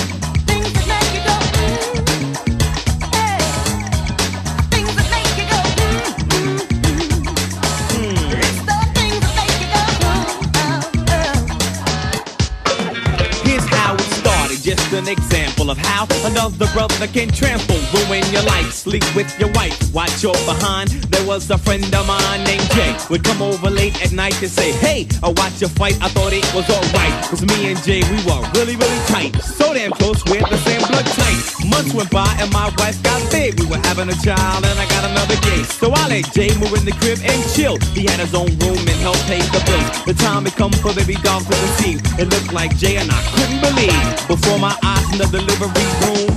Just 14.65 14.91
an 14.93 15.07
example 15.07 15.69
of 15.69 15.77
how 15.77 16.07
another 16.25 16.65
brother 16.73 17.05
can 17.05 17.29
trample, 17.29 17.77
ruin 17.93 18.25
your 18.33 18.41
life, 18.49 18.73
sleep 18.73 19.05
with 19.15 19.29
your 19.39 19.51
wife, 19.51 19.77
watch 19.93 20.23
your 20.23 20.33
behind. 20.49 20.89
There 21.13 21.23
was 21.27 21.51
a 21.51 21.57
friend 21.59 21.85
of 21.93 22.07
mine 22.07 22.43
named 22.45 22.67
Jay, 22.71 22.97
would 23.11 23.23
come 23.23 23.43
over 23.43 23.69
late 23.69 23.93
at 24.03 24.11
night 24.11 24.41
and 24.41 24.49
say, 24.49 24.71
Hey, 24.71 25.07
I 25.21 25.29
watch 25.29 25.61
your 25.61 25.69
fight, 25.69 26.01
I 26.01 26.09
thought 26.09 26.33
it 26.33 26.43
was 26.55 26.67
alright. 26.67 27.13
Cause 27.29 27.45
me 27.45 27.69
and 27.69 27.77
Jay, 27.83 28.01
we 28.09 28.17
were 28.25 28.41
really, 28.57 28.75
really 28.75 29.01
tight. 29.05 29.35
So 29.37 29.71
damn 29.71 29.91
close, 29.91 30.25
we 30.25 30.37
had 30.37 30.49
the 30.49 30.57
same 30.57 30.81
blood 30.89 31.05
type. 31.13 31.69
Months 31.69 31.93
went 31.93 32.09
by 32.09 32.29
and 32.39 32.51
my 32.51 32.73
wife 32.77 32.97
got 33.03 33.21
big. 33.31 33.59
We 33.59 33.67
were 33.67 33.81
having 33.85 34.09
a 34.09 34.17
child 34.25 34.65
and 34.65 34.79
I 34.79 34.85
got 34.89 35.05
another 35.05 35.37
gay. 35.45 35.61
So 35.77 35.93
I 35.93 36.09
let 36.09 36.25
Jay 36.33 36.49
move 36.57 36.73
in 36.73 36.85
the 36.85 36.95
crib 36.97 37.19
and 37.21 37.39
chill. 37.53 37.77
He 37.93 38.09
had 38.09 38.19
his 38.19 38.33
own 38.33 38.49
room 38.65 38.81
and 38.81 38.97
helped 39.05 39.21
pay 39.29 39.41
the 39.53 39.61
bills. 39.61 40.05
The 40.09 40.13
time 40.17 40.45
had 40.45 40.55
come 40.57 40.73
for 40.81 40.93
baby 40.93 41.21
dog 41.21 41.45
to 41.45 41.53
conceive. 41.53 42.01
It 42.17 42.29
looked 42.33 42.53
like 42.53 42.75
Jay 42.77 42.97
and 42.97 43.09
I 43.11 43.21
couldn't 43.37 43.61
believe. 43.61 43.93
Before 44.27 44.54
my 44.59 44.75
eyes 44.83 45.11
in 45.11 45.17
the 45.17 45.25
delivery 45.25 45.67
room. 46.01 46.27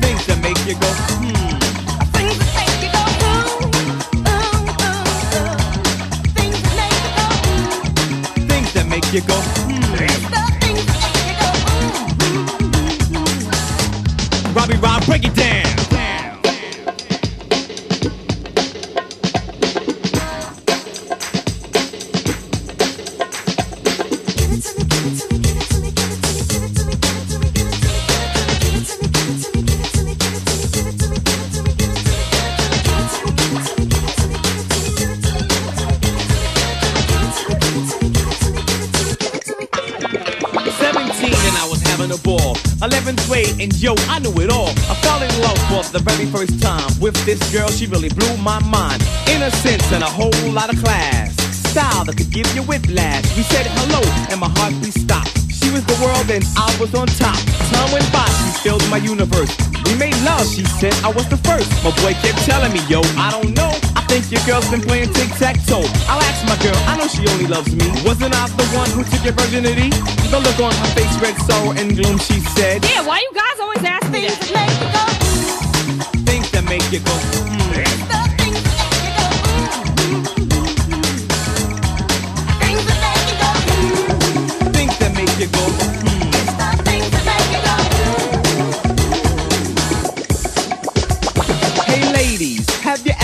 Things 0.00 0.26
that 0.26 0.38
make 0.42 0.58
you 0.66 0.74
go, 0.74 0.90
hmm. 1.20 1.58
Things 8.48 8.72
that 8.74 8.86
make 8.86 9.12
you 9.12 9.20
go, 9.22 9.34
hmm. 9.36 9.88
Robbie 14.54 14.76
Rob, 14.76 15.04
break 15.06 15.24
it 15.24 15.34
down. 15.34 15.57
And 43.60 43.74
yo, 43.82 43.94
I 44.08 44.18
knew 44.20 44.32
it 44.40 44.50
all. 44.50 44.70
I 44.90 44.94
fell 45.02 45.22
in 45.22 45.32
love 45.42 45.58
for 45.68 45.82
the 45.92 45.98
very 45.98 46.26
first 46.26 46.60
time 46.62 46.88
with 47.00 47.14
this 47.24 47.40
girl. 47.52 47.68
She 47.68 47.86
really 47.86 48.08
blew 48.08 48.36
my 48.38 48.60
mind. 48.70 49.02
Innocence 49.28 49.90
and 49.92 50.02
a 50.02 50.10
whole 50.10 50.32
lot 50.50 50.72
of 50.72 50.78
class. 50.82 51.34
Style 51.70 52.04
that 52.04 52.16
could 52.16 52.30
give 52.30 52.46
you 52.54 52.62
whiplash. 52.62 53.24
We 53.36 53.42
said 53.42 53.66
hello 53.66 54.00
and 54.30 54.40
my 54.40 54.48
heartbeat 54.58 54.94
stopped. 54.94 55.34
She 55.52 55.70
was 55.70 55.84
the 55.84 55.98
world 56.02 56.30
and 56.30 56.44
I 56.56 56.70
was 56.80 56.94
on 56.94 57.06
top. 57.18 57.38
Time 57.72 57.90
went 57.92 58.06
by, 58.12 58.26
she 58.26 58.68
filled 58.68 58.86
my 58.88 58.98
universe. 58.98 59.50
We 59.84 59.94
made 59.96 60.16
love, 60.22 60.46
she 60.46 60.64
said 60.64 60.94
I 61.04 61.10
was 61.10 61.28
the 61.28 61.38
first. 61.38 61.70
My 61.82 61.90
boy 62.02 62.14
kept 62.22 62.38
telling 62.46 62.72
me, 62.72 62.80
yo, 62.88 63.00
I 63.18 63.30
don't 63.30 63.54
know 63.54 63.74
think 64.08 64.32
your 64.32 64.40
girl's 64.48 64.68
been 64.70 64.80
playing 64.80 65.12
tic-tac-toe. 65.12 65.84
I'll 66.08 66.22
ask 66.24 66.40
my 66.48 66.56
girl, 66.64 66.76
I 66.88 66.96
know 66.96 67.06
she 67.06 67.28
only 67.28 67.46
loves 67.46 67.70
me. 67.76 67.86
Wasn't 68.04 68.34
I 68.34 68.48
the 68.56 68.66
one 68.72 68.90
who 68.90 69.04
took 69.04 69.22
your 69.22 69.36
virginity? 69.36 69.90
The 70.32 70.40
look 70.40 70.58
on 70.58 70.72
her 70.72 70.90
face 70.96 71.14
read 71.20 71.36
sorrow 71.44 71.72
and 71.76 71.94
gloom, 71.94 72.18
she 72.18 72.40
said. 72.56 72.84
Yeah, 72.84 73.06
why 73.06 73.20
you 73.20 73.32
guys 73.36 73.60
always 73.60 73.84
ask 73.84 74.08
things 74.10 74.32
that 74.32 74.50
make 74.56 74.72
you 74.80 74.88
go? 74.96 75.04
Things 76.24 76.50
that 76.52 76.64
make 76.64 76.84
you 76.90 77.00
go, 77.00 77.12
mm. 77.12 77.67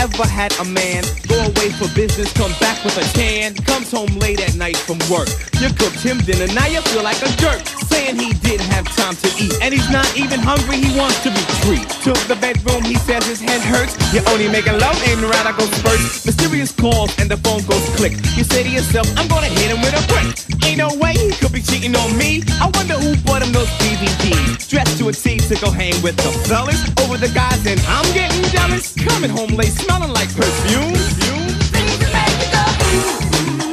Ever 0.05 0.28
had 0.28 0.52
a 0.60 0.64
man 0.64 1.23
away 1.65 1.73
for 1.73 1.89
business, 1.95 2.32
come 2.32 2.53
back 2.61 2.82
with 2.85 2.97
a 2.99 3.05
tan, 3.16 3.55
comes 3.65 3.91
home 3.91 4.12
late 4.19 4.41
at 4.41 4.55
night 4.57 4.77
from 4.77 4.99
work? 5.11 5.28
You 5.61 5.69
cooked 5.73 6.01
him 6.01 6.19
dinner, 6.19 6.53
now 6.53 6.66
you 6.66 6.81
feel 6.93 7.03
like 7.03 7.20
a 7.23 7.31
jerk, 7.41 7.65
saying 7.89 8.16
he 8.16 8.32
didn't 8.45 8.69
have 8.69 8.85
time 8.97 9.16
to 9.16 9.28
eat, 9.41 9.55
and 9.62 9.73
he's 9.73 9.89
not 9.91 10.09
even 10.16 10.41
hungry, 10.41 10.77
he 10.77 10.91
wants 10.99 11.23
to 11.23 11.31
be 11.31 11.41
free. 11.65 11.85
To 12.05 12.12
the 12.28 12.36
bedroom, 12.36 12.82
he 12.85 12.97
says 12.97 13.24
his 13.27 13.41
head 13.41 13.61
hurts. 13.62 13.97
You're 14.12 14.27
only 14.28 14.49
making 14.49 14.78
love, 14.78 14.97
aiming 15.09 15.24
around, 15.24 15.47
I 15.47 15.57
go 15.57 15.66
first. 15.81 16.27
Mysterious 16.27 16.73
calls 16.73 17.16
and 17.19 17.31
the 17.31 17.39
phone 17.39 17.65
goes 17.65 17.85
click. 17.97 18.12
You 18.36 18.45
say 18.45 18.62
to 18.62 18.69
yourself, 18.69 19.09
I'm 19.16 19.28
gonna 19.28 19.49
hit 19.49 19.70
him 19.73 19.81
with 19.81 19.95
a 19.97 20.05
brick. 20.09 20.36
Ain't 20.65 20.78
no 20.78 20.93
way 21.01 21.12
he 21.12 21.32
could 21.32 21.53
be 21.53 21.62
cheating 21.62 21.97
on 21.97 22.16
me. 22.19 22.43
I 22.61 22.70
wonder 22.74 22.95
who 22.95 23.16
bought 23.24 23.43
him 23.43 23.53
those 23.53 23.70
DVDs. 23.81 24.69
Dressed 24.69 24.99
to 24.99 25.09
a 25.09 25.12
T 25.12 25.39
to 25.39 25.55
go 25.57 25.70
hang 25.70 25.97
with 26.03 26.16
the 26.16 26.32
fellas 26.49 26.81
over 27.01 27.16
the 27.16 27.32
guys, 27.32 27.65
and 27.66 27.81
I'm 27.89 28.09
getting 28.12 28.43
jealous. 28.53 28.93
Coming 28.95 29.31
home 29.31 29.55
late, 29.57 29.73
smelling 29.73 30.12
like 30.12 30.28
perfume. 30.36 31.23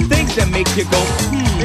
Things 0.09 0.35
that 0.35 0.49
make 0.49 0.75
you 0.75 0.83
go, 0.85 0.97
hmm. 1.29 1.61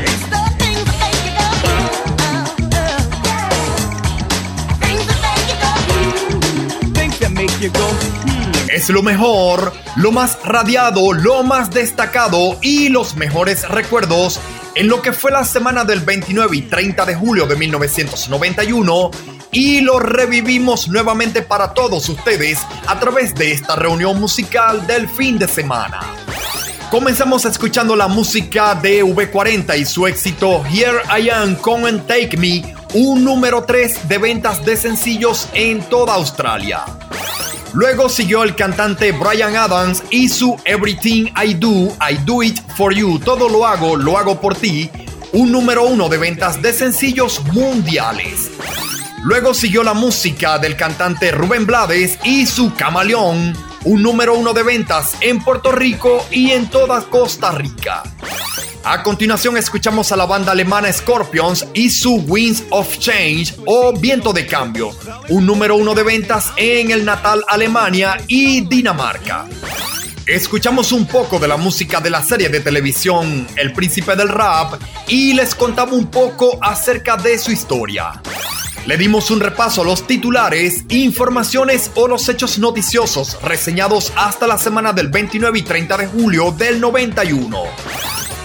Things 6.95 7.19
that 7.21 7.31
make 7.33 7.61
you 7.61 7.71
go, 7.71 7.89
hmm. 8.25 8.47
Es 8.69 8.91
lo 8.91 9.03
mejor, 9.03 9.73
lo 9.97 10.13
más 10.13 10.39
radiado, 10.45 11.13
lo 11.13 11.43
más 11.43 11.71
destacado 11.71 12.59
y 12.61 12.89
los 12.89 13.17
mejores 13.17 13.67
recuerdos 13.69 14.39
en 14.75 14.89
lo 14.89 15.01
que 15.01 15.13
fue 15.13 15.31
la 15.31 15.45
semana 15.45 15.85
del 15.85 16.01
29 16.01 16.57
y 16.57 16.63
30 16.63 17.07
de 17.07 17.15
julio 17.15 17.47
de 17.47 17.57
1991 17.57 19.11
y 19.51 19.81
lo 19.81 19.99
revivimos 19.99 20.89
nuevamente 20.89 21.41
para 21.41 21.73
todos 21.73 22.09
ustedes 22.11 22.59
a 22.87 23.01
través 23.01 23.35
de 23.35 23.53
esta 23.53 23.77
reunión 23.77 24.21
musical 24.21 24.87
del 24.87 25.09
fin 25.09 25.39
de 25.39 25.49
semana. 25.49 26.01
Comenzamos 26.91 27.45
escuchando 27.45 27.97
la 27.97 28.07
música 28.07 28.77
de 28.77 29.03
V40 29.03 29.77
y 29.77 29.85
su 29.85 30.07
éxito 30.07 30.65
Here 30.67 31.01
I 31.21 31.29
Am 31.31 31.57
Come 31.57 31.89
and 31.89 32.07
Take 32.07 32.37
Me, 32.37 32.63
un 32.95 33.25
número 33.25 33.65
3 33.65 34.09
de 34.09 34.19
ventas 34.19 34.65
de 34.65 34.77
sencillos 34.77 35.49
en 35.53 35.83
toda 35.83 36.15
Australia. 36.15 36.85
Luego 37.73 38.09
siguió 38.09 38.45
el 38.45 38.55
cantante 38.55 39.11
Brian 39.11 39.57
Adams 39.57 40.05
y 40.11 40.29
su 40.29 40.57
Everything 40.65 41.27
I 41.37 41.55
Do, 41.55 41.93
I 42.09 42.19
Do 42.25 42.45
It 42.45 42.61
For 42.77 42.95
You, 42.95 43.19
todo 43.19 43.49
lo 43.49 43.67
hago, 43.67 43.97
lo 43.97 44.17
hago 44.17 44.41
por 44.41 44.55
ti, 44.55 44.89
un 45.33 45.51
número 45.51 45.85
uno 45.85 46.09
de 46.09 46.19
ventas 46.19 46.63
de 46.63 46.73
sencillos 46.73 47.43
mundiales. 47.53 48.53
Luego 49.25 49.55
siguió 49.55 49.83
la 49.83 49.93
música 49.93 50.57
del 50.61 50.77
cantante 50.77 51.33
Rubén 51.33 51.67
Blades 51.67 52.17
y 52.23 52.47
su 52.47 52.73
Camaleón, 52.75 53.55
un 53.87 54.03
número 54.03 54.35
uno 54.35 54.53
de 54.53 54.65
ventas 54.65 55.17
en 55.21 55.39
Puerto 55.43 55.71
Rico 55.71 56.27
y 56.33 56.51
en 56.51 56.69
toda 56.69 57.03
Costa 57.03 57.53
Rica. 57.53 58.03
A 58.83 59.03
continuación 59.05 59.57
escuchamos 59.57 60.11
a 60.11 60.17
la 60.17 60.27
banda 60.27 60.53
alemana 60.53 60.93
Scorpions 60.93 61.65
y 61.73 61.91
su 61.91 62.17
Winds 62.17 62.65
of 62.71 62.99
Change 62.99 63.55
o 63.65 63.93
Viento 63.93 64.33
de 64.33 64.45
Cambio, 64.45 64.91
un 65.29 65.47
número 65.47 65.77
uno 65.77 65.95
de 65.95 66.03
ventas 66.03 66.53
en 66.57 66.91
el 66.91 67.05
natal 67.05 67.45
Alemania 67.49 68.17
y 68.27 68.63
Dinamarca. 68.63 69.47
Escuchamos 70.27 70.91
un 70.91 71.07
poco 71.07 71.39
de 71.39 71.47
la 71.47 71.57
música 71.57 72.01
de 72.01 72.11
la 72.11 72.25
serie 72.25 72.49
de 72.49 72.59
televisión 72.59 73.47
El 73.57 73.73
Príncipe 73.73 74.17
del 74.17 74.29
Rap 74.29 74.81
y 75.07 75.33
les 75.35 75.55
contamos 75.55 75.95
un 75.95 76.11
poco 76.11 76.59
acerca 76.61 77.17
de 77.17 77.39
su 77.39 77.53
historia. 77.53 78.21
Le 78.87 78.97
dimos 78.97 79.33
un 79.33 79.41
repaso 79.41 79.83
a 79.83 79.85
los 79.85 80.07
titulares, 80.07 80.85
informaciones 80.91 81.91
o 81.97 82.07
los 82.07 82.29
hechos 82.29 82.61
noticiosos 82.61 83.43
reseñados 83.43 84.13
hasta 84.15 84.47
la 84.47 84.59
semana 84.59 84.93
del 84.93 85.09
29 85.09 85.59
y 85.59 85.63
30 85.63 85.97
de 85.97 86.07
julio 86.07 86.53
del 86.53 86.81
91. 86.81 87.65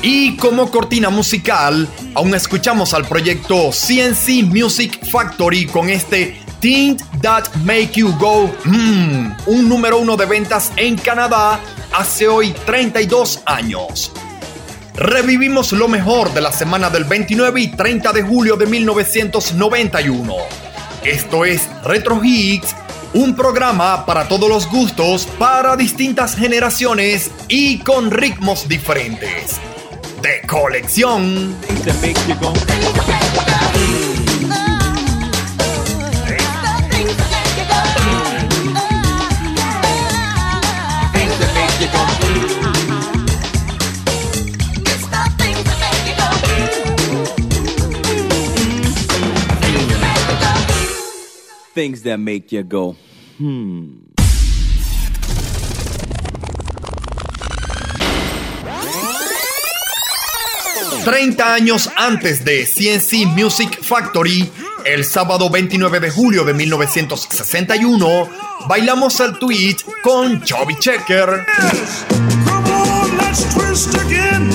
Y 0.02 0.36
como 0.38 0.72
cortina 0.72 1.12
musical, 1.12 1.88
aún 2.16 2.34
escuchamos 2.34 2.96
al 2.96 3.06
proyecto 3.06 3.70
CNC 3.70 4.44
Music 4.46 5.06
Factory 5.12 5.68
con 5.68 5.90
este 5.90 6.42
Think 6.60 7.00
That 7.22 7.54
Make 7.64 7.92
You 7.94 8.12
Go, 8.18 8.52
mm, 8.66 9.32
un 9.46 9.70
número 9.70 10.00
uno 10.00 10.18
de 10.18 10.26
ventas 10.26 10.72
en 10.76 10.98
Canadá 10.98 11.60
hace 11.94 12.28
hoy 12.28 12.52
32 12.66 13.42
años. 13.46 14.12
Revivimos 14.96 15.72
lo 15.72 15.88
mejor 15.88 16.34
de 16.34 16.42
la 16.42 16.52
semana 16.52 16.90
del 16.90 17.06
29 17.06 17.62
y 17.62 17.68
30 17.70 18.12
de 18.12 18.24
julio 18.24 18.58
de 18.58 18.66
1991. 18.66 20.36
Esto 21.04 21.46
es 21.46 21.70
Retro 21.84 22.22
Hits, 22.24 22.76
un 23.14 23.36
programa 23.36 24.06
para 24.06 24.28
todos 24.28 24.50
los 24.50 24.70
gustos, 24.70 25.26
para 25.40 25.78
distintas 25.78 26.36
generaciones 26.36 27.32
y 27.48 27.80
con 27.80 28.12
ritmos 28.12 28.68
diferentes. 28.68 29.60
De 30.22 30.46
colección. 30.46 31.56
Things 51.74 52.04
that 52.04 52.18
make 52.18 52.52
you 52.52 52.64
go, 52.64 52.96
hmm. 53.38 54.12
Treinta 61.04 61.56
años 61.56 61.90
antes 61.98 62.46
de 62.46 62.64
CNC 62.64 63.26
Music 63.36 63.82
Factory, 63.82 64.48
el 64.86 65.04
sábado 65.04 65.50
29 65.50 66.00
de 66.00 66.12
julio 66.12 66.44
de 66.44 66.54
1961, 66.54 68.30
bailamos 68.68 69.20
el 69.20 69.40
tweet 69.40 69.78
con 70.04 70.44
Chubby 70.44 70.76
Checker. 70.78 71.44
Come 72.46 72.72
on, 72.72 73.18
let's 73.18 73.52
twist 73.56 73.96
again, 73.96 74.51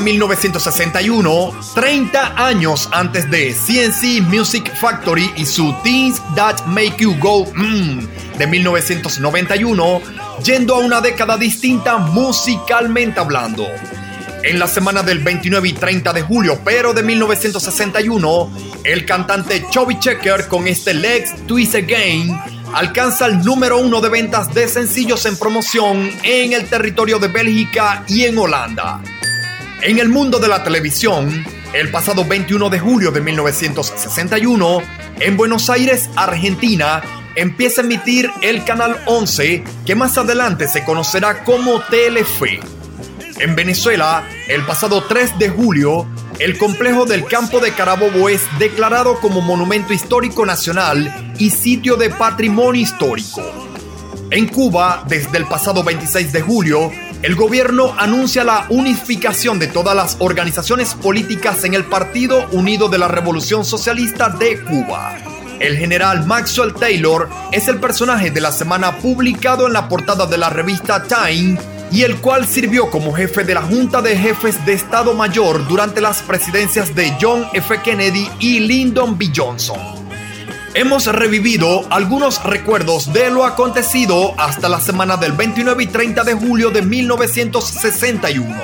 1961, 0.00 1.52
30 1.74 2.34
años 2.36 2.88
antes 2.92 3.30
de 3.30 3.54
CNC 3.54 4.22
Music 4.28 4.72
Factory 4.80 5.30
y 5.36 5.46
su 5.46 5.74
Things 5.82 6.20
That 6.34 6.64
Make 6.66 6.96
You 6.98 7.16
Go 7.18 7.46
Mmm 7.54 8.08
de 8.40 8.46
1991, 8.46 10.00
yendo 10.42 10.74
a 10.74 10.78
una 10.78 11.02
década 11.02 11.36
distinta 11.36 11.98
musicalmente 11.98 13.20
hablando. 13.20 13.66
En 14.42 14.58
la 14.58 14.66
semana 14.66 15.02
del 15.02 15.18
29 15.18 15.68
y 15.68 15.72
30 15.74 16.14
de 16.14 16.22
julio, 16.22 16.58
pero 16.64 16.94
de 16.94 17.02
1961, 17.02 18.50
el 18.84 19.04
cantante 19.04 19.66
Chubby 19.70 19.98
Checker 19.98 20.48
con 20.48 20.66
este 20.66 20.94
Legs 20.94 21.46
Twist 21.46 21.74
Again 21.74 22.34
alcanza 22.72 23.26
el 23.26 23.44
número 23.44 23.78
uno 23.78 24.00
de 24.00 24.08
ventas 24.08 24.54
de 24.54 24.68
sencillos 24.68 25.26
en 25.26 25.36
promoción 25.36 26.10
en 26.22 26.54
el 26.54 26.66
territorio 26.66 27.18
de 27.18 27.28
Bélgica 27.28 28.04
y 28.08 28.24
en 28.24 28.38
Holanda. 28.38 29.02
En 29.82 29.98
el 29.98 30.10
mundo 30.10 30.38
de 30.38 30.48
la 30.48 30.62
televisión, 30.62 31.42
el 31.72 31.90
pasado 31.90 32.26
21 32.26 32.68
de 32.68 32.78
julio 32.78 33.10
de 33.12 33.22
1961, 33.22 34.82
en 35.20 35.36
Buenos 35.38 35.70
Aires, 35.70 36.10
Argentina, 36.16 37.00
empieza 37.34 37.80
a 37.80 37.84
emitir 37.84 38.30
el 38.42 38.62
Canal 38.64 39.00
11, 39.06 39.64
que 39.86 39.94
más 39.94 40.18
adelante 40.18 40.68
se 40.68 40.84
conocerá 40.84 41.44
como 41.44 41.80
Telefe. 41.80 42.60
En 43.38 43.56
Venezuela, 43.56 44.28
el 44.48 44.66
pasado 44.66 45.02
3 45.04 45.38
de 45.38 45.48
julio, 45.48 46.06
el 46.38 46.58
complejo 46.58 47.06
del 47.06 47.24
campo 47.24 47.58
de 47.58 47.72
Carabobo 47.72 48.28
es 48.28 48.42
declarado 48.58 49.18
como 49.18 49.40
Monumento 49.40 49.94
Histórico 49.94 50.44
Nacional 50.44 51.32
y 51.38 51.48
sitio 51.48 51.96
de 51.96 52.10
patrimonio 52.10 52.82
histórico. 52.82 53.42
En 54.30 54.46
Cuba, 54.46 55.04
desde 55.08 55.38
el 55.38 55.46
pasado 55.46 55.82
26 55.82 56.32
de 56.34 56.42
julio, 56.42 56.92
el 57.22 57.34
gobierno 57.34 57.94
anuncia 57.98 58.44
la 58.44 58.64
unificación 58.70 59.58
de 59.58 59.66
todas 59.66 59.94
las 59.94 60.16
organizaciones 60.20 60.94
políticas 60.94 61.64
en 61.64 61.74
el 61.74 61.84
Partido 61.84 62.48
Unido 62.52 62.88
de 62.88 62.96
la 62.96 63.08
Revolución 63.08 63.64
Socialista 63.66 64.30
de 64.30 64.62
Cuba. 64.62 65.18
El 65.58 65.76
general 65.76 66.26
Maxwell 66.26 66.72
Taylor 66.72 67.28
es 67.52 67.68
el 67.68 67.78
personaje 67.78 68.30
de 68.30 68.40
la 68.40 68.50
semana 68.50 68.96
publicado 68.96 69.66
en 69.66 69.74
la 69.74 69.86
portada 69.86 70.24
de 70.24 70.38
la 70.38 70.48
revista 70.48 71.02
Time 71.02 71.58
y 71.92 72.04
el 72.04 72.16
cual 72.22 72.46
sirvió 72.46 72.88
como 72.88 73.12
jefe 73.12 73.44
de 73.44 73.52
la 73.52 73.62
Junta 73.62 74.00
de 74.00 74.16
Jefes 74.16 74.64
de 74.64 74.72
Estado 74.72 75.12
Mayor 75.12 75.68
durante 75.68 76.00
las 76.00 76.22
presidencias 76.22 76.94
de 76.94 77.14
John 77.20 77.44
F. 77.52 77.82
Kennedy 77.82 78.30
y 78.38 78.60
Lyndon 78.60 79.18
B. 79.18 79.30
Johnson. 79.36 79.99
Hemos 80.72 81.06
revivido 81.06 81.84
algunos 81.90 82.44
recuerdos 82.44 83.12
de 83.12 83.28
lo 83.30 83.44
acontecido 83.44 84.34
hasta 84.38 84.68
la 84.68 84.80
semana 84.80 85.16
del 85.16 85.32
29 85.32 85.82
y 85.82 85.86
30 85.88 86.22
de 86.22 86.34
julio 86.34 86.70
de 86.70 86.82
1961. 86.82 88.56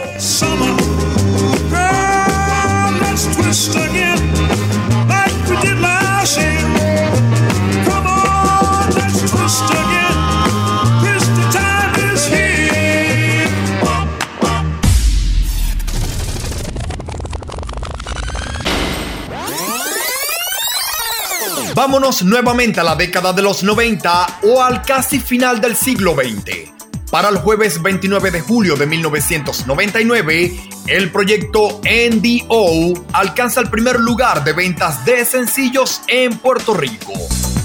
Vámonos 21.77 22.23
nuevamente 22.23 22.81
a 22.81 22.85
la 22.85 22.97
década 22.97 23.35
de 23.35 23.43
los 23.43 23.62
90 23.62 24.39
o 24.44 24.62
al 24.62 24.81
casi 24.81 25.20
final 25.20 25.61
del 25.61 25.77
siglo 25.77 26.15
XX. 26.15 26.73
Para 27.11 27.28
el 27.28 27.36
jueves 27.36 27.82
29 27.82 28.31
de 28.31 28.40
julio 28.40 28.77
de 28.77 28.86
1999, 28.86 30.59
el 30.86 31.12
proyecto 31.12 31.82
NDO 31.85 33.05
alcanza 33.12 33.61
el 33.61 33.69
primer 33.69 34.01
lugar 34.01 34.43
de 34.43 34.55
ventas 34.55 35.05
de 35.05 35.23
sencillos 35.27 36.01
en 36.09 36.39
Puerto 36.39 36.73
Rico. 36.73 37.12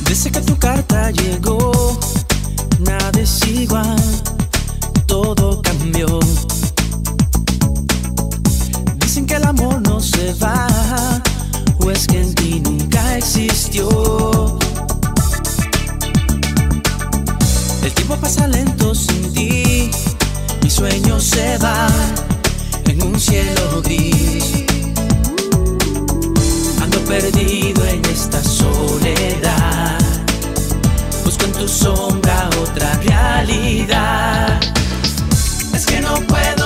Desde 0.02 0.30
que 0.30 0.42
tu 0.42 0.60
carta 0.60 1.10
llegó, 1.12 1.98
nada 2.80 3.18
es 3.18 3.48
igual, 3.48 3.96
todo 5.06 5.62
cambió. 5.62 6.20
Dicen 8.98 9.26
que 9.26 9.36
el 9.36 9.46
amor 9.46 9.82
no 9.82 10.02
se 10.02 10.34
va, 10.34 10.68
o 11.80 11.90
es 11.90 12.08
que 12.08 12.20
en 12.20 12.36
ti 12.36 12.62
existió. 13.22 13.88
El 17.84 17.94
tiempo 17.94 18.16
pasa 18.16 18.48
lento 18.48 18.96
sin 18.96 19.32
ti, 19.32 19.92
mi 20.64 20.70
sueño 20.70 21.20
se 21.20 21.60
va 21.60 21.88
en 22.86 23.04
un 23.04 23.20
cielo 23.20 23.82
gris. 23.84 24.66
Ando 26.82 27.00
perdido 27.06 27.86
en 27.86 28.04
esta 28.06 28.44
soledad. 28.44 30.00
Busco 31.24 31.46
en 31.46 31.52
tu 31.52 31.68
sombra 31.68 32.50
otra 32.64 32.92
realidad. 33.04 34.60
Es 35.76 35.86
que 35.86 36.02
no 36.02 36.16
puedo 36.32 36.61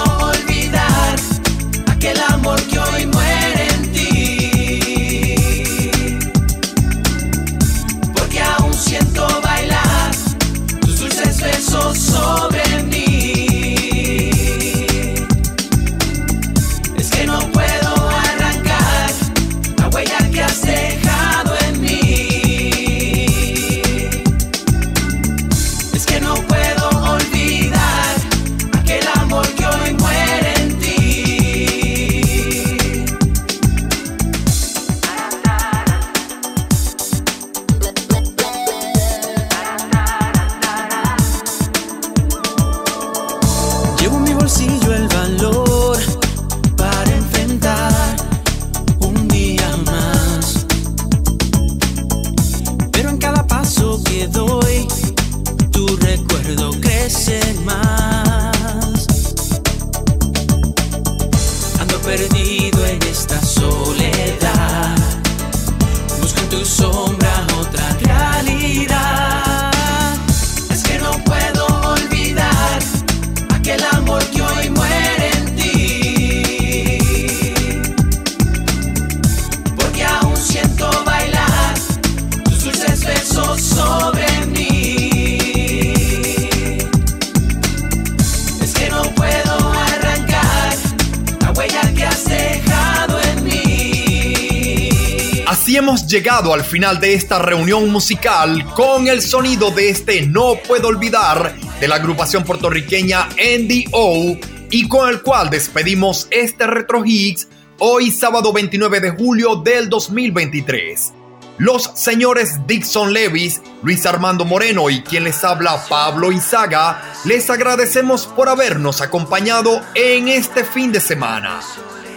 llegado 96.16 96.54
al 96.54 96.64
final 96.64 97.02
de 97.02 97.14
esta 97.14 97.40
reunión 97.40 97.90
musical 97.90 98.64
con 98.74 99.10
el 99.10 99.22
sonido 99.22 99.70
de 99.72 99.90
este 99.90 100.22
No 100.22 100.54
Puedo 100.66 100.88
Olvidar 100.88 101.54
de 101.82 101.90
la 101.90 101.96
agrupación 101.96 102.46
puertorriqueña 102.46 103.28
NDO 103.32 104.40
y 104.72 104.88
con 104.88 105.10
el 105.10 105.22
cual 105.22 105.50
despedimos 105.50 106.30
este 106.32 106.68
Retro 106.68 107.04
Hits 107.06 107.50
hoy 107.80 108.12
sábado 108.12 108.54
29 108.54 109.02
de 109.02 109.10
julio 109.10 109.58
del 109.58 109.90
2023. 109.90 111.12
Los 111.58 111.92
señores 111.96 112.66
Dixon 112.66 113.12
Levis, 113.12 113.62
Luis 113.84 114.06
Armando 114.06 114.46
Moreno 114.46 114.90
y 114.90 115.02
quien 115.02 115.26
les 115.26 115.44
habla 115.44 115.84
Pablo 115.90 116.32
Izaga, 116.32 117.14
les 117.26 117.50
agradecemos 117.50 118.26
por 118.26 118.48
habernos 118.48 119.02
acompañado 119.02 119.82
en 119.96 120.30
este 120.30 120.64
fin 120.64 120.94
de 120.94 121.02
semana. 121.02 121.60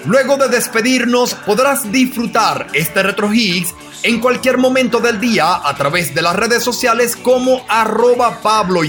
Luego 0.04 0.36
de 0.36 0.48
despedirnos, 0.48 1.34
podrás 1.34 1.90
disfrutar 1.90 2.68
este 2.72 3.02
Retro 3.02 3.34
Hits 3.34 3.74
en 4.02 4.20
cualquier 4.20 4.58
momento 4.58 5.00
del 5.00 5.20
día 5.20 5.60
a 5.62 5.74
través 5.76 6.14
de 6.14 6.22
las 6.22 6.36
redes 6.36 6.62
sociales 6.62 7.16
como 7.16 7.64
arroba 7.68 8.40
Pablo. 8.40 8.82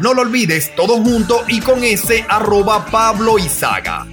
No 0.00 0.14
lo 0.14 0.22
olvides, 0.22 0.74
todo 0.74 0.96
junto 0.96 1.44
y 1.46 1.60
con 1.60 1.84
ese 1.84 2.24
arroba 2.28 2.86
Pablo 2.86 3.38
Izaga. 3.38 4.06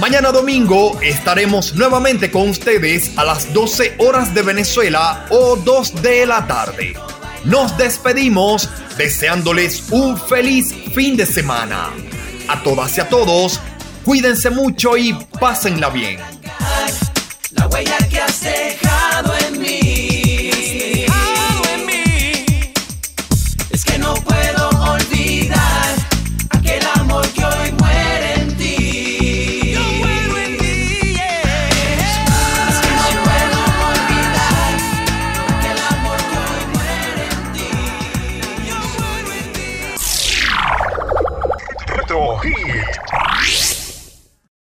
Mañana 0.00 0.32
domingo 0.32 0.98
estaremos 1.02 1.74
nuevamente 1.74 2.30
con 2.30 2.48
ustedes 2.48 3.16
a 3.16 3.24
las 3.24 3.52
12 3.52 3.96
horas 3.98 4.34
de 4.34 4.42
Venezuela 4.42 5.26
o 5.30 5.56
2 5.56 6.02
de 6.02 6.26
la 6.26 6.46
tarde. 6.46 6.94
Nos 7.44 7.76
despedimos 7.76 8.68
deseándoles 8.96 9.84
un 9.90 10.18
feliz 10.18 10.74
fin 10.94 11.16
de 11.16 11.26
semana. 11.26 11.90
A 12.48 12.62
todas 12.62 12.96
y 12.98 13.00
a 13.00 13.08
todos, 13.08 13.60
cuídense 14.04 14.50
mucho 14.50 14.96
y 14.96 15.14
pásenla 15.40 15.90
bien. 15.90 16.18
La 17.52 17.68
huella 17.68 17.98
que 17.98 18.20
dejado 18.42 18.83